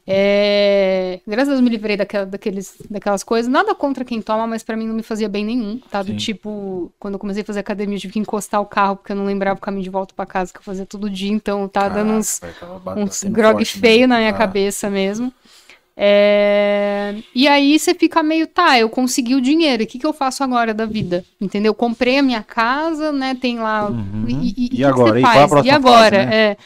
[0.08, 3.52] É, Graças a Deus me livrei daquela, daqueles, daquelas coisas.
[3.52, 6.04] Nada contra quem toma, mas pra mim não me fazia bem nenhum, tá?
[6.04, 6.16] Do Sim.
[6.18, 9.16] tipo, quando eu comecei a fazer academia, eu tive que encostar o carro porque eu
[9.16, 11.32] não lembrava o caminho de volta pra casa que eu fazia todo dia.
[11.32, 12.40] Então, tá dando uns,
[12.96, 15.34] uns grog feio na minha cabeça mesmo.
[15.98, 20.14] É, E aí você fica meio, tá, eu consegui o dinheiro, o que, que eu
[20.14, 21.24] faço agora da vida?
[21.40, 21.74] Entendeu?
[21.74, 23.36] Comprei a minha casa, né?
[23.36, 23.90] Tem lá.
[23.90, 24.26] Uhum.
[24.28, 25.20] E, e- e E agora?
[25.20, 25.24] E
[25.66, 26.18] E agora?
[26.18, 26.36] fase, né?
[26.36, 26.58] É.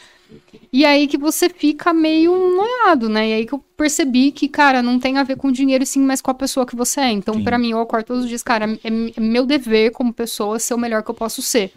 [0.72, 3.28] E aí que você fica meio noiado, né?
[3.28, 6.20] E aí que eu percebi que, cara, não tem a ver com dinheiro, sim, mas
[6.20, 7.10] com a pessoa que você é.
[7.10, 10.58] Então, pra mim, eu acordo todos os dias, cara, é, é meu dever como pessoa
[10.60, 11.72] ser o melhor que eu posso ser.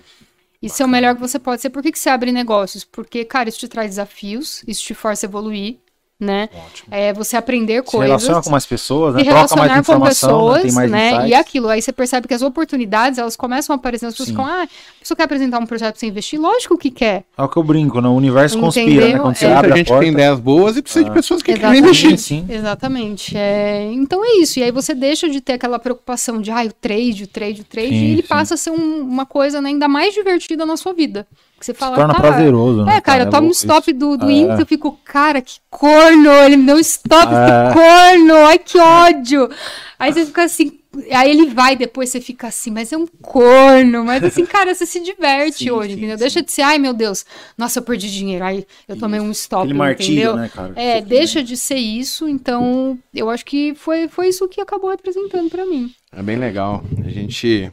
[0.62, 1.70] E ser o melhor que você pode ser.
[1.70, 2.84] Por que, que você abre negócios?
[2.86, 5.78] Porque, cara, isso te traz desafios, isso te força a evoluir,
[6.24, 6.50] né?
[6.54, 6.88] Ótimo.
[6.90, 9.20] É você aprender Se coisas relaciona com mais pessoas, né?
[9.20, 10.10] se Troca mais relacionar com né?
[10.10, 11.08] pessoas, tem mais né?
[11.12, 11.30] insights.
[11.30, 14.46] E aquilo, aí você percebe que as oportunidades, elas começam a aparecer, as pessoas ficam,
[14.46, 14.68] ah, a
[15.00, 16.40] pessoa quer apresentar um projeto pra você investir?
[16.40, 17.24] Lógico que quer.
[17.38, 18.08] É o que eu brinco, né?
[18.08, 18.94] O universo conspira, né?
[19.10, 19.22] Entendeu?
[19.22, 19.48] Quando você É.
[19.50, 20.04] Muita abre a gente porta...
[20.04, 22.06] tem ideias boas e precisa de pessoas que querem Exatamente.
[22.06, 22.18] investir.
[22.18, 22.54] Sim, sim.
[22.54, 23.38] Exatamente.
[23.38, 24.60] É, então é isso.
[24.60, 27.64] E aí você deixa de ter aquela preocupação de, ah, o trade, o trade, o
[27.66, 28.28] trade, Sim, e ele sim.
[28.28, 31.28] passa a ser um- uma coisa né, ainda mais divertida na sua vida.
[31.64, 32.98] Que você fala, Se torna cara, prazeroso, né?
[32.98, 33.98] É, cara, eu tomo um stop isso.
[33.98, 34.34] do, do É.
[34.34, 36.30] Inter, eu fico, cara, que corno!
[36.30, 37.70] Ele me deu um stop, É.
[37.70, 38.36] que corno!
[38.46, 39.50] Ai, que ódio!
[39.98, 40.80] Aí você fica assim,
[41.14, 44.04] aí ele vai, depois você fica assim, mas é um corno.
[44.04, 46.18] Mas assim, cara, você se diverte Sim, hoje, sim, entendeu?
[46.18, 46.22] sim.
[46.24, 47.26] Deixa de ser, ai meu Deus,
[47.58, 50.36] nossa, eu perdi dinheiro, ai, eu tomei um stop, Aquele martírio, entendeu?
[50.36, 50.74] né, cara?
[50.76, 55.50] É, deixa de ser isso, então eu acho que foi, foi isso que acabou representando
[55.50, 55.90] pra mim.
[56.14, 56.84] É bem legal.
[57.06, 57.72] A gente.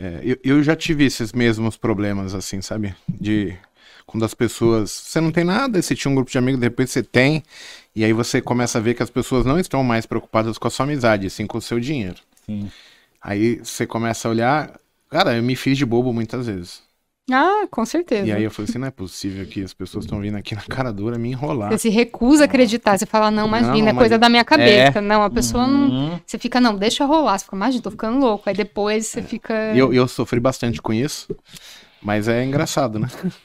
[0.00, 2.94] É, eu, eu já tive esses mesmos problemas, assim, sabe?
[3.06, 3.54] De.
[4.06, 4.90] Quando as pessoas.
[4.90, 7.42] Você não tem nada, você tinha um grupo de amigos, de repente você tem.
[7.94, 10.70] E aí você começa a ver que as pessoas não estão mais preocupadas com a
[10.70, 12.16] sua amizade, sim com o seu dinheiro.
[12.46, 12.70] Sim.
[13.20, 14.80] Aí você começa a olhar.
[15.10, 16.82] Cara, eu me fiz de bobo muitas vezes.
[17.32, 18.26] Ah, com certeza.
[18.26, 20.62] E aí eu falei assim: não é possível que as pessoas estão vindo aqui na
[20.62, 21.70] cara dura me enrolar.
[21.72, 24.44] Você se recusa a acreditar, você fala, não, imagina, Não, é mas- coisa da minha
[24.44, 25.00] cabeça.
[25.00, 25.88] Não, a pessoa não.
[25.90, 26.20] Uhum.
[26.26, 27.38] Você fica, não, deixa rolar.
[27.38, 28.48] Você fica, imagina, tô ficando louco.
[28.48, 29.72] Aí depois você fica.
[29.74, 31.34] E eu, eu sofri bastante com isso,
[32.02, 33.08] mas é engraçado, né?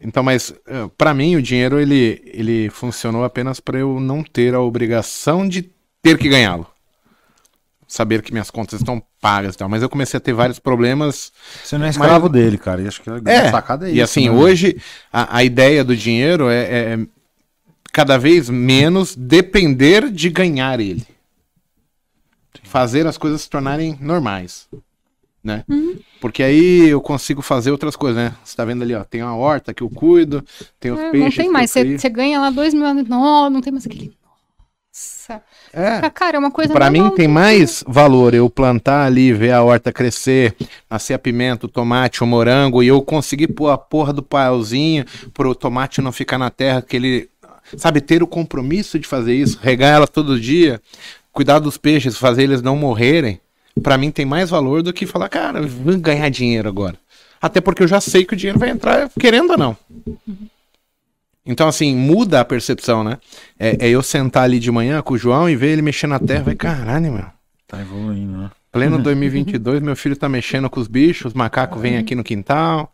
[0.00, 4.54] Então, mas eh, pra mim o dinheiro ele, ele funcionou apenas pra eu não ter
[4.54, 5.68] a obrigação de
[6.00, 6.68] ter que ganhá-lo.
[7.92, 9.68] Saber que minhas contas estão pagas e tal.
[9.68, 11.32] Mas eu comecei a ter vários problemas.
[11.64, 12.80] Você não é escravo dele, cara.
[12.80, 14.30] E acho que a grande É, sacada é e isso, assim, né?
[14.30, 14.76] hoje
[15.12, 16.98] a, a ideia do dinheiro é, é- é
[17.92, 21.04] cada vez menos depender de ganhar ele.
[22.62, 24.68] Fazer as coisas se tornarem normais.
[25.42, 25.64] Né?
[25.68, 25.98] Uhum.
[26.20, 28.34] Porque aí eu consigo fazer outras coisas, né?
[28.44, 30.44] Você tá vendo ali, ó, tem uma horta que eu cuido,
[30.78, 31.24] tem os É, peixes.
[31.24, 31.70] não tem que mais.
[31.70, 33.08] você ganha lá dois mil anos.
[33.08, 34.12] Não, não tem mais aquele.
[35.72, 36.10] É.
[36.10, 39.92] Cara, é uma coisa Pra mim tem mais valor eu plantar ali, ver a horta
[39.92, 40.54] crescer,
[40.90, 45.04] nascer a pimenta, o tomate, o morango, e eu conseguir pôr a porra do pauzinho
[45.32, 47.30] pro tomate não ficar na terra, que ele.
[47.76, 50.80] Sabe, ter o compromisso de fazer isso, regar ela todo dia,
[51.30, 53.40] cuidar dos peixes, fazer eles não morrerem,
[53.80, 56.96] pra mim tem mais valor do que falar, cara, vou ganhar dinheiro agora.
[57.40, 59.76] Até porque eu já sei que o dinheiro vai entrar, querendo ou não.
[61.44, 63.18] Então, assim, muda a percepção, né?
[63.58, 66.18] É, é eu sentar ali de manhã com o João e ver ele mexendo na
[66.18, 67.26] terra, vai, caralho, meu.
[67.66, 68.50] Tá evoluindo, né?
[68.70, 72.92] Pleno 2022, meu filho tá mexendo com os bichos, os macacos vêm aqui no quintal,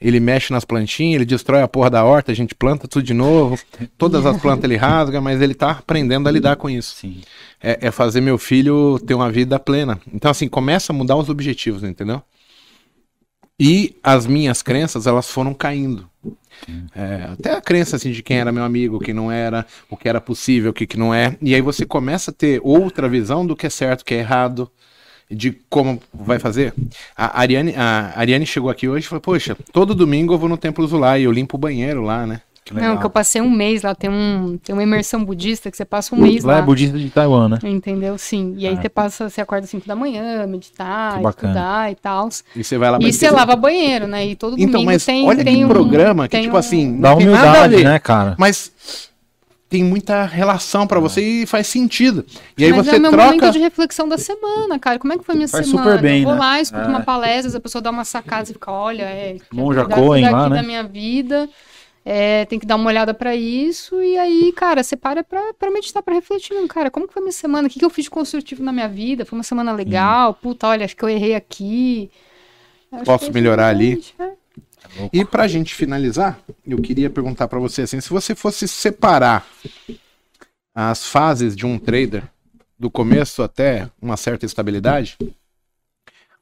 [0.00, 3.14] ele mexe nas plantinhas, ele destrói a porra da horta, a gente planta tudo de
[3.14, 3.58] novo,
[3.96, 6.96] todas as plantas ele rasga, mas ele tá aprendendo a lidar com isso.
[6.96, 7.22] Sim.
[7.62, 9.98] É, é fazer meu filho ter uma vida plena.
[10.12, 12.22] Então, assim, começa a mudar os objetivos, entendeu?
[13.58, 16.08] E as minhas crenças, elas foram caindo.
[16.94, 20.08] É, até a crença assim, de quem era meu amigo, quem não era, o que
[20.08, 21.36] era possível, o que, que não é.
[21.40, 24.18] E aí você começa a ter outra visão do que é certo, o que é
[24.18, 24.70] errado,
[25.30, 26.74] de como vai fazer.
[27.16, 30.56] A Ariane, a Ariane chegou aqui hoje e falou: Poxa, todo domingo eu vou no
[30.56, 32.40] Templo Zulá e eu limpo o banheiro lá, né?
[32.64, 35.76] Que Não, que eu passei um mês lá, tem, um, tem uma imersão budista que
[35.76, 36.58] você passa um mês Lá lá.
[36.60, 37.58] é budista de Taiwan, né?
[37.62, 38.16] Entendeu?
[38.16, 38.54] Sim.
[38.56, 38.80] E aí Ah.
[38.80, 42.30] você passa, você acorda às 5 da manhã, meditar, estudar e tal.
[42.56, 44.26] E você vai lá E você lava banheiro, né?
[44.26, 46.98] E todo Então, domingo mas tem, olha tem que um programa que, tipo um- assim,
[47.00, 48.34] Dá humildade, né, cara?
[48.38, 48.72] Mas
[49.68, 52.24] tem muita relação pra você e faz sentido.
[52.56, 53.26] E aí Mas você é o meu troca.
[53.26, 54.98] momento de reflexão da semana, cara.
[54.98, 55.90] Como é que foi minha Faz semana?
[55.90, 56.40] super bem, eu vou né?
[56.40, 56.88] lá, escuto É.
[56.88, 59.36] uma palestra, a pessoa dá uma sacada e fica, olha, é.
[59.52, 60.56] Monja Cohen lá, né?
[60.56, 61.46] da minha vida.
[62.04, 65.70] É, tem que dar uma olhada pra isso e aí, cara, você para pra, pra
[65.70, 67.66] meditar, pra refletir, mesmo, cara, como que foi minha semana?
[67.66, 69.24] O que, que eu fiz de construtivo na minha vida?
[69.24, 70.34] Foi uma semana legal?
[70.34, 72.10] Puta, olha, acho que eu errei aqui.
[72.92, 74.04] Acho Posso é melhorar ali?
[74.18, 74.32] é.
[75.12, 79.46] E pra gente finalizar, eu queria perguntar pra você assim, se você fosse separar
[80.74, 82.24] as fases de um trader
[82.78, 85.16] do começo até uma certa estabilidade,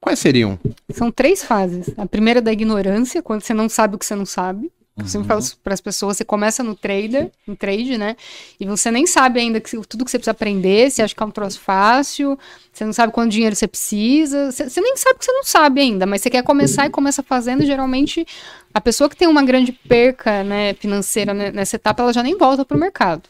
[0.00, 0.58] quais seriam?
[0.90, 1.96] São três fases.
[1.96, 4.72] A primeira é da ignorância, quando você não sabe o que você não sabe.
[4.96, 8.14] Eu sempre falo para as pessoas, você começa no trader, no trade, né?
[8.60, 11.26] E você nem sabe ainda que, tudo que você precisa aprender, você acha que é
[11.26, 12.38] um troço fácil,
[12.70, 15.80] você não sabe quanto dinheiro você precisa, você, você nem sabe que você não sabe
[15.80, 18.26] ainda, mas você quer começar e começa fazendo, e geralmente
[18.74, 22.36] a pessoa que tem uma grande perca né, financeira né, nessa etapa, ela já nem
[22.36, 23.22] volta para o mercado.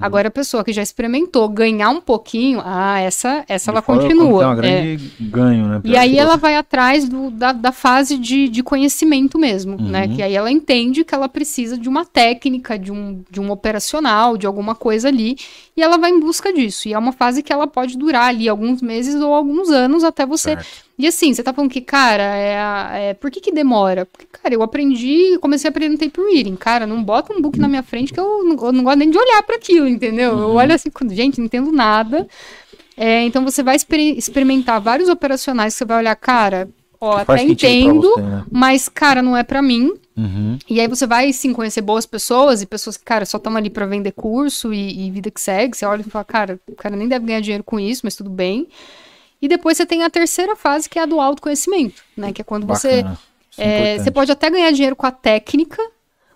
[0.00, 4.40] Agora a pessoa que já experimentou ganhar um pouquinho, ah, essa, essa ela continua.
[4.40, 4.56] Tem uma É.
[4.56, 5.80] grande ganho, né?
[5.84, 10.06] E aí ela vai atrás do- da, da fase de, de conhecimento mesmo, né?
[10.06, 10.16] Uhum.
[10.16, 14.36] Que aí ela entende que ela precisa de uma técnica, de um, de um operacional,
[14.36, 15.36] de alguma coisa ali,
[15.76, 16.88] e ela vai em busca disso.
[16.88, 20.26] E é uma fase que ela pode durar ali alguns meses ou alguns anos até
[20.26, 20.50] você.
[20.56, 20.89] Certo.
[21.00, 24.04] E assim, você tá falando que, cara, é, é- por que que demora?
[24.04, 26.56] Porque, cara, eu aprendi, comecei a aprender no tape reading.
[26.56, 29.08] Cara, não bota um book na minha frente que eu não, eu não gosto nem
[29.10, 30.38] de olhar para aquilo, entendeu?
[30.38, 32.28] Eu olho assim, gente, não entendo nada.
[32.96, 36.68] É, então você vai exper- experimentar vários operacionais que você vai olhar, cara,
[37.00, 38.44] ó, Que até entendo, você, né?
[38.50, 39.94] mas, cara, não é pra mim.
[40.14, 40.58] Uhum.
[40.68, 43.70] E aí você vai, sim, conhecer boas pessoas e pessoas que, cara, só estão ali
[43.70, 45.74] pra vender curso e, e vida que segue.
[45.74, 48.28] Você olha e fala, cara, o cara nem deve ganhar dinheiro com isso, mas tudo
[48.28, 48.66] bem.
[49.42, 52.32] E depois você tem a terceira fase, que é a do autoconhecimento, né?
[52.32, 53.18] Que é quando você Bacana.
[53.50, 55.82] Isso é é, você pode até ganhar dinheiro com a técnica,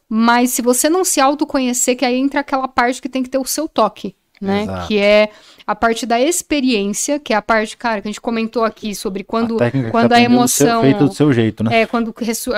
[0.09, 3.39] mas se você não se autoconhecer, que aí entra aquela parte que tem que ter
[3.39, 4.63] o seu toque, né?
[4.65, 4.89] Exato.
[4.89, 5.29] Que é
[5.67, 9.23] a parte da experiência, que é a parte, cara, que a gente comentou aqui sobre
[9.25, 10.83] quando, que quando você a aprendeu do seu- emoção.
[10.83, 11.83] feito do seu jeito, né?
[11.83, 12.15] É, quando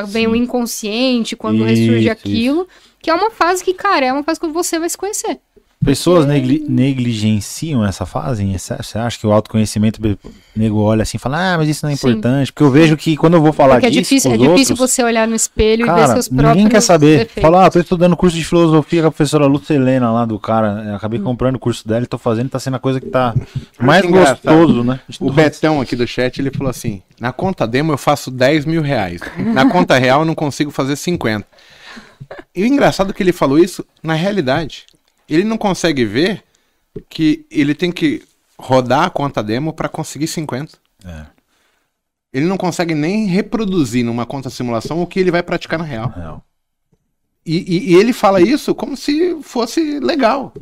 [0.06, 0.30] vem Sim.
[0.32, 2.10] o inconsciente, quando Isso, ressurge isso.
[2.12, 2.68] aquilo,
[3.00, 5.38] que é uma fase que, cara, é uma fase que você vai se conhecer.
[5.86, 8.82] Pessoas negli- negligenciam essa fase em excesso?
[8.90, 11.92] Você acha que o autoconhecimento, o nego olha assim e fala, ah, mas isso não
[11.92, 12.08] é Sim.
[12.10, 12.52] importante?
[12.52, 14.48] Porque eu vejo que quando eu vou falar Porque é disso difícil, é com os
[14.50, 17.18] difícil outros, você olhar no espelho e ver cara, seus próprios ninguém quer saber.
[17.20, 17.42] defeitos.
[17.42, 20.72] Fala, ah, tô estudando curso de filosofia com a professora Lucelena lá do cara.
[20.72, 20.96] Hum.
[20.96, 23.32] acabei comprando o curso dela e tô fazendo, tá sendo a coisa que tá
[23.78, 24.98] mais gostoso, né?
[25.20, 25.30] O.
[25.32, 29.20] Betão aqui do chat, ele falou assim: na conta demo eu faço 10 mil reais.
[29.38, 31.46] Na conta real eu não consigo fazer 50.
[32.54, 34.84] E o engraçado é que ele falou isso na realidade.
[35.28, 36.42] Ele não consegue ver
[37.08, 38.22] que ele tem que
[38.58, 40.78] rodar a conta demo para conseguir 50.
[41.04, 41.26] É,
[42.32, 46.08] Ele não consegue nem reproduzir numa conta simulação o que ele vai praticar na real.
[46.10, 46.44] real.
[47.44, 50.52] E, e- e ele fala isso como se fosse legal.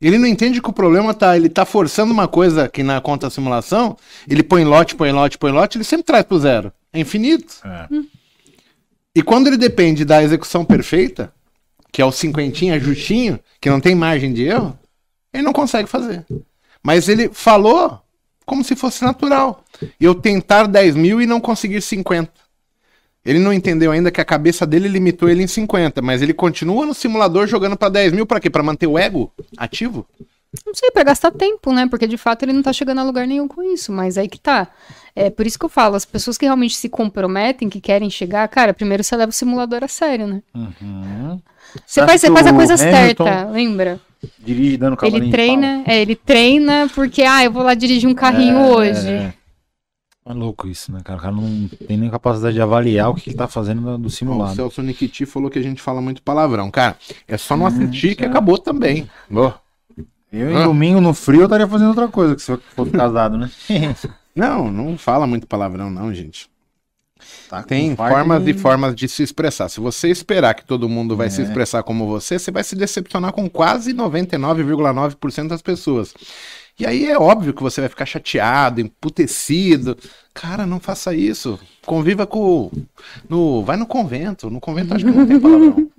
[0.00, 1.36] Ele não entende que o problema tá.
[1.36, 3.96] Ele tá forçando uma coisa que na conta simulação,
[4.28, 6.72] ele põe lote, põe lote, põe lote, ele sempre traz pro zero.
[6.92, 7.54] É infinito.
[7.64, 7.88] É.
[9.14, 11.32] E quando ele depende da execução perfeita,
[11.94, 14.76] que é o cinquentinha justinho, que não tem margem de erro,
[15.32, 16.26] ele não consegue fazer.
[16.82, 18.00] Mas ele falou
[18.44, 19.64] como se fosse natural.
[20.00, 22.32] Eu tentar 10 mil e não conseguir 50.
[23.24, 26.84] Ele não entendeu ainda que a cabeça dele limitou ele em 50, mas ele continua
[26.84, 28.50] no simulador jogando pra 10 mil pra quê?
[28.50, 30.04] Pra manter o ego ativo?
[30.66, 31.86] Não sei, pra gastar tempo, né?
[31.88, 34.38] Porque de fato ele não tá chegando a lugar nenhum com isso, mas aí que
[34.38, 34.68] tá.
[35.16, 38.46] É por isso que eu falo, as pessoas que realmente se comprometem, que querem chegar,
[38.48, 40.42] cara, primeiro você leva o simulador a sério, né?
[40.54, 41.40] Uhum.
[41.86, 44.00] Você Acho faz, você faz a coisa Hamilton certa, lembra?
[44.38, 48.08] Dirige dando cavalinho Ele de treina, é, ele treina porque, ah, eu vou lá dirigir
[48.08, 49.08] um carrinho É, hoje.
[49.08, 49.34] É.
[50.26, 51.18] É louco isso, né, cara?
[51.18, 54.32] O cara não tem nem capacidade de avaliar o que ele tá fazendo do- do
[54.32, 54.54] O.
[54.54, 56.70] Celso Nikiti falou que a gente fala muito palavrão.
[56.70, 56.96] Cara,
[57.28, 59.08] é só Hum, não assistir que acabou também.
[59.30, 59.52] Ó.
[60.36, 63.36] Eu em domingo no frio eu estaria fazendo outra coisa que se eu fosse casado,
[63.38, 63.50] né?
[64.34, 66.50] Não, não fala muito palavrão, não, gente.
[67.48, 69.68] Tá Tem formas de- e formas de se expressar.
[69.68, 71.44] Se você esperar que todo mundo vai se É.
[71.44, 76.12] expressar como você, você vai se decepcionar com quase 99,9% das pessoas.
[76.78, 79.96] E aí é óbvio que você vai ficar chateado, emputecido.
[80.34, 81.56] Cara, não faça isso.
[81.86, 82.72] Conviva com.
[83.28, 84.50] No, vai no convento.
[84.50, 85.88] No convento acho que não tem palavrão.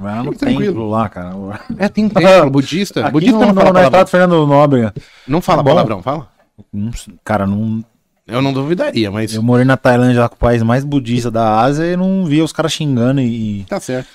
[0.00, 1.34] Vai lá no templo lá, cara.
[1.78, 3.02] É, tem templo, budista.
[3.02, 3.84] Aqui budista não no, fala no palavrão.
[3.84, 4.94] estado Fernando Nóbrega.
[5.28, 5.70] Não fala Bom.
[5.70, 6.28] palavrão, fala?
[6.72, 7.84] Não sei, Cara, não,
[8.26, 9.34] Eu não duvidaria, mas.
[9.34, 12.42] eu morei na Tailândia, lá com o país mais budista da Ásia, e não via
[12.42, 13.64] os caras xingando e.
[13.68, 14.08] Tá certo.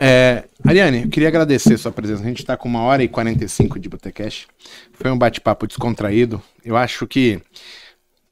[0.00, 2.22] É, Ariane, eu queria agradecer a sua presença.
[2.22, 4.46] A gente está com uma hora e 45 de Botecast.
[4.92, 6.40] Foi um bate-papo descontraído.
[6.64, 7.40] Eu acho que,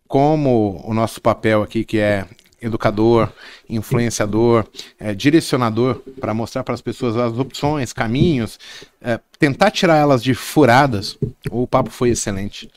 [0.07, 2.25] como o nosso papel aqui, que é
[2.61, 3.33] educador,
[3.69, 4.67] influenciador,
[4.99, 8.59] é, direcionador, para mostrar para as pessoas as opções, caminhos,
[9.01, 11.19] é, tentar tirar elas de furadas,
[11.51, 12.71] o papo foi excelente.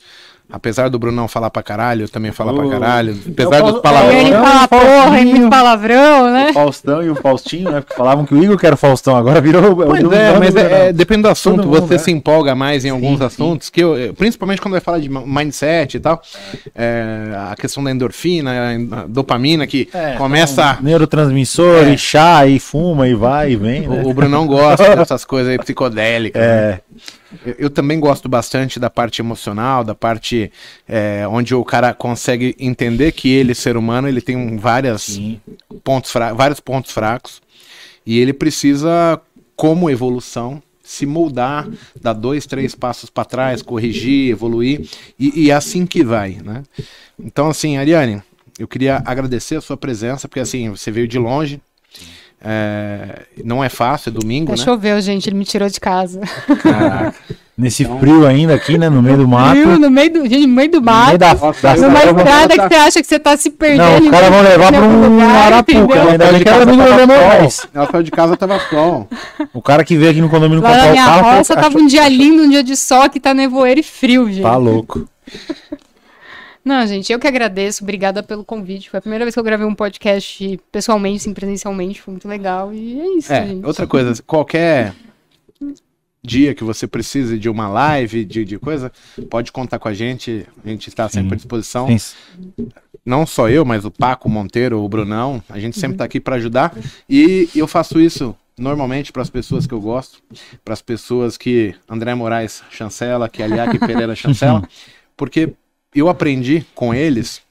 [0.52, 2.70] Apesar do Brunão falar pra caralho, eu também falar pra Oh.
[2.70, 3.16] caralho.
[3.28, 4.18] Apesar Eu dos palavrões.
[4.26, 6.48] Ele fala porra, e muito palavrão, né?
[6.50, 7.80] O Faustão e o Faustinho, né?
[7.80, 9.76] Porque falavam que o Igor que era o Faustão, agora virou.
[9.76, 11.66] Pois é, mas é, é, depende do assunto.
[11.66, 11.98] Mundo, você é.
[11.98, 13.24] se empolga mais em alguns sim.
[13.24, 16.20] assuntos, que eu, principalmente quando vai falar de mindset e tal,
[16.74, 18.50] é, a questão da endorfina,
[18.92, 20.72] a dopamina, que É, começa.
[20.72, 21.90] então, Neurotransmissor, É.
[21.94, 23.82] e chá, e fuma, e vai, e vem.
[23.88, 24.02] Né?
[24.04, 26.40] O, o Brunão gosta dessas coisas aí psicodélicas.
[26.42, 26.80] né?
[27.44, 30.50] Eu, eu também gosto bastante da parte emocional, da parte
[30.88, 35.18] é, onde o cara consegue entender que ele, ser humano, ele tem um- várias
[35.84, 37.40] pontos vários pontos fracos
[38.04, 39.20] e ele precisa,
[39.54, 41.68] como evolução, se moldar,
[42.00, 44.88] dar dois, três passos para trás, corrigir, evoluir
[45.18, 46.64] e, e é assim que vai, né?
[47.18, 48.22] Então, assim, Ariane,
[48.58, 51.60] eu queria agradecer a sua presença porque assim você veio de longe.
[52.42, 54.64] É, não é fácil, é domingo, Até né?
[54.64, 56.20] choveu, gente, ele me tirou de casa.
[56.62, 57.14] Caraca.
[57.58, 58.88] Nesse frio ainda aqui, né?
[58.88, 59.52] No meio do mato.
[59.54, 59.78] Viu?
[59.78, 61.06] No meio do, gente, no meio do No mato.
[61.08, 63.82] meio da, Nossa, Numa estrada que você acha que você tá se perdendo.
[63.84, 66.10] Não, os caras vão levar pra um lugar, Arapuca, né?
[66.12, 67.54] Ainda bem que tava da Moraes.
[67.56, 67.70] sol.
[67.74, 69.06] Ela saiu de casa, tava sol.
[69.52, 71.20] O cara que veio aqui no condomínio Lá comprar o minha carro.
[71.20, 74.26] falou roça tava um dia lindo, um dia de sol, que tá nevoeiro e frio,
[74.32, 74.42] gente.
[74.42, 75.06] Tá louco.
[76.64, 77.82] Não, gente, eu que agradeço.
[77.82, 78.90] Obrigada pelo convite.
[78.90, 82.00] Foi a primeira vez que eu gravei um podcast pessoalmente, assim, presencialmente.
[82.00, 82.72] Foi muito legal.
[82.72, 83.64] E é isso, É, gente.
[83.64, 84.94] outra coisa, qualquer
[86.22, 88.92] dia que você precise de uma live, de, de coisa,
[89.30, 90.46] pode contar com a gente.
[90.64, 91.86] A gente está sempre à disposição.
[91.98, 92.68] Sim.
[93.04, 95.42] Não só eu, mas o Paco Monteiro, o Brunão.
[95.48, 96.76] A gente sempre está aqui para ajudar.
[97.08, 100.22] E eu faço isso normalmente para as pessoas que eu gosto,
[100.62, 104.68] para as pessoas que André Moraes chancela, que Aliaque Pereira chancela,
[105.16, 105.54] porque
[105.94, 107.42] eu aprendi com eles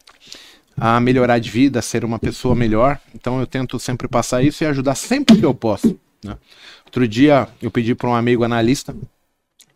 [0.77, 2.99] a melhorar de vida, a ser uma pessoa melhor.
[3.13, 5.99] Então eu tento sempre passar isso e ajudar sempre que eu posso.
[6.23, 6.37] né?
[6.85, 8.95] Outro dia eu pedi para um amigo analista,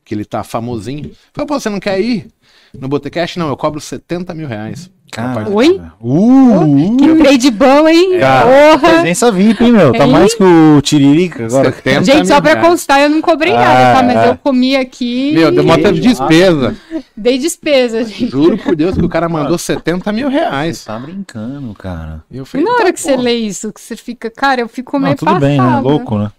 [0.06, 2.28] que ele tá famosinho, falou, pô, você não quer ir
[2.74, 3.38] no Botecast?
[3.38, 4.90] Não, eu cobro 70 mil reais.
[5.14, 5.80] Cara, Oi?
[6.02, 8.20] Uh, Que trade bom, hein?
[8.20, 8.90] Cara, Porra!
[8.94, 9.94] presença VIP, hein, meu?
[9.94, 10.12] Tá Hein?
[10.12, 11.72] mais que o Tiririca agora.
[11.72, 14.04] 70 Gente, só pra constar, eu não cobrei Ah, nada, tá?
[14.04, 14.30] Mas é.
[14.30, 15.34] eu comi aqui.
[15.36, 16.76] Meu, deu uma de despesa.
[17.16, 18.28] Dei despesa, gente.
[18.28, 20.84] Juro por Deus que o cara mandou 70 mil reais.
[20.84, 22.24] Tá brincando, cara.
[22.32, 23.22] E eu E falei, na hora tá que você bom.
[23.22, 25.64] lê isso, que você fica, cara, eu fico Não, meio tudo bem, né?
[25.64, 25.82] passada.
[25.88, 26.32] Louco, né?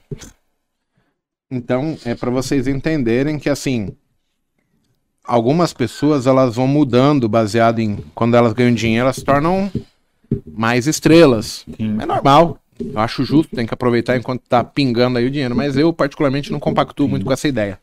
[1.51, 3.95] Então, é para vocês entenderem que assim,
[5.25, 9.71] algumas pessoas elas vão mudando baseado em quando elas ganham dinheiro, elas se tornam
[10.47, 11.65] mais estrelas.
[11.77, 11.97] Sim.
[12.01, 12.59] É normal.
[12.79, 16.51] Eu acho justo, tem que aproveitar enquanto tá pingando aí o dinheiro, mas eu particularmente
[16.51, 17.79] não compactuo muito com essa ideia.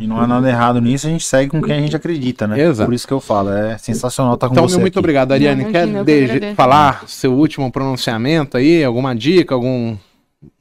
[0.00, 2.60] E não há nada errado nisso, a gente segue com quem a gente acredita, né?
[2.60, 2.88] Exato.
[2.88, 4.98] Por isso que eu falo, é sensacional estar com Então, você meu muito aqui.
[4.98, 5.64] obrigado, Ariane.
[5.64, 8.82] Não, Quer que falar seu último pronunciamento aí?
[8.82, 9.96] Alguma dica, algum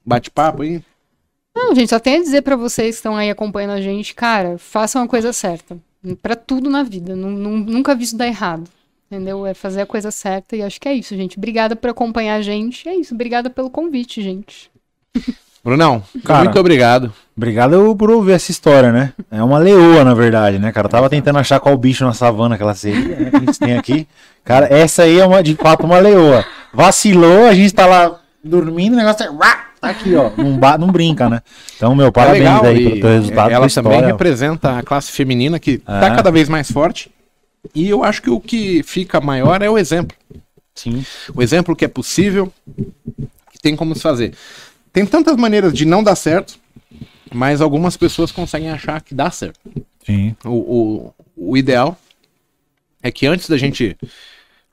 [0.06, 0.84] bate-papo aí?
[1.56, 4.58] Não, gente, só tenho a dizer pra vocês que estão aí acompanhando a gente, cara,
[4.58, 5.78] façam a coisa certa.
[6.22, 7.16] Pra tudo na vida.
[7.16, 8.64] Nu- nunca vi isso dar errado.
[9.12, 9.46] Entendeu?
[9.46, 10.56] É fazer a coisa certa.
[10.56, 11.38] E acho que é isso, gente.
[11.38, 12.88] Obrigada por acompanhar a gente.
[12.88, 13.14] É isso.
[13.14, 14.72] Obrigada pelo convite, gente.
[15.64, 16.46] Brunão, Cara.
[16.46, 17.14] muito obrigado.
[17.38, 19.14] Obrigado por ouvir essa história, né?
[19.30, 20.88] É uma leoa, na verdade, né, cara?
[20.88, 23.30] Eu tava tentando achar qual bicho na savana que ela seria, né?
[23.30, 24.08] Que a gente tem aqui.
[24.44, 26.44] Cara, essa aí é uma, de fato uma leoa.
[26.74, 29.30] Vacilou, a gente tá lá dormindo, o negócio é.
[29.82, 30.30] Tá aqui, ó.
[30.38, 31.42] Não, não brinca, né?
[31.76, 33.52] Então, meu, parabéns é aí pelo teu resultado.
[33.52, 34.08] Ela também história.
[34.08, 36.16] representa a classe feminina que tá É.
[36.16, 37.10] cada vez mais forte.
[37.74, 40.16] E eu acho que o que fica maior é o exemplo.
[40.76, 41.04] Sim.
[41.36, 42.54] O exemplo que é possível,
[43.52, 44.34] que tem como se fazer.
[44.94, 46.56] Tem tantas maneiras de não dar certo,
[47.34, 49.60] mas algumas pessoas conseguem achar que dá certo.
[50.06, 50.36] Sim.
[50.46, 51.14] O, o,
[51.52, 51.98] o ideal
[53.02, 53.98] é que antes da gente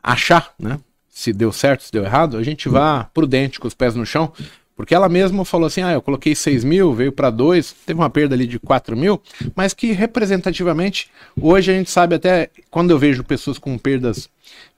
[0.03, 0.79] achar, né,
[1.09, 4.33] se deu certo, se deu errado, a gente vá prudente, com os pés no chão,
[4.79, 8.09] porque ela mesma falou assim, ah, eu coloquei 6 mil, veio para 2, teve uma
[8.09, 9.21] perda ali de 4 mil,
[9.57, 11.11] mas que representativamente,
[11.43, 14.31] hoje a gente sabe até, quando eu vejo pessoas com perdas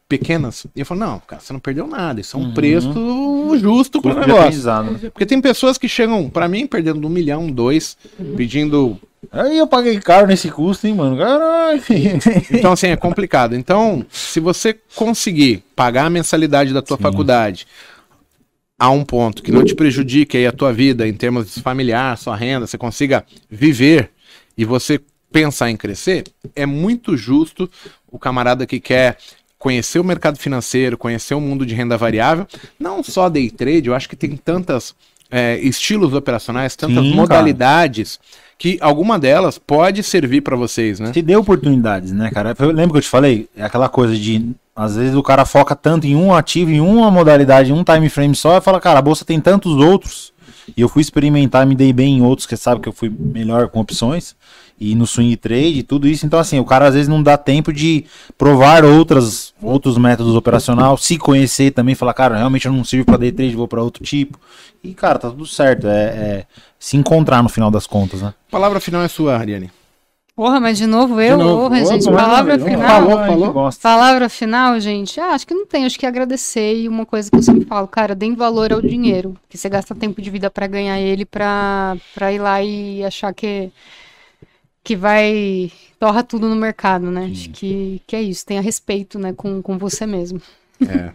[0.09, 4.15] pequenas, eu falo, não, cara, você não perdeu nada, isso é um preço justo para
[4.15, 4.65] o negócio.
[4.83, 5.11] né?
[5.13, 7.99] Porque tem pessoas que chegam para mim perdendo um milhão, dois,
[8.39, 8.99] pedindo
[9.31, 11.17] Aí eu paguei caro nesse custo, hein, mano?
[11.19, 11.81] Caralho.
[12.51, 13.55] Então, assim, é complicado.
[13.55, 17.03] Então, se você conseguir pagar a mensalidade da tua Sim.
[17.03, 17.67] faculdade
[18.81, 22.17] a um ponto que não te prejudique aí a tua vida em termos de familiar,
[22.17, 24.11] sua renda, você consiga viver
[24.57, 24.99] e você
[25.31, 26.25] pensar em crescer,
[26.57, 27.71] é muito justo
[28.11, 29.19] o camarada que quer
[29.59, 32.47] conhecer o mercado financeiro, conhecer o mundo de renda variável,
[32.79, 34.95] não só day trade, eu acho que tem tantas
[35.31, 38.31] é, estilos operacionais, tantas Sim, cara.
[38.61, 41.13] Que alguma delas pode servir para vocês, né?
[41.13, 42.55] Te deu oportunidades, né, cara?
[42.59, 43.49] Eu lembro que eu te falei?
[43.57, 44.51] É aquela coisa de.
[44.77, 48.11] Às vezes o cara foca tanto em um ativo, em uma modalidade, em um time
[48.11, 50.35] frame só, e fala, cara, a bolsa tem tantos outros.
[50.77, 53.69] E eu fui experimentar, me dei bem em outros, que sabe que eu fui melhor
[53.69, 54.37] com opções.
[54.79, 56.27] E no swing trade, tudo isso.
[56.27, 58.05] Então, assim, o cara às vezes não dá tempo de
[58.37, 63.17] provar outras, outros métodos operacionais, se conhecer também, falar, cara, realmente eu não sirvo pra
[63.17, 64.39] day trade, vou pra outro tipo.
[64.85, 65.87] E, cara, tá tudo certo.
[65.87, 66.47] É, é
[66.81, 68.35] se encontrar no final das contas, né?
[68.49, 69.71] A palavra final é sua, Ariane.
[70.35, 71.63] Porra, mas de novo eu, De novo.
[71.69, 72.79] porra, gente, Opa, palavra vamos lá.
[72.79, 73.27] final.
[73.27, 73.71] Falou, falou.
[73.83, 75.21] Palavra final, gente.
[75.21, 77.87] Ah, acho que não tem, acho que agradecer e uma coisa que eu sempre falo,
[77.87, 81.95] cara, deem valor ao dinheiro, que você gasta tempo de vida pra ganhar ele, pra,
[82.15, 83.71] pra ir lá e achar que
[84.83, 87.29] que vai torra tudo no mercado, né?
[87.31, 90.41] Acho que, que é isso, tenha respeito, né, com, com você mesmo.
[90.89, 91.13] É.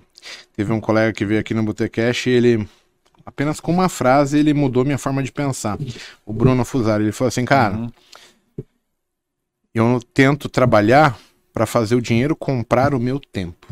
[0.55, 2.67] Teve um colega que veio aqui no Botecash e ele,
[3.25, 5.77] apenas com uma frase, ele mudou minha forma de pensar.
[6.25, 7.91] O Bruno Fusari, ele falou assim, cara, Uhum.
[9.73, 11.17] eu tento trabalhar
[11.53, 13.67] para fazer o dinheiro comprar o meu tempo.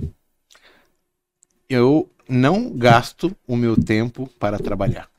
[1.70, 5.10] Eu não gasto o meu tempo para trabalhar.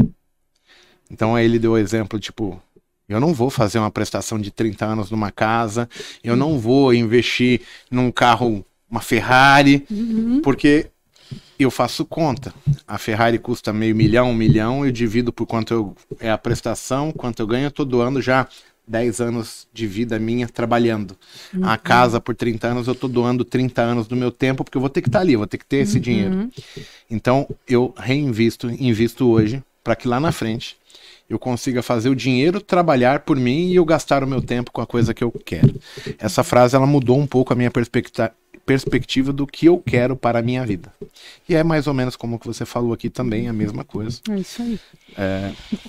[1.11, 2.61] Então aí ele deu o exemplo, tipo,
[3.09, 5.89] eu não vou fazer uma prestação de 30 anos numa casa,
[6.23, 9.87] eu não vou investir num carro, uma Ferrari,
[10.43, 10.91] porque
[11.59, 12.53] eu faço conta.
[12.87, 17.13] A Ferrari custa meio milhão, um milhão, eu divido por quanto eu, é a prestação,
[17.13, 18.49] quanto eu ganho, eu tô doando já
[18.87, 21.17] 10 anos de vida minha trabalhando.
[21.63, 24.81] A casa por 30 anos, eu tô doando 30 anos do meu tempo, porque eu
[24.81, 26.51] vou ter que estar ali, eu vou ter que ter esse dinheiro.
[27.11, 30.77] Então, eu reinvisto, invisto hoje, para que lá na frente
[31.29, 34.81] eu consiga fazer o dinheiro trabalhar por mim e eu gastar o meu tempo com
[34.81, 35.75] a coisa que eu quero.
[36.19, 38.33] Essa frase ela mudou um pouco a minha perspectiva
[38.65, 40.93] perspectiva do que eu quero para a minha vida.
[41.49, 44.21] E é mais ou menos como que você falou aqui também, a mesma coisa.
[44.31, 44.79] É isso aí.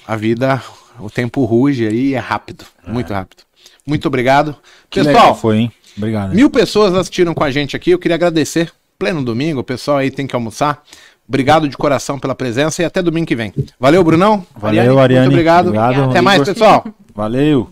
[0.05, 0.61] A vida,
[0.99, 3.43] o tempo ruge aí e é rápido, muito rápido.
[3.85, 4.55] Muito obrigado.
[4.89, 5.71] Que Pessoal, foi, hein?
[5.97, 6.33] Obrigado.
[6.33, 7.91] Mil pessoas assistiram com a gente aqui.
[7.91, 8.71] Eu queria agradecer.
[8.97, 10.81] Pleno domingo, o pessoal aí tem que almoçar.
[11.27, 13.53] Obrigado de coração pela presença e até domingo que vem.
[13.79, 14.45] Valeu, Brunão.
[14.55, 15.25] Valeu, Ariane.
[15.25, 15.67] Muito obrigado.
[15.67, 16.85] Obrigado, Até mais, pessoal.
[17.13, 17.69] Valeu.